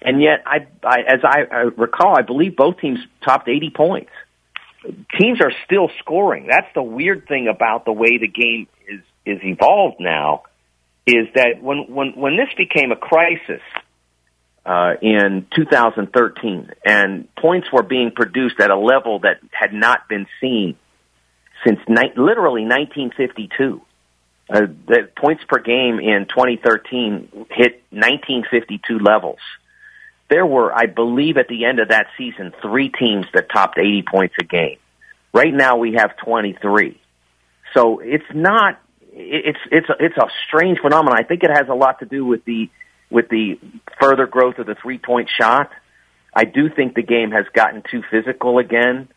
And 0.00 0.22
yet, 0.22 0.42
I, 0.46 0.66
I 0.84 1.00
as 1.00 1.20
I, 1.24 1.42
I 1.50 1.56
recall, 1.76 2.16
I 2.16 2.22
believe 2.22 2.54
both 2.56 2.78
teams 2.78 3.00
topped 3.24 3.48
80 3.48 3.70
points. 3.70 4.10
Teams 5.18 5.40
are 5.40 5.52
still 5.64 5.90
scoring. 5.98 6.46
That's 6.48 6.72
the 6.74 6.82
weird 6.82 7.26
thing 7.28 7.48
about 7.48 7.84
the 7.84 7.92
way 7.92 8.18
the 8.18 8.28
game 8.28 8.68
is 8.86 9.00
is 9.24 9.40
evolved 9.42 9.96
now, 10.00 10.44
is 11.06 11.26
that 11.34 11.62
when 11.62 11.86
when 11.88 12.12
when 12.16 12.36
this 12.36 12.52
became 12.56 12.92
a 12.92 12.96
crisis 12.96 13.62
uh, 14.64 14.94
in 15.02 15.46
2013, 15.54 16.70
and 16.84 17.34
points 17.36 17.68
were 17.72 17.82
being 17.82 18.10
produced 18.10 18.60
at 18.60 18.70
a 18.70 18.78
level 18.78 19.20
that 19.20 19.40
had 19.50 19.72
not 19.72 20.08
been 20.08 20.26
seen 20.40 20.76
since 21.64 21.80
ni- 21.88 22.12
literally 22.16 22.62
1952 22.62 23.82
uh, 24.50 24.60
the 24.86 25.08
points 25.16 25.44
per 25.46 25.58
game 25.58 25.98
in 26.00 26.26
2013 26.26 27.46
hit 27.50 27.82
1952 27.90 28.98
levels. 28.98 29.40
There 30.30 30.44
were, 30.44 30.72
I 30.72 30.86
believe, 30.86 31.36
at 31.38 31.48
the 31.48 31.64
end 31.64 31.78
of 31.80 31.88
that 31.88 32.06
season, 32.18 32.52
three 32.60 32.90
teams 32.90 33.26
that 33.32 33.48
topped 33.52 33.78
80 33.78 34.04
points 34.10 34.34
a 34.38 34.44
game. 34.44 34.78
Right 35.32 35.52
now, 35.52 35.76
we 35.76 35.94
have 35.94 36.16
23. 36.18 37.00
So 37.74 38.00
it's 38.00 38.24
not. 38.34 38.80
It's 39.20 39.58
it's 39.72 39.88
a, 39.88 39.94
it's 39.98 40.16
a 40.16 40.28
strange 40.46 40.78
phenomenon. 40.80 41.18
I 41.18 41.24
think 41.24 41.42
it 41.42 41.50
has 41.50 41.68
a 41.68 41.74
lot 41.74 42.00
to 42.00 42.06
do 42.06 42.24
with 42.24 42.44
the 42.44 42.70
with 43.10 43.28
the 43.28 43.58
further 44.00 44.26
growth 44.26 44.58
of 44.58 44.66
the 44.66 44.76
three 44.80 44.98
point 44.98 45.28
shot. 45.28 45.70
I 46.34 46.44
do 46.44 46.70
think 46.70 46.94
the 46.94 47.02
game 47.02 47.30
has 47.32 47.46
gotten 47.52 47.82
too 47.90 48.02
physical 48.10 48.58
again. 48.58 49.08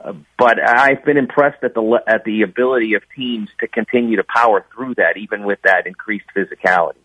Uh, 0.00 0.14
but 0.38 0.60
I've 0.60 1.04
been 1.04 1.16
impressed 1.16 1.62
at 1.62 1.74
the 1.74 2.02
at 2.06 2.24
the 2.24 2.42
ability 2.42 2.94
of 2.94 3.02
teams 3.14 3.48
to 3.60 3.68
continue 3.68 4.16
to 4.16 4.24
power 4.24 4.64
through 4.74 4.96
that, 4.96 5.16
even 5.16 5.44
with 5.44 5.60
that 5.62 5.86
increased 5.86 6.26
physicality. 6.36 6.96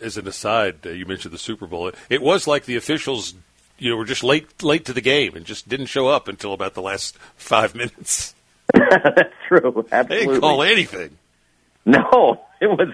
As 0.00 0.16
an 0.16 0.26
aside, 0.28 0.86
uh, 0.86 0.90
you 0.90 1.06
mentioned 1.06 1.32
the 1.32 1.38
Super 1.38 1.66
Bowl. 1.66 1.88
It, 1.88 1.94
it, 2.10 2.22
was 2.22 2.46
like 2.46 2.64
the 2.64 2.76
officials, 2.76 3.34
you 3.78 3.90
know, 3.90 3.96
were 3.96 4.04
just 4.04 4.22
late 4.22 4.62
late 4.62 4.84
to 4.86 4.92
the 4.92 5.00
game 5.00 5.34
and 5.34 5.46
just 5.46 5.68
didn't 5.68 5.86
show 5.86 6.08
up 6.08 6.28
until 6.28 6.52
about 6.52 6.74
the 6.74 6.82
last 6.82 7.16
five 7.36 7.74
minutes. 7.74 8.34
That's 8.72 9.32
true. 9.48 9.86
Absolutely. 9.90 9.92
They 10.08 10.26
didn't 10.26 10.40
call 10.40 10.62
anything. 10.62 11.18
No, 11.84 12.40
it 12.60 12.66
was, 12.66 12.88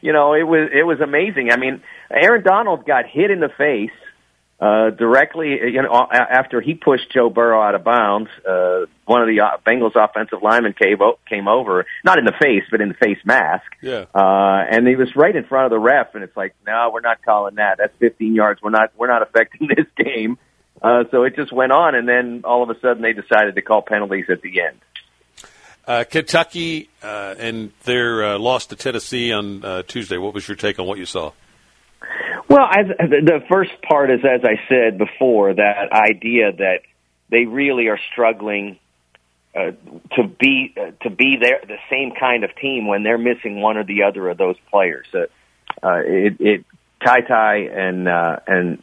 you 0.00 0.12
know, 0.12 0.34
it 0.34 0.44
was 0.44 0.70
it 0.72 0.86
was 0.86 1.00
amazing. 1.00 1.50
I 1.50 1.56
mean, 1.56 1.82
Aaron 2.10 2.42
Donald 2.42 2.86
got 2.86 3.06
hit 3.06 3.30
in 3.30 3.40
the 3.40 3.48
face 3.48 3.90
uh, 4.60 4.90
directly, 4.90 5.58
you 5.72 5.80
know, 5.80 6.06
after 6.12 6.60
he 6.60 6.74
pushed 6.74 7.10
Joe 7.12 7.30
Burrow 7.30 7.62
out 7.62 7.74
of 7.74 7.82
bounds, 7.82 8.28
uh, 8.46 8.84
one 9.06 9.22
of 9.22 9.28
the 9.28 9.40
uh, 9.40 9.56
Bengals 9.66 9.96
offensive 9.96 10.42
linemen 10.42 10.74
came, 10.74 10.98
came 11.26 11.48
over, 11.48 11.86
not 12.04 12.18
in 12.18 12.26
the 12.26 12.34
face, 12.38 12.64
but 12.70 12.82
in 12.82 12.88
the 12.88 12.94
face 12.94 13.18
mask. 13.24 13.64
Yeah. 13.80 14.04
Uh, 14.14 14.62
and 14.70 14.86
he 14.86 14.96
was 14.96 15.08
right 15.16 15.34
in 15.34 15.44
front 15.44 15.64
of 15.64 15.70
the 15.70 15.78
ref, 15.78 16.14
and 16.14 16.22
it's 16.22 16.36
like, 16.36 16.54
no, 16.66 16.90
we're 16.92 17.00
not 17.00 17.22
calling 17.24 17.54
that. 17.54 17.78
That's 17.78 17.94
15 18.00 18.34
yards. 18.34 18.60
We're 18.60 18.70
not, 18.70 18.92
we're 18.98 19.08
not 19.08 19.22
affecting 19.22 19.68
this 19.76 19.86
game. 19.96 20.36
Uh, 20.82 21.04
so 21.10 21.22
it 21.24 21.36
just 21.36 21.52
went 21.52 21.72
on, 21.72 21.94
and 21.94 22.06
then 22.06 22.42
all 22.44 22.62
of 22.62 22.68
a 22.68 22.78
sudden 22.80 23.02
they 23.02 23.14
decided 23.14 23.54
to 23.54 23.62
call 23.62 23.80
penalties 23.80 24.26
at 24.28 24.42
the 24.42 24.60
end. 24.60 24.78
Uh, 25.86 26.04
Kentucky 26.04 26.90
uh, 27.02 27.34
and 27.38 27.72
their 27.84 28.24
uh, 28.24 28.38
loss 28.38 28.66
to 28.66 28.76
Tennessee 28.76 29.32
on 29.32 29.64
uh, 29.64 29.82
Tuesday. 29.82 30.18
What 30.18 30.34
was 30.34 30.46
your 30.46 30.56
take 30.56 30.78
on 30.78 30.86
what 30.86 30.98
you 30.98 31.06
saw? 31.06 31.32
Well, 32.50 32.66
as, 32.68 32.86
the 32.98 33.44
first 33.48 33.70
part 33.88 34.10
is, 34.10 34.20
as 34.24 34.40
I 34.42 34.58
said 34.68 34.98
before, 34.98 35.54
that 35.54 35.92
idea 35.92 36.50
that 36.50 36.80
they 37.30 37.44
really 37.44 37.86
are 37.86 37.98
struggling 38.10 38.76
uh, 39.54 39.70
to 40.16 40.24
be 40.26 40.74
uh, 40.76 40.90
to 41.04 41.10
be 41.10 41.36
the 41.40 41.76
same 41.88 42.10
kind 42.18 42.42
of 42.42 42.50
team 42.56 42.88
when 42.88 43.04
they're 43.04 43.18
missing 43.18 43.60
one 43.60 43.76
or 43.76 43.84
the 43.84 44.02
other 44.02 44.28
of 44.28 44.36
those 44.36 44.56
players. 44.68 45.06
Uh, 45.14 45.26
it, 46.04 46.36
it 46.40 46.64
Ty 47.04 47.20
Ty 47.20 47.56
and 47.72 48.08
uh, 48.08 48.36
and 48.48 48.82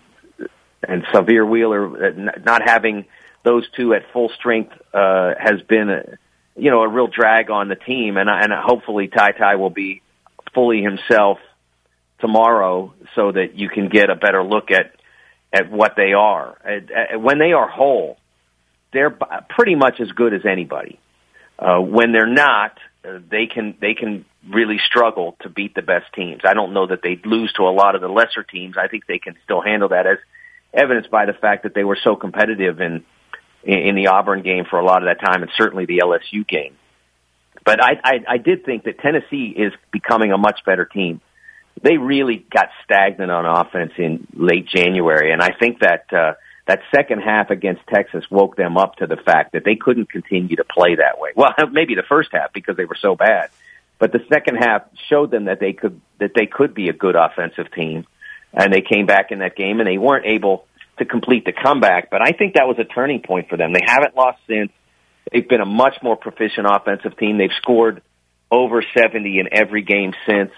and 0.87 1.03
Sahvir 1.13 1.45
Wheeler 1.45 2.07
uh, 2.07 2.31
not 2.45 2.61
having 2.65 3.05
those 3.43 3.67
two 3.75 3.93
at 3.93 4.03
full 4.13 4.29
strength 4.39 4.71
uh, 4.93 5.33
has 5.37 5.61
been 5.67 5.89
a 5.89 6.03
you 6.55 6.71
know 6.71 6.83
a 6.83 6.87
real 6.87 7.07
drag 7.07 7.49
on 7.49 7.67
the 7.67 7.75
team, 7.75 8.15
and 8.15 8.29
and 8.29 8.53
hopefully 8.53 9.09
Ty 9.09 9.31
Ty 9.31 9.55
will 9.57 9.69
be 9.69 10.01
fully 10.53 10.81
himself 10.81 11.39
tomorrow 12.19 12.93
so 13.15 13.31
that 13.31 13.55
you 13.55 13.69
can 13.69 13.89
get 13.89 14.09
a 14.09 14.15
better 14.15 14.43
look 14.43 14.71
at 14.71 14.93
at 15.53 15.71
what 15.71 15.93
they 15.95 16.13
are. 16.13 16.57
When 17.15 17.39
they 17.39 17.53
are 17.53 17.67
whole, 17.69 18.17
they're 18.93 19.15
pretty 19.49 19.75
much 19.75 19.99
as 19.99 20.11
good 20.11 20.33
as 20.33 20.41
anybody. 20.45 20.99
Uh, 21.59 21.79
when 21.79 22.11
they're 22.11 22.27
not, 22.27 22.77
uh, 23.07 23.19
they 23.29 23.47
can 23.47 23.75
they 23.81 23.93
can 23.93 24.25
really 24.47 24.77
struggle 24.85 25.35
to 25.41 25.49
beat 25.49 25.73
the 25.73 25.81
best 25.81 26.05
teams. 26.13 26.41
I 26.45 26.53
don't 26.53 26.73
know 26.73 26.87
that 26.87 27.01
they'd 27.01 27.25
lose 27.25 27.51
to 27.53 27.63
a 27.63 27.73
lot 27.73 27.95
of 27.95 28.01
the 28.01 28.07
lesser 28.07 28.43
teams. 28.43 28.75
I 28.77 28.87
think 28.87 29.07
they 29.07 29.17
can 29.17 29.35
still 29.43 29.61
handle 29.61 29.89
that, 29.89 30.05
as 30.05 30.17
evidenced 30.73 31.09
by 31.09 31.25
the 31.25 31.33
fact 31.33 31.63
that 31.63 31.73
they 31.73 31.83
were 31.83 31.97
so 32.03 32.15
competitive 32.15 32.79
in 32.79 33.03
in 33.63 33.95
the 33.95 34.07
Auburn 34.07 34.43
game 34.43 34.65
for 34.69 34.79
a 34.79 34.85
lot 34.85 35.01
of 35.01 35.07
that 35.07 35.19
time, 35.25 35.41
and 35.41 35.51
certainly 35.57 35.85
the 35.85 36.01
LSU 36.03 36.47
game. 36.47 36.75
But 37.65 37.83
I, 37.83 37.99
I, 38.01 38.13
I 38.27 38.37
did 38.37 38.63
think 38.63 38.83
that 38.85 38.99
Tennessee 38.99 39.53
is 39.55 39.73
becoming 39.91 40.31
a 40.31 40.37
much 40.37 40.59
better 40.65 40.85
team. 40.85 41.19
They 41.81 41.97
really 41.97 42.45
got 42.51 42.69
stagnant 42.83 43.31
on 43.31 43.45
offense 43.45 43.93
in 43.97 44.27
late 44.33 44.67
January, 44.67 45.31
and 45.31 45.41
I 45.41 45.49
think 45.59 45.79
that 45.79 46.11
uh, 46.11 46.33
that 46.67 46.81
second 46.93 47.21
half 47.21 47.49
against 47.49 47.81
Texas 47.87 48.25
woke 48.29 48.55
them 48.55 48.77
up 48.77 48.97
to 48.97 49.07
the 49.07 49.17
fact 49.17 49.53
that 49.53 49.63
they 49.63 49.75
couldn't 49.75 50.09
continue 50.09 50.55
to 50.55 50.63
play 50.63 50.95
that 50.95 51.19
way. 51.19 51.31
Well, 51.35 51.53
maybe 51.71 51.95
the 51.95 52.03
first 52.07 52.29
half 52.31 52.53
because 52.53 52.77
they 52.77 52.85
were 52.85 52.97
so 52.99 53.15
bad, 53.15 53.49
but 53.99 54.11
the 54.11 54.23
second 54.31 54.57
half 54.57 54.83
showed 55.09 55.31
them 55.31 55.45
that 55.45 55.59
they 55.59 55.73
could 55.73 56.01
that 56.19 56.31
they 56.35 56.45
could 56.45 56.73
be 56.73 56.89
a 56.89 56.93
good 56.93 57.15
offensive 57.15 57.71
team, 57.73 58.05
and 58.53 58.73
they 58.73 58.81
came 58.81 59.05
back 59.05 59.31
in 59.31 59.39
that 59.39 59.55
game 59.55 59.79
and 59.79 59.87
they 59.87 59.97
weren't 59.97 60.25
able 60.25 60.65
to 60.97 61.05
complete 61.05 61.45
the 61.45 61.53
comeback. 61.53 62.09
But 62.09 62.21
I 62.21 62.31
think 62.31 62.55
that 62.55 62.67
was 62.67 62.77
a 62.79 62.83
turning 62.83 63.21
point 63.21 63.49
for 63.49 63.57
them. 63.57 63.73
They 63.73 63.83
haven't 63.85 64.15
lost 64.15 64.39
since. 64.47 64.71
They've 65.31 65.47
been 65.47 65.61
a 65.61 65.65
much 65.65 65.97
more 66.01 66.15
proficient 66.15 66.67
offensive 66.69 67.17
team. 67.17 67.37
They've 67.37 67.49
scored 67.61 68.01
over 68.49 68.83
70 68.97 69.39
in 69.39 69.49
every 69.51 69.81
game 69.81 70.13
since. 70.25 70.51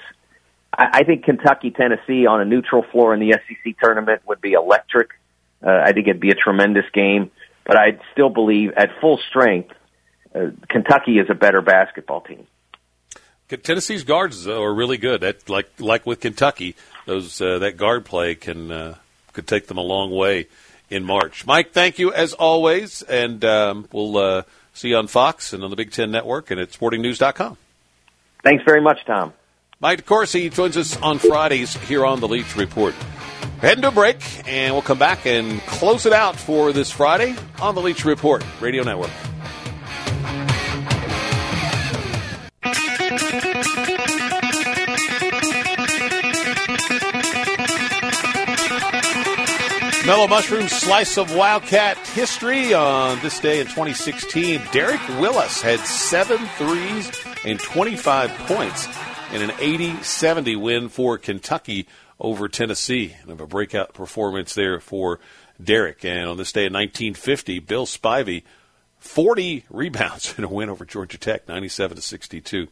I, 0.80 1.00
I 1.00 1.04
think 1.04 1.26
Kentucky, 1.26 1.72
Tennessee 1.72 2.26
on 2.26 2.42
a 2.42 2.46
neutral 2.46 2.84
floor 2.84 3.14
in 3.14 3.20
the 3.20 3.34
SEC 3.34 3.76
tournament 3.82 4.22
would 4.26 4.42
be 4.42 4.54
electric. 4.54 5.10
Uh, 5.62 5.70
I 5.70 5.92
think 5.92 6.08
it'd 6.08 6.22
be 6.22 6.32
a 6.32 6.36
tremendous 6.36 6.86
game, 6.94 7.32
but 7.66 7.76
I 7.76 8.00
still 8.14 8.30
believe 8.30 8.72
at 8.78 8.90
full 9.02 9.20
strength, 9.30 9.74
uh, 10.34 10.52
Kentucky 10.70 11.20
is 11.20 11.30
a 11.30 11.36
better 11.36 11.62
basketball 11.62 12.22
team. 12.22 12.48
Tennessee's 13.64 14.04
guards 14.04 14.48
are 14.48 14.72
really 14.72 14.98
good. 14.98 15.22
That 15.22 15.50
like 15.50 15.68
like 15.80 16.06
with 16.06 16.20
Kentucky, 16.20 16.76
those 17.08 17.42
uh, 17.42 17.58
that 17.60 17.78
guard 17.78 18.06
play 18.06 18.36
can 18.36 18.72
uh, 18.72 18.96
could 19.34 19.48
take 19.48 19.66
them 19.66 19.80
a 19.80 19.82
long 19.82 20.12
way 20.12 20.48
in 20.92 21.04
March. 21.04 21.48
Mike, 21.48 21.72
thank 21.72 21.98
you 21.98 22.14
as 22.14 22.34
always, 22.34 23.02
and 23.02 23.44
um, 23.44 23.88
we'll 23.92 24.18
uh, 24.18 24.44
see 24.76 24.90
you 24.90 24.98
on 24.98 25.08
Fox 25.08 25.52
and 25.52 25.64
on 25.64 25.72
the 25.72 25.76
Big 25.76 25.92
Ten 25.92 26.12
Network 26.12 26.52
and 26.52 26.60
at 26.60 26.70
SportingNews.com. 26.70 27.58
Thanks 28.44 28.64
very 28.66 28.82
much, 28.82 29.00
Tom. 29.08 29.34
Mike 29.82 30.04
DeCourcy 30.04 30.52
joins 30.54 30.76
us 30.76 30.98
on 30.98 31.20
Fridays 31.20 31.74
here 31.74 32.06
on 32.06 32.20
the 32.20 32.28
Leach 32.28 32.58
Report. 32.58 32.94
Heading 33.62 33.84
to 33.84 33.88
a 33.88 33.92
break, 33.92 34.18
and 34.46 34.74
we'll 34.74 34.82
come 34.82 35.00
back 35.00 35.26
and 35.26 35.62
close 35.62 36.06
it 36.06 36.12
out 36.12 36.36
for 36.36 36.74
this 36.74 36.92
Friday 36.92 37.34
on 37.62 37.76
the 37.76 37.82
Leach 37.82 38.04
Report 38.04 38.44
Radio 38.60 38.84
Network. 38.84 39.10
Mellow 50.06 50.28
Mushroom 50.28 50.68
slice 50.68 51.18
of 51.18 51.34
Wildcat 51.34 51.98
history 52.10 52.74
on 52.74 53.18
this 53.22 53.40
day 53.40 53.62
in 53.62 53.68
2016. 53.68 54.62
Derek 54.74 55.08
Willis 55.22 55.62
had 55.62 55.80
seven 55.80 56.46
threes 56.58 57.10
and 57.46 57.58
25 57.62 58.30
points 58.40 59.09
in 59.34 59.42
an 59.42 59.50
80-70 59.52 60.60
win 60.60 60.90
for 60.90 61.18
Kentucky 61.18 61.88
over 62.20 62.48
Tennessee. 62.48 63.16
And 63.22 63.32
of 63.32 63.42
a 63.42 63.48
breakout 63.48 63.94
performance 63.94 64.54
there 64.56 64.80
for 64.80 65.20
Derek. 65.64 66.04
And 66.04 66.28
on 66.28 66.38
this 66.38 66.52
day 66.52 66.66
in 66.66 66.74
1950, 66.74 67.60
Bill 67.60 67.86
Spivey, 67.86 68.44
40 68.98 69.66
rebounds 69.70 70.34
in 70.38 70.44
a 70.44 70.48
win 70.50 70.70
over 70.70 70.86
Georgia 70.86 71.18
Tech, 71.18 71.48
97 71.48 71.98
to 71.98 72.02
62. 72.02 72.68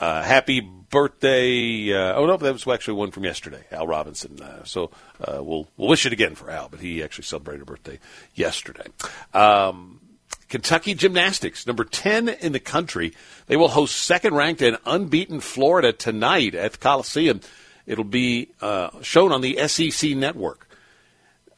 Uh, 0.00 0.22
happy 0.22 0.60
birthday! 0.60 1.92
Uh, 1.92 2.14
oh 2.14 2.26
no, 2.26 2.36
that 2.36 2.52
was 2.52 2.66
actually 2.66 2.94
one 2.94 3.12
from 3.12 3.24
yesterday, 3.24 3.62
Al 3.70 3.86
Robinson. 3.86 4.42
Uh, 4.42 4.64
so 4.64 4.90
uh, 5.20 5.42
we'll 5.42 5.68
we'll 5.76 5.88
wish 5.88 6.04
it 6.04 6.12
again 6.12 6.34
for 6.34 6.50
Al, 6.50 6.68
but 6.68 6.80
he 6.80 7.00
actually 7.02 7.24
celebrated 7.24 7.62
a 7.62 7.64
birthday 7.64 8.00
yesterday. 8.34 8.86
Um, 9.32 10.00
Kentucky 10.48 10.94
Gymnastics, 10.94 11.66
number 11.66 11.84
10 11.84 12.28
in 12.28 12.52
the 12.52 12.60
country. 12.60 13.12
They 13.46 13.56
will 13.56 13.68
host 13.68 13.96
second 13.96 14.34
ranked 14.34 14.62
and 14.62 14.78
unbeaten 14.86 15.40
Florida 15.40 15.92
tonight 15.92 16.54
at 16.54 16.72
the 16.72 16.78
Coliseum. 16.78 17.40
It'll 17.86 18.04
be 18.04 18.50
uh, 18.60 18.90
shown 19.02 19.32
on 19.32 19.40
the 19.40 19.68
SEC 19.68 20.10
network. 20.10 20.68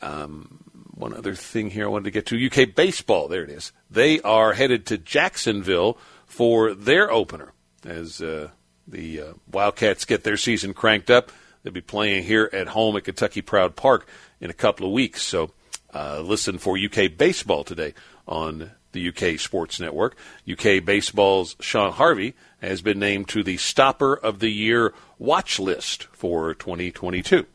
Um, 0.02 0.60
one 0.94 1.14
other 1.14 1.34
thing 1.34 1.70
here 1.70 1.84
I 1.84 1.88
wanted 1.88 2.04
to 2.04 2.10
get 2.10 2.26
to 2.26 2.46
UK 2.46 2.74
baseball. 2.74 3.28
There 3.28 3.44
it 3.44 3.50
is. 3.50 3.72
They 3.90 4.20
are 4.22 4.54
headed 4.54 4.86
to 4.86 4.98
Jacksonville 4.98 5.98
for 6.26 6.74
their 6.74 7.10
opener 7.10 7.52
as 7.84 8.20
uh, 8.22 8.48
the 8.88 9.20
uh, 9.20 9.32
Wildcats 9.50 10.04
get 10.04 10.24
their 10.24 10.36
season 10.36 10.74
cranked 10.74 11.10
up. 11.10 11.30
They'll 11.62 11.72
be 11.72 11.80
playing 11.80 12.24
here 12.24 12.48
at 12.52 12.68
home 12.68 12.96
at 12.96 13.04
Kentucky 13.04 13.42
Proud 13.42 13.76
Park 13.76 14.08
in 14.40 14.50
a 14.50 14.54
couple 14.54 14.86
of 14.86 14.92
weeks. 14.92 15.22
So 15.22 15.50
uh, 15.92 16.20
listen 16.20 16.58
for 16.58 16.78
UK 16.78 17.16
baseball 17.16 17.64
today 17.64 17.94
on 18.26 18.72
the 18.92 19.08
UK 19.08 19.38
Sports 19.38 19.78
Network. 19.78 20.16
UK 20.50 20.84
baseball's 20.84 21.56
Sean 21.60 21.92
Harney 21.92 22.34
has 22.60 22.82
been 22.82 22.98
named 22.98 23.28
to 23.28 23.42
the 23.42 23.56
Stopper 23.56 24.14
of 24.14 24.38
the 24.38 24.50
Year 24.50 24.94
watch 25.18 25.58
list 25.58 26.04
for 26.12 26.54
2022. 26.54 27.46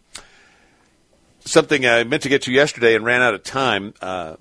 Something 1.43 1.85
I 1.85 2.03
meant 2.03 2.23
to 2.23 2.29
get 2.29 2.43
to 2.43 2.51
yesterday 2.51 2.95
and 2.95 3.03
ran 3.03 3.21
out 3.21 3.33
of 3.33 3.43
time. 3.43 3.93
Uh, 4.01 4.35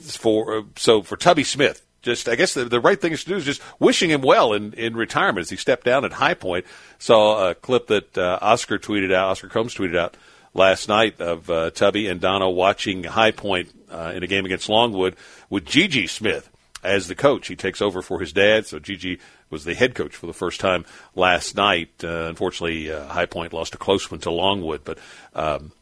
for 0.00 0.58
uh, 0.58 0.62
so 0.76 1.02
for 1.02 1.16
Tubby 1.16 1.44
Smith, 1.44 1.86
just 2.02 2.28
I 2.28 2.34
guess 2.34 2.54
the, 2.54 2.64
the 2.64 2.80
right 2.80 3.00
thing 3.00 3.16
to 3.16 3.24
do 3.24 3.36
is 3.36 3.44
just 3.44 3.62
wishing 3.78 4.10
him 4.10 4.22
well 4.22 4.52
in, 4.52 4.72
in 4.72 4.96
retirement 4.96 5.44
as 5.44 5.50
he 5.50 5.56
stepped 5.56 5.84
down 5.84 6.04
at 6.04 6.14
High 6.14 6.34
Point. 6.34 6.66
Saw 6.98 7.50
a 7.50 7.54
clip 7.54 7.86
that 7.86 8.18
uh, 8.18 8.38
Oscar 8.42 8.78
tweeted 8.78 9.14
out, 9.14 9.28
Oscar 9.28 9.48
Combs 9.48 9.74
tweeted 9.74 9.96
out 9.96 10.16
last 10.54 10.88
night 10.88 11.20
of 11.20 11.48
uh, 11.50 11.70
Tubby 11.70 12.08
and 12.08 12.20
Donna 12.20 12.50
watching 12.50 13.04
High 13.04 13.30
Point 13.30 13.70
uh, 13.90 14.12
in 14.14 14.22
a 14.22 14.26
game 14.26 14.44
against 14.44 14.68
Longwood 14.68 15.16
with 15.50 15.64
G.G. 15.64 16.06
Smith 16.06 16.48
as 16.82 17.08
the 17.08 17.14
coach. 17.14 17.48
He 17.48 17.56
takes 17.56 17.80
over 17.80 18.02
for 18.02 18.20
his 18.20 18.32
dad, 18.32 18.66
so 18.66 18.78
G.G. 18.78 19.18
was 19.50 19.64
the 19.64 19.74
head 19.74 19.94
coach 19.94 20.14
for 20.14 20.26
the 20.26 20.32
first 20.32 20.60
time 20.60 20.84
last 21.14 21.56
night. 21.56 21.90
Uh, 22.02 22.26
unfortunately, 22.28 22.90
uh, 22.90 23.06
High 23.06 23.26
Point 23.26 23.52
lost 23.52 23.74
a 23.74 23.78
close 23.78 24.10
one 24.10 24.20
to 24.20 24.30
Longwood, 24.30 24.82
but 24.84 24.98
um, 25.34 25.72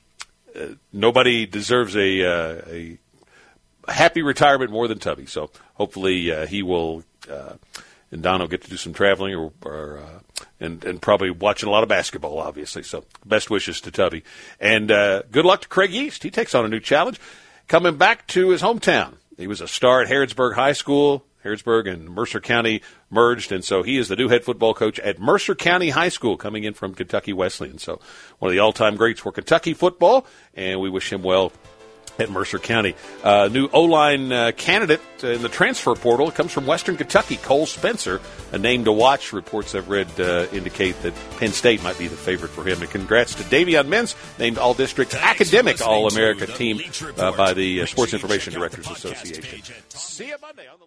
uh, 0.54 0.66
nobody 0.92 1.46
deserves 1.46 1.96
a, 1.96 2.24
uh, 2.24 2.62
a 2.68 2.98
happy 3.88 4.22
retirement 4.22 4.70
more 4.70 4.88
than 4.88 4.98
Tubby. 4.98 5.26
So 5.26 5.50
hopefully 5.74 6.46
he 6.46 6.62
will 6.62 7.04
and 8.12 8.22
Don 8.22 8.40
will 8.40 8.48
get 8.48 8.62
to 8.62 8.70
do 8.70 8.76
some 8.76 8.92
traveling 8.92 9.34
or, 9.34 9.52
or 9.64 9.98
uh, 9.98 10.44
and 10.58 10.84
and 10.84 11.00
probably 11.00 11.30
watching 11.30 11.68
a 11.68 11.72
lot 11.72 11.82
of 11.82 11.88
basketball, 11.88 12.38
obviously. 12.38 12.82
So 12.82 13.04
best 13.24 13.50
wishes 13.50 13.80
to 13.82 13.90
Tubby 13.90 14.24
and 14.58 14.90
uh, 14.90 15.22
good 15.30 15.44
luck 15.44 15.62
to 15.62 15.68
Craig 15.68 15.92
Yeast. 15.92 16.22
He 16.22 16.30
takes 16.30 16.54
on 16.54 16.64
a 16.64 16.68
new 16.68 16.80
challenge, 16.80 17.20
coming 17.68 17.96
back 17.96 18.26
to 18.28 18.50
his 18.50 18.62
hometown. 18.62 19.14
He 19.36 19.46
was 19.46 19.60
a 19.60 19.68
star 19.68 20.02
at 20.02 20.08
Harrodsburg 20.08 20.54
High 20.54 20.72
School. 20.72 21.24
Harrodsburg 21.44 21.90
and 21.90 22.10
Mercer 22.10 22.38
County 22.38 22.82
merged, 23.08 23.50
and 23.50 23.64
so 23.64 23.82
he 23.82 23.96
is 23.96 24.08
the 24.08 24.16
new 24.16 24.28
head 24.28 24.44
football 24.44 24.74
coach 24.74 24.98
at 24.98 25.18
Mercer 25.18 25.54
County 25.54 25.88
High 25.88 26.10
School, 26.10 26.36
coming 26.36 26.64
in 26.64 26.74
from 26.74 26.94
Kentucky 26.94 27.32
Wesleyan. 27.32 27.78
So 27.78 27.98
one 28.40 28.50
of 28.50 28.52
the 28.52 28.58
all-time 28.58 28.96
greats 28.96 29.20
for 29.20 29.32
Kentucky 29.32 29.72
football, 29.72 30.26
and 30.54 30.80
we 30.80 30.90
wish 30.90 31.10
him 31.10 31.22
well 31.22 31.50
at 32.18 32.30
Mercer 32.30 32.58
County. 32.58 32.94
Uh, 33.22 33.48
new 33.50 33.68
O 33.72 33.82
line 33.84 34.32
uh, 34.32 34.52
candidate 34.56 35.00
in 35.22 35.42
the 35.42 35.48
transfer 35.48 35.94
portal 35.94 36.30
comes 36.30 36.52
from 36.52 36.66
Western 36.66 36.96
Kentucky, 36.96 37.36
Cole 37.36 37.66
Spencer, 37.66 38.20
a 38.52 38.58
name 38.58 38.84
to 38.84 38.92
watch. 38.92 39.32
Reports 39.32 39.74
I've 39.74 39.88
read 39.88 40.08
uh, 40.20 40.46
indicate 40.52 41.00
that 41.02 41.14
Penn 41.38 41.52
State 41.52 41.82
might 41.82 41.98
be 41.98 42.08
the 42.08 42.16
favorite 42.16 42.50
for 42.50 42.64
him. 42.64 42.80
And 42.80 42.90
congrats 42.90 43.34
to 43.36 43.42
Davion 43.44 43.88
Mintz, 43.88 44.14
named 44.38 44.58
All 44.58 44.74
District 44.74 45.14
Academic 45.14 45.80
All 45.80 46.08
America 46.08 46.46
team 46.46 46.80
uh, 47.18 47.32
by 47.36 47.52
the 47.52 47.82
uh, 47.82 47.86
Sports 47.86 48.14
Information 48.14 48.52
Directors 48.52 48.90
Association. 48.90 49.64
See 49.88 50.28
you 50.28 50.36
Monday 50.40 50.66
on 50.68 50.78
the 50.78 50.86